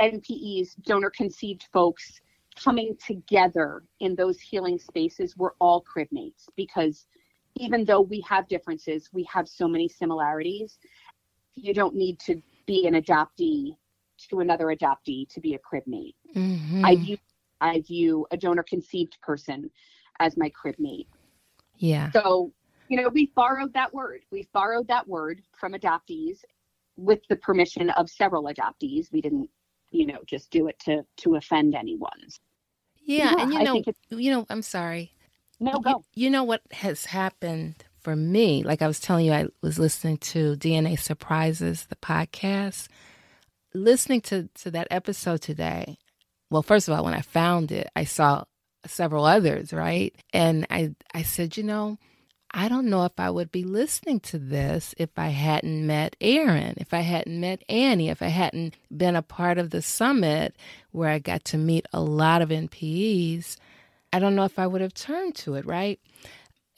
NPEs, 0.00 0.80
donor 0.82 1.10
conceived 1.10 1.66
folks 1.72 2.20
coming 2.62 2.96
together 3.04 3.82
in 4.00 4.14
those 4.14 4.40
healing 4.40 4.78
spaces. 4.78 5.36
We're 5.36 5.54
all 5.60 5.82
cribmates 5.82 6.48
because 6.56 7.06
even 7.56 7.84
though 7.84 8.00
we 8.00 8.20
have 8.22 8.48
differences, 8.48 9.10
we 9.12 9.24
have 9.24 9.48
so 9.48 9.68
many 9.68 9.88
similarities. 9.88 10.78
You 11.54 11.74
don't 11.74 11.94
need 11.94 12.18
to 12.20 12.40
be 12.66 12.86
an 12.86 12.94
adoptee 12.94 13.76
to 14.30 14.40
another 14.40 14.66
adoptee 14.66 15.28
to 15.30 15.40
be 15.40 15.54
a 15.54 15.58
cribmate. 15.58 16.14
Mhm. 16.34 16.84
I 16.84 16.96
view 16.96 17.18
I 17.60 17.80
view 17.80 18.24
a 18.30 18.36
donor 18.36 18.62
conceived 18.62 19.20
person 19.20 19.68
as 20.20 20.36
my 20.36 20.50
cribmate. 20.50 21.08
yeah. 21.78 22.10
So, 22.12 22.52
you 22.88 23.00
know, 23.00 23.08
we 23.08 23.32
borrowed 23.34 23.72
that 23.74 23.92
word. 23.92 24.24
We 24.30 24.48
borrowed 24.52 24.86
that 24.88 25.06
word 25.08 25.42
from 25.58 25.72
adoptees 25.72 26.44
with 26.96 27.20
the 27.28 27.36
permission 27.36 27.90
of 27.90 28.08
several 28.08 28.44
adoptees. 28.44 29.10
We 29.12 29.20
didn't, 29.20 29.50
you 29.90 30.06
know, 30.06 30.20
just 30.26 30.50
do 30.50 30.68
it 30.68 30.78
to 30.80 31.04
to 31.18 31.36
offend 31.36 31.74
anyone. 31.74 32.20
Yeah, 33.08 33.32
Yeah, 33.36 33.42
and 33.42 33.52
you 33.52 33.58
I 33.58 33.62
know, 33.64 33.82
you 34.10 34.30
know, 34.30 34.46
I'm 34.50 34.62
sorry. 34.62 35.12
No, 35.58 35.80
You- 35.84 36.04
You, 36.14 36.30
know 36.30 36.44
what 36.44 36.60
has 36.70 37.06
happened 37.06 37.82
for 38.00 38.14
me? 38.14 38.62
Like 38.62 38.82
I 38.82 38.86
was 38.86 39.00
telling 39.00 39.24
you, 39.26 39.32
I 39.32 39.46
was 39.62 39.78
listening 39.78 40.18
to 40.18 40.54
DNA 40.56 40.98
Surprises, 40.98 41.86
the 41.88 41.96
podcast. 41.96 42.88
Listening 43.74 44.20
to 44.22 44.48
to 44.62 44.70
that 44.70 44.88
episode 44.90 45.40
today. 45.42 45.98
Well, 46.50 46.62
first 46.62 46.88
of 46.88 46.94
all, 46.94 47.04
when 47.04 47.14
I 47.14 47.20
found 47.22 47.72
it, 47.72 47.88
I 47.96 48.04
saw 48.04 48.44
several 48.86 49.24
others, 49.24 49.72
right? 49.72 50.14
And 50.32 50.66
I 50.70 50.94
I 51.12 51.22
said, 51.22 51.56
you 51.56 51.62
know, 51.64 51.98
I 52.50 52.68
don't 52.68 52.86
know 52.86 53.04
if 53.04 53.12
I 53.18 53.30
would 53.30 53.52
be 53.52 53.64
listening 53.64 54.20
to 54.20 54.38
this 54.38 54.94
if 54.96 55.10
I 55.18 55.28
hadn't 55.28 55.86
met 55.86 56.16
Erin, 56.20 56.74
if 56.78 56.94
I 56.94 57.00
hadn't 57.00 57.38
met 57.38 57.62
Annie, 57.68 58.08
if 58.08 58.22
I 58.22 58.28
hadn't 58.28 58.76
been 58.94 59.16
a 59.16 59.22
part 59.22 59.58
of 59.58 59.70
the 59.70 59.82
summit 59.82 60.56
where 60.90 61.10
I 61.10 61.18
got 61.18 61.44
to 61.46 61.58
meet 61.58 61.86
a 61.92 62.00
lot 62.00 62.40
of 62.40 62.48
NPEs. 62.48 63.56
I 64.12 64.18
don't 64.18 64.34
know 64.34 64.44
if 64.44 64.58
I 64.58 64.66
would 64.66 64.80
have 64.80 64.94
turned 64.94 65.34
to 65.36 65.56
it, 65.56 65.66
right? 65.66 66.00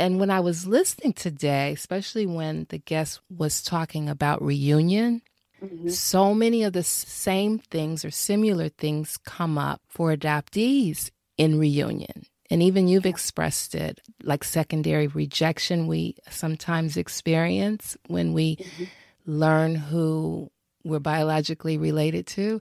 And 0.00 0.18
when 0.18 0.30
I 0.30 0.40
was 0.40 0.66
listening 0.66 1.12
today, 1.12 1.72
especially 1.72 2.26
when 2.26 2.66
the 2.70 2.78
guest 2.78 3.20
was 3.28 3.62
talking 3.62 4.08
about 4.08 4.42
reunion, 4.42 5.22
mm-hmm. 5.62 5.88
so 5.88 6.34
many 6.34 6.64
of 6.64 6.72
the 6.72 6.82
same 6.82 7.58
things 7.58 8.04
or 8.04 8.10
similar 8.10 8.70
things 8.70 9.18
come 9.18 9.56
up 9.56 9.82
for 9.88 10.16
adoptees 10.16 11.10
in 11.36 11.58
reunion. 11.58 12.26
And 12.50 12.62
even 12.62 12.88
you've 12.88 13.06
expressed 13.06 13.76
it 13.76 14.00
like 14.24 14.42
secondary 14.42 15.06
rejection, 15.06 15.86
we 15.86 16.16
sometimes 16.30 16.96
experience 16.96 17.96
when 18.08 18.32
we 18.32 18.56
mm-hmm. 18.56 18.84
learn 19.24 19.76
who 19.76 20.50
we're 20.82 20.98
biologically 20.98 21.78
related 21.78 22.26
to. 22.28 22.60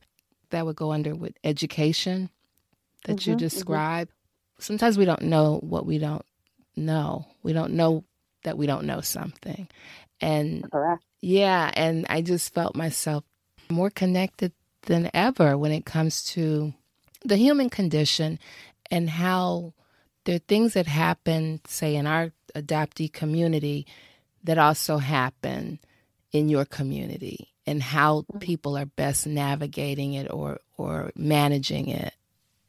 That 0.52 0.66
would 0.66 0.76
go 0.76 0.92
under 0.92 1.16
with 1.16 1.34
education 1.44 2.30
that 3.06 3.18
mm-hmm, 3.18 3.32
you 3.32 3.36
describe. 3.36 4.08
Mm-hmm. 4.08 4.62
Sometimes 4.64 4.98
we 4.98 5.06
don't 5.06 5.24
know 5.24 5.60
what 5.64 5.86
we 5.86 5.98
don't 5.98 6.26
know. 6.76 7.26
We 7.42 7.54
don't 7.54 7.74
know 7.74 8.04
that 8.44 8.58
we 8.58 8.68
don't 8.68 8.86
know 8.86 9.02
something. 9.02 9.68
And 10.22 10.70
Correct. 10.72 11.04
yeah, 11.22 11.72
and 11.74 12.06
I 12.10 12.22
just 12.22 12.54
felt 12.54 12.76
myself 12.76 13.24
more 13.70 13.90
connected 13.90 14.52
than 14.84 15.10
ever 15.14 15.58
when 15.58 15.72
it 15.72 15.86
comes 15.86 16.24
to 16.26 16.74
the 17.24 17.38
human 17.38 17.70
condition 17.70 18.40
and 18.92 19.10
how 19.10 19.74
there 20.30 20.36
are 20.36 20.47
things 20.47 20.75
that 20.75 20.86
happen, 20.86 21.59
say, 21.65 21.95
in 21.95 22.05
our 22.05 22.32
adoptee 22.53 23.11
community 23.11 23.88
that 24.43 24.59
also 24.59 24.99
happen 24.99 25.80
in 26.32 26.49
your 26.49 26.65
community 26.65 27.51
and 27.65 27.82
how 27.82 28.19
mm-hmm. 28.19 28.38
people 28.38 28.77
are 28.77 28.86
best 28.86 29.25
navigating 29.25 30.13
it 30.13 30.32
or, 30.32 30.59
or 30.77 31.11
managing 31.15 31.89
it. 31.89 32.13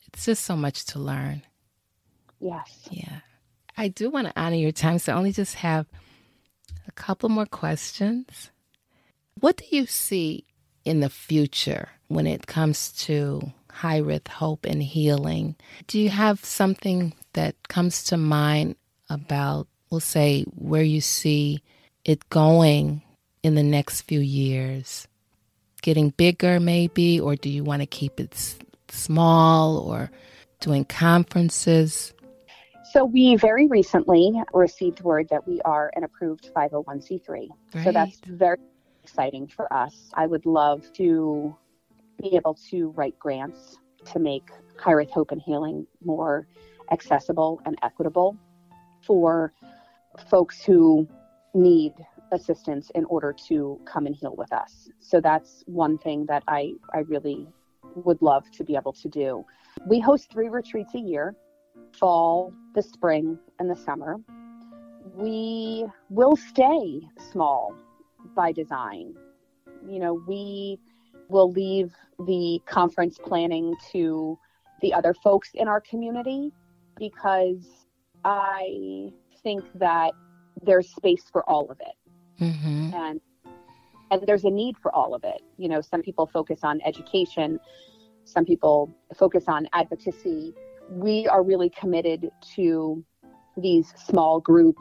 It's 0.07 0.25
just 0.25 0.47
so 0.47 0.57
much 0.57 0.87
to 0.87 0.99
learn. 0.99 1.43
Yes. 2.41 2.89
Yeah. 2.91 3.19
I 3.77 3.89
do 3.89 4.09
want 4.09 4.29
to 4.29 4.41
honor 4.41 4.57
your 4.57 4.73
time, 4.73 4.99
so 4.99 5.13
I 5.13 5.17
only 5.17 5.33
just 5.33 5.57
have 5.57 5.85
a 6.89 6.93
couple 6.93 7.29
more 7.29 7.45
questions. 7.45 8.51
What 9.39 9.59
do 9.59 9.65
you 9.71 9.85
see 9.85 10.47
in 10.87 11.01
the 11.01 11.11
future 11.11 11.91
when 12.09 12.27
it 12.27 12.47
comes 12.47 12.91
to 13.05 13.53
Hiraeth 13.71 14.29
Hope 14.29 14.65
and 14.65 14.83
Healing? 14.83 15.57
Do 15.89 15.99
you 15.99 16.09
have 16.09 16.43
something 16.43 17.13
that 17.35 17.57
comes 17.69 18.05
to 18.05 18.17
mind 18.17 18.77
about, 19.09 19.67
we'll 19.91 20.01
say, 20.01 20.45
where 20.55 20.83
you 20.83 21.01
see 21.01 21.63
it 22.05 22.29
going 22.31 23.03
in 23.43 23.55
the 23.55 23.63
next 23.63 24.03
few 24.03 24.21
years? 24.21 25.07
Getting 25.83 26.11
bigger, 26.11 26.61
maybe, 26.61 27.21
or 27.21 27.37
do 27.37 27.49
you 27.49 27.65
want 27.65 27.83
to 27.83 27.87
keep 27.87 28.21
it 28.21 28.35
s- 28.35 28.59
small 28.89 29.79
or 29.79 30.11
doing 30.61 30.85
conferences? 30.85 32.13
So 32.93 33.05
we 33.05 33.37
very 33.37 33.69
recently 33.69 34.33
received 34.53 35.01
word 35.03 35.29
that 35.31 35.47
we 35.47 35.61
are 35.65 35.93
an 35.95 36.05
approved 36.05 36.51
501c3. 36.55 37.49
Great. 37.73 37.85
So 37.85 37.93
that's 37.93 38.21
very 38.27 38.59
exciting 39.05 39.47
for 39.47 39.73
us. 39.73 40.11
I 40.15 40.27
would 40.27 40.45
love 40.45 40.85
to 40.95 41.57
be 42.21 42.37
able 42.37 42.59
to 42.71 42.91
write 42.91 43.19
grants 43.19 43.77
to 44.07 44.19
make 44.19 44.49
Hiraeth 44.79 45.11
Hope 45.11 45.31
and 45.31 45.41
Healing 45.41 45.87
more 46.05 46.47
accessible 46.91 47.61
and 47.65 47.77
equitable 47.83 48.37
for 49.03 49.53
folks 50.29 50.63
who 50.63 51.09
need 51.55 51.93
assistance 52.33 52.91
in 52.95 53.05
order 53.07 53.33
to 53.49 53.81
come 53.85 54.07
and 54.07 54.15
heal 54.15 54.35
with 54.37 54.53
us. 54.53 54.89
So 55.01 55.21
that's 55.21 55.65
one 55.67 55.99
thing 55.99 56.27
that 56.27 56.43
I, 56.47 56.73
I 56.95 56.99
really 57.01 57.47
would 57.95 58.21
love 58.23 58.51
to 58.53 58.65
be 58.65 58.77
able 58.77 58.93
to 58.93 59.09
do. 59.09 59.45
We 59.87 60.01
host 60.01 60.31
three 60.31 60.49
retreats 60.49 60.95
a 60.95 61.01
year 61.01 61.35
fall, 61.99 62.53
the 62.75 62.83
spring, 62.83 63.39
and 63.59 63.69
the 63.69 63.77
summer. 63.77 64.17
We 65.17 65.87
will 66.09 66.37
stay 66.37 67.01
small 67.33 67.75
by 68.37 68.53
design. 68.53 69.15
You 69.89 69.99
know, 69.99 70.23
we 70.27 70.79
will 71.29 71.51
leave 71.51 71.93
the 72.27 72.61
conference 72.67 73.19
planning 73.19 73.75
to 73.93 74.39
the 74.83 74.93
other 74.95 75.15
folks 75.15 75.51
in 75.55 75.69
our 75.69 75.81
community 75.81 76.53
because 77.01 77.67
I 78.25 79.11
think 79.43 79.65
that 79.75 80.13
there's 80.63 80.89
space 80.91 81.25
for 81.33 81.43
all 81.51 81.69
of 81.69 81.79
it. 81.81 82.45
Mm-hmm. 82.45 82.95
And 82.95 83.21
and 84.13 84.23
there's 84.27 84.45
a 84.45 84.51
need 84.51 84.77
for 84.83 84.95
all 84.95 85.15
of 85.15 85.25
it. 85.25 85.41
You 85.57 85.69
know, 85.69 85.81
some 85.81 86.03
people 86.03 86.27
focus 86.27 86.61
on 86.63 86.81
education, 86.85 87.59
some 88.25 88.45
people 88.45 88.95
focus 89.17 89.45
on 89.47 89.69
advocacy, 89.73 90.53
we 90.91 91.29
are 91.29 91.45
really 91.45 91.71
committed 91.71 92.29
to 92.57 93.05
these 93.57 93.95
small 93.97 94.41
group 94.41 94.77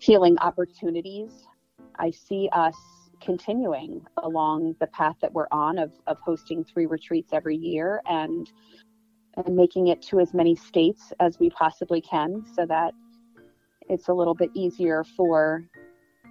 healing 0.00 0.38
opportunities. 0.38 1.32
I 1.98 2.10
see 2.10 2.48
us 2.52 2.76
continuing 3.20 4.04
along 4.22 4.74
the 4.80 4.86
path 4.88 5.16
that 5.20 5.32
we're 5.32 5.48
on 5.50 5.78
of, 5.78 5.92
of 6.06 6.18
hosting 6.20 6.64
three 6.64 6.86
retreats 6.86 7.32
every 7.32 7.56
year 7.56 8.02
and 8.06 8.50
and 9.36 9.56
making 9.56 9.88
it 9.88 10.02
to 10.02 10.20
as 10.20 10.34
many 10.34 10.54
states 10.54 11.12
as 11.20 11.38
we 11.38 11.50
possibly 11.50 12.00
can 12.00 12.44
so 12.54 12.66
that 12.66 12.94
it's 13.88 14.08
a 14.08 14.12
little 14.12 14.34
bit 14.34 14.50
easier 14.54 15.04
for 15.16 15.64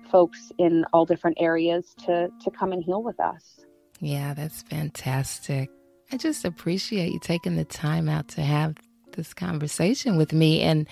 folks 0.09 0.51
in 0.57 0.85
all 0.93 1.05
different 1.05 1.37
areas 1.39 1.93
to 2.05 2.29
to 2.43 2.51
come 2.51 2.71
and 2.71 2.83
heal 2.83 3.03
with 3.03 3.19
us. 3.19 3.65
Yeah, 3.99 4.33
that's 4.33 4.63
fantastic. 4.63 5.69
I 6.11 6.17
just 6.17 6.43
appreciate 6.43 7.13
you 7.13 7.19
taking 7.19 7.55
the 7.55 7.65
time 7.65 8.09
out 8.09 8.27
to 8.29 8.41
have 8.41 8.75
this 9.13 9.33
conversation 9.33 10.17
with 10.17 10.33
me. 10.33 10.61
And 10.61 10.87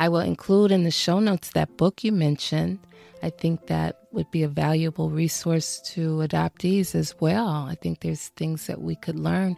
I 0.00 0.08
will 0.08 0.20
include 0.20 0.72
in 0.72 0.84
the 0.84 0.90
show 0.90 1.20
notes 1.20 1.50
that 1.50 1.76
book 1.76 2.02
you 2.02 2.10
mentioned. 2.10 2.78
I 3.22 3.30
think 3.30 3.66
that 3.66 4.00
would 4.12 4.30
be 4.30 4.42
a 4.42 4.48
valuable 4.48 5.10
resource 5.10 5.80
to 5.92 6.18
adoptees 6.18 6.94
as 6.94 7.14
well. 7.20 7.66
I 7.68 7.74
think 7.74 8.00
there's 8.00 8.28
things 8.28 8.66
that 8.66 8.80
we 8.80 8.96
could 8.96 9.18
learn 9.18 9.56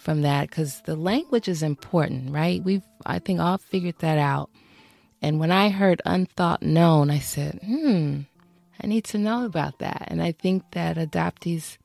from 0.00 0.22
that 0.22 0.48
because 0.48 0.80
the 0.82 0.96
language 0.96 1.48
is 1.48 1.62
important, 1.62 2.32
right? 2.32 2.62
We've, 2.62 2.82
I 3.04 3.18
think, 3.18 3.40
all 3.40 3.58
figured 3.58 3.98
that 3.98 4.18
out. 4.18 4.50
And 5.22 5.38
when 5.38 5.52
I 5.52 5.68
heard 5.68 6.00
unthought 6.06 6.62
known, 6.62 7.10
I 7.10 7.18
said, 7.18 7.60
hmm, 7.62 8.20
I 8.82 8.86
need 8.86 9.04
to 9.04 9.18
know 9.18 9.44
about 9.44 9.78
that. 9.80 10.04
And 10.08 10.22
I 10.22 10.32
think 10.32 10.64
that 10.72 10.96
adoptees 10.96 11.76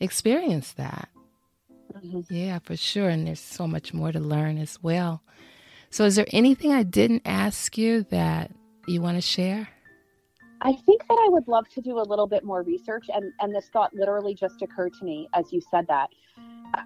experience 0.00 0.72
that. 0.72 1.08
Mm-hmm. 1.96 2.20
Yeah, 2.28 2.58
for 2.58 2.76
sure. 2.76 3.08
And 3.08 3.26
there's 3.26 3.40
so 3.40 3.66
much 3.66 3.94
more 3.94 4.12
to 4.12 4.20
learn 4.20 4.58
as 4.58 4.78
well. 4.82 5.22
So, 5.88 6.04
is 6.04 6.16
there 6.16 6.26
anything 6.32 6.72
I 6.72 6.82
didn't 6.82 7.22
ask 7.24 7.76
you 7.76 8.04
that 8.04 8.50
you 8.86 9.02
want 9.02 9.16
to 9.16 9.22
share? 9.22 9.68
I 10.62 10.72
think 10.72 11.06
that 11.08 11.18
I 11.26 11.28
would 11.28 11.48
love 11.48 11.68
to 11.74 11.80
do 11.80 11.98
a 11.98 12.02
little 12.02 12.26
bit 12.26 12.44
more 12.44 12.62
research, 12.62 13.06
and, 13.12 13.32
and 13.40 13.54
this 13.54 13.68
thought 13.72 13.92
literally 13.94 14.34
just 14.34 14.62
occurred 14.62 14.92
to 15.00 15.04
me 15.04 15.28
as 15.34 15.52
you 15.52 15.60
said 15.70 15.86
that. 15.88 16.08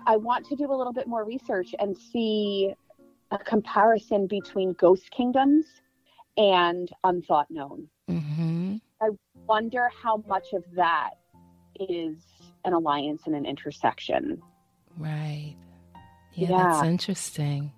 I 0.06 0.16
want 0.16 0.46
to 0.46 0.56
do 0.56 0.72
a 0.72 0.74
little 0.74 0.92
bit 0.92 1.06
more 1.06 1.24
research 1.24 1.74
and 1.78 1.96
see 1.96 2.74
a 3.30 3.38
comparison 3.38 4.26
between 4.26 4.72
ghost 4.74 5.10
kingdoms 5.10 5.66
and 6.36 6.90
unthought 7.04 7.50
known. 7.50 7.88
Mm-hmm. 8.08 8.76
I 9.00 9.10
wonder 9.46 9.90
how 10.02 10.22
much 10.28 10.52
of 10.52 10.64
that 10.74 11.10
is 11.78 12.16
an 12.64 12.72
alliance 12.72 13.22
and 13.26 13.34
an 13.34 13.46
intersection. 13.46 14.42
Right. 14.98 15.56
Yeah, 16.34 16.50
yeah. 16.50 16.56
that's 16.56 16.86
interesting. 16.86 17.72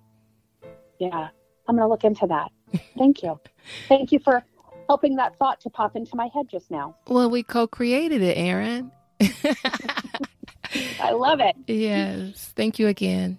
Yeah, 0.99 1.29
I'm 1.67 1.75
going 1.75 1.85
to 1.85 1.87
look 1.87 2.03
into 2.03 2.27
that. 2.27 2.51
Thank 2.97 3.23
you. 3.23 3.39
Thank 3.87 4.11
you 4.11 4.19
for 4.19 4.43
helping 4.87 5.15
that 5.15 5.37
thought 5.37 5.61
to 5.61 5.69
pop 5.69 5.95
into 5.95 6.15
my 6.15 6.29
head 6.33 6.47
just 6.49 6.69
now. 6.71 6.95
Well, 7.07 7.29
we 7.29 7.43
co 7.43 7.67
created 7.67 8.21
it, 8.21 8.37
Erin. 8.37 8.91
I 11.01 11.11
love 11.11 11.39
it. 11.39 11.55
Yes. 11.67 12.51
Thank 12.55 12.79
you 12.79 12.87
again. 12.87 13.37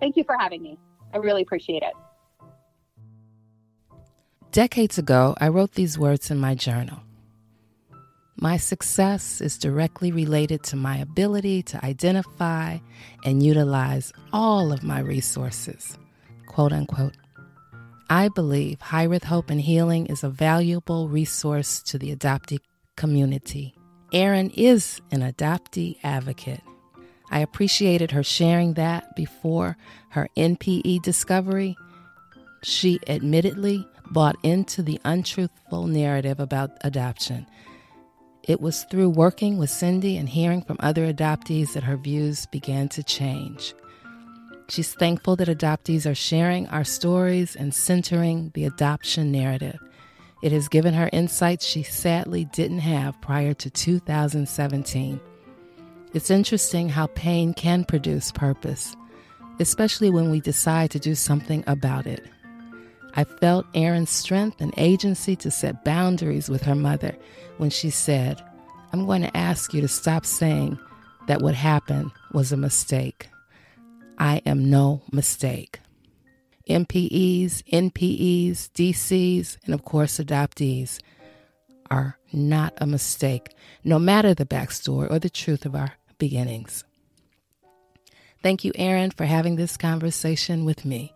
Thank 0.00 0.16
you 0.16 0.24
for 0.24 0.36
having 0.38 0.62
me. 0.62 0.78
I 1.12 1.18
really 1.18 1.42
appreciate 1.42 1.82
it. 1.82 1.92
Decades 4.52 4.98
ago, 4.98 5.34
I 5.40 5.48
wrote 5.48 5.72
these 5.72 5.98
words 5.98 6.30
in 6.30 6.38
my 6.38 6.54
journal. 6.54 7.00
My 8.36 8.56
success 8.56 9.40
is 9.40 9.58
directly 9.58 10.10
related 10.10 10.62
to 10.64 10.76
my 10.76 10.98
ability 10.98 11.62
to 11.64 11.84
identify 11.84 12.78
and 13.24 13.42
utilize 13.42 14.12
all 14.32 14.72
of 14.72 14.82
my 14.82 15.00
resources. 15.00 15.98
Quote 16.46 16.72
unquote. 16.72 17.16
I 18.10 18.28
believe 18.28 18.78
Hiraeth 18.80 19.24
Hope 19.24 19.50
and 19.50 19.60
Healing 19.60 20.06
is 20.06 20.22
a 20.22 20.28
valuable 20.28 21.08
resource 21.08 21.82
to 21.84 21.98
the 21.98 22.14
adoptee 22.14 22.60
community. 22.96 23.74
Erin 24.14 24.50
is 24.50 25.02
an 25.10 25.20
adoptee 25.20 25.98
advocate. 26.02 26.62
I 27.30 27.40
appreciated 27.40 28.12
her 28.12 28.22
sharing 28.22 28.74
that 28.74 29.14
before 29.14 29.76
her 30.10 30.28
NPE 30.36 31.02
discovery. 31.02 31.76
She 32.62 32.98
admittedly 33.06 33.86
bought 34.10 34.36
into 34.42 34.82
the 34.82 35.00
untruthful 35.04 35.86
narrative 35.86 36.40
about 36.40 36.70
adoption 36.82 37.46
it 38.46 38.60
was 38.60 38.84
through 38.84 39.08
working 39.08 39.56
with 39.56 39.70
Cindy 39.70 40.16
and 40.16 40.28
hearing 40.28 40.62
from 40.62 40.76
other 40.80 41.10
adoptees 41.10 41.72
that 41.72 41.84
her 41.84 41.96
views 41.96 42.46
began 42.46 42.88
to 42.90 43.02
change. 43.02 43.74
She's 44.68 44.94
thankful 44.94 45.36
that 45.36 45.48
adoptees 45.48 46.10
are 46.10 46.14
sharing 46.14 46.66
our 46.68 46.84
stories 46.84 47.56
and 47.56 47.74
centering 47.74 48.50
the 48.54 48.64
adoption 48.64 49.32
narrative. 49.32 49.78
It 50.44 50.52
has 50.52 50.68
given 50.68 50.92
her 50.92 51.08
insights 51.10 51.64
she 51.64 51.82
sadly 51.82 52.44
didn't 52.44 52.80
have 52.80 53.18
prior 53.22 53.54
to 53.54 53.70
2017. 53.70 55.18
It's 56.12 56.30
interesting 56.30 56.90
how 56.90 57.06
pain 57.06 57.54
can 57.54 57.82
produce 57.82 58.30
purpose, 58.30 58.94
especially 59.58 60.10
when 60.10 60.30
we 60.30 60.42
decide 60.42 60.90
to 60.90 60.98
do 60.98 61.14
something 61.14 61.64
about 61.66 62.06
it. 62.06 62.22
I 63.14 63.24
felt 63.24 63.64
Erin's 63.74 64.10
strength 64.10 64.60
and 64.60 64.74
agency 64.76 65.34
to 65.36 65.50
set 65.50 65.82
boundaries 65.82 66.50
with 66.50 66.62
her 66.64 66.74
mother 66.74 67.16
when 67.56 67.70
she 67.70 67.88
said, 67.88 68.42
I'm 68.92 69.06
going 69.06 69.22
to 69.22 69.34
ask 69.34 69.72
you 69.72 69.80
to 69.80 69.88
stop 69.88 70.26
saying 70.26 70.78
that 71.26 71.40
what 71.40 71.54
happened 71.54 72.10
was 72.34 72.52
a 72.52 72.58
mistake. 72.58 73.28
I 74.18 74.42
am 74.44 74.68
no 74.68 75.00
mistake. 75.10 75.80
MPEs, 76.68 77.62
NPEs, 77.64 78.70
DCs, 78.70 79.58
and 79.64 79.74
of 79.74 79.84
course 79.84 80.18
adoptees 80.18 80.98
are 81.90 82.18
not 82.32 82.72
a 82.78 82.86
mistake, 82.86 83.54
no 83.84 83.98
matter 83.98 84.34
the 84.34 84.46
backstory 84.46 85.10
or 85.10 85.18
the 85.18 85.30
truth 85.30 85.66
of 85.66 85.74
our 85.74 85.92
beginnings. 86.18 86.84
Thank 88.42 88.64
you, 88.64 88.72
Erin, 88.74 89.10
for 89.10 89.24
having 89.24 89.56
this 89.56 89.76
conversation 89.76 90.64
with 90.64 90.84
me. 90.84 91.14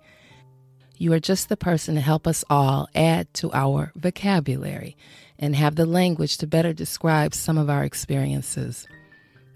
You 0.97 1.13
are 1.13 1.21
just 1.21 1.49
the 1.49 1.57
person 1.57 1.95
to 1.95 2.01
help 2.01 2.27
us 2.27 2.45
all 2.51 2.89
add 2.95 3.33
to 3.35 3.53
our 3.53 3.93
vocabulary 3.95 4.97
and 5.39 5.55
have 5.55 5.77
the 5.77 5.87
language 5.87 6.39
to 6.39 6.47
better 6.47 6.73
describe 6.73 7.35
some 7.35 7.57
of 7.57 7.71
our 7.71 7.85
experiences. 7.85 8.87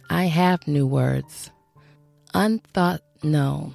I 0.09 0.25
have 0.27 0.69
new 0.69 0.87
words, 0.87 1.51
unthought 2.35 3.01
known, 3.23 3.75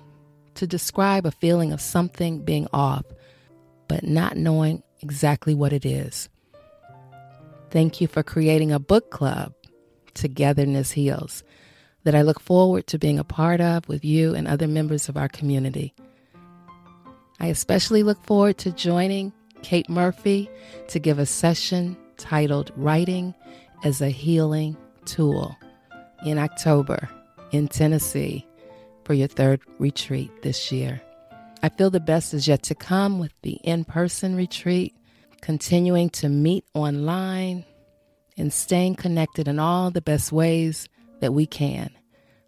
to 0.57 0.67
describe 0.67 1.25
a 1.25 1.31
feeling 1.31 1.71
of 1.71 1.79
something 1.79 2.43
being 2.43 2.67
off, 2.73 3.05
but 3.87 4.03
not 4.03 4.37
knowing 4.37 4.83
exactly 5.01 5.53
what 5.53 5.71
it 5.71 5.85
is. 5.85 6.29
Thank 7.69 8.01
you 8.01 8.07
for 8.07 8.23
creating 8.23 8.71
a 8.71 8.79
book 8.79 9.11
club, 9.11 9.53
Togetherness 10.13 10.91
Heals, 10.91 11.43
that 12.03 12.15
I 12.15 12.23
look 12.23 12.39
forward 12.39 12.87
to 12.87 12.97
being 12.97 13.19
a 13.19 13.23
part 13.23 13.61
of 13.61 13.87
with 13.87 14.03
you 14.03 14.33
and 14.33 14.47
other 14.47 14.67
members 14.67 15.09
of 15.09 15.17
our 15.17 15.27
community. 15.27 15.93
I 17.39 17.47
especially 17.47 18.01
look 18.01 18.23
forward 18.23 18.57
to 18.59 18.71
joining 18.71 19.33
Kate 19.61 19.89
Murphy 19.89 20.49
to 20.87 20.99
give 20.99 21.19
a 21.19 21.25
session 21.25 21.95
titled 22.17 22.71
Writing 22.75 23.35
as 23.83 24.01
a 24.01 24.09
Healing 24.09 24.75
Tool 25.05 25.55
in 26.25 26.39
October 26.39 27.09
in 27.51 27.67
Tennessee 27.67 28.46
for 29.07 29.13
your 29.13 29.29
third 29.29 29.61
retreat 29.79 30.29
this 30.41 30.69
year. 30.69 31.01
I 31.63 31.69
feel 31.69 31.89
the 31.89 32.01
best 32.01 32.33
is 32.33 32.45
yet 32.45 32.61
to 32.63 32.75
come 32.75 33.19
with 33.19 33.31
the 33.41 33.53
in 33.63 33.85
person 33.85 34.35
retreat, 34.35 34.93
continuing 35.39 36.09
to 36.09 36.27
meet 36.27 36.65
online 36.73 37.63
and 38.37 38.51
staying 38.51 38.95
connected 38.95 39.47
in 39.47 39.59
all 39.59 39.91
the 39.91 40.01
best 40.01 40.33
ways 40.33 40.89
that 41.21 41.33
we 41.33 41.45
can 41.45 41.89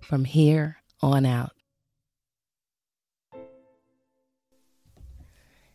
from 0.01 0.25
here 0.25 0.75
on 1.01 1.25
out. 1.25 1.53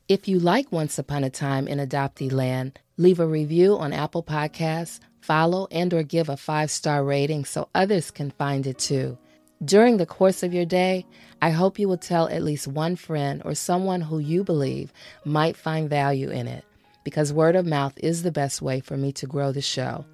If 0.07 0.28
you 0.28 0.39
like 0.39 0.70
Once 0.70 0.99
Upon 0.99 1.24
a 1.24 1.30
Time 1.30 1.66
in 1.66 1.78
Adoptee 1.78 2.30
Land, 2.30 2.78
leave 2.99 3.20
a 3.20 3.26
review 3.26 3.78
on 3.78 3.95
Apple 3.95 4.22
Podcasts, 4.22 5.01
follow 5.22 5.66
and 5.70 5.95
or 5.95 6.03
give 6.03 6.28
a 6.28 6.37
five-star 6.37 7.03
rating 7.03 7.47
so 7.47 7.70
others 7.74 8.11
can 8.11 8.30
find 8.32 8.66
it 8.66 8.78
too. 8.78 9.16
During 9.63 9.97
the 9.97 10.07
course 10.07 10.43
of 10.43 10.53
your 10.53 10.65
day, 10.65 11.07
I 11.41 11.51
hope 11.51 11.79
you 11.79 11.89
will 11.89 11.99
tell 11.99 12.29
at 12.29 12.43
least 12.43 12.67
one 12.67 12.97
friend 12.97 13.43
or 13.45 13.55
someone 13.55 14.01
who 14.01 14.19
you 14.19 14.45
believe 14.45 14.93
might 15.25 15.57
find 15.57 15.89
value 15.89 16.31
in 16.31 16.49
it, 16.49 16.65
because 17.05 17.33
word 17.33 17.57
of 17.57 17.67
mouth 17.67 17.95
is 17.99 18.23
the 18.23 18.33
best 18.33 18.61
way 18.61 18.81
for 18.81 18.97
me 18.97 19.13
to 19.13 19.27
grow 19.27 19.53
the 19.53 19.63
show. 19.63 20.05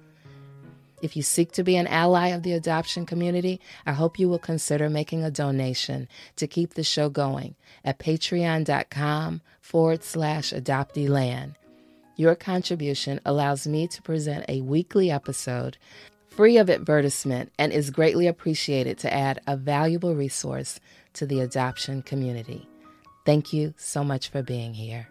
If 1.01 1.15
you 1.15 1.23
seek 1.23 1.51
to 1.53 1.63
be 1.63 1.77
an 1.77 1.87
ally 1.87 2.27
of 2.27 2.43
the 2.43 2.53
adoption 2.53 3.07
community, 3.07 3.59
I 3.85 3.93
hope 3.93 4.19
you 4.19 4.29
will 4.29 4.39
consider 4.39 4.89
making 4.89 5.23
a 5.23 5.31
donation 5.31 6.07
to 6.35 6.47
keep 6.47 6.75
the 6.75 6.83
show 6.83 7.09
going 7.09 7.55
at 7.83 7.97
patreon.com 7.97 9.41
forward 9.61 10.03
slash 10.03 10.53
adopteeland. 10.53 11.55
Your 12.17 12.35
contribution 12.35 13.19
allows 13.25 13.65
me 13.65 13.87
to 13.87 14.01
present 14.03 14.45
a 14.47 14.61
weekly 14.61 15.09
episode 15.09 15.77
free 16.31 16.57
of 16.57 16.69
advertisement 16.69 17.51
and 17.59 17.71
is 17.71 17.91
greatly 17.91 18.25
appreciated 18.25 18.97
to 18.99 19.13
add 19.13 19.41
a 19.45 19.57
valuable 19.57 20.15
resource 20.15 20.79
to 21.13 21.25
the 21.25 21.41
adoption 21.41 22.01
community. 22.01 22.67
Thank 23.25 23.53
you 23.53 23.73
so 23.77 24.03
much 24.03 24.29
for 24.29 24.41
being 24.41 24.73
here. 24.73 25.07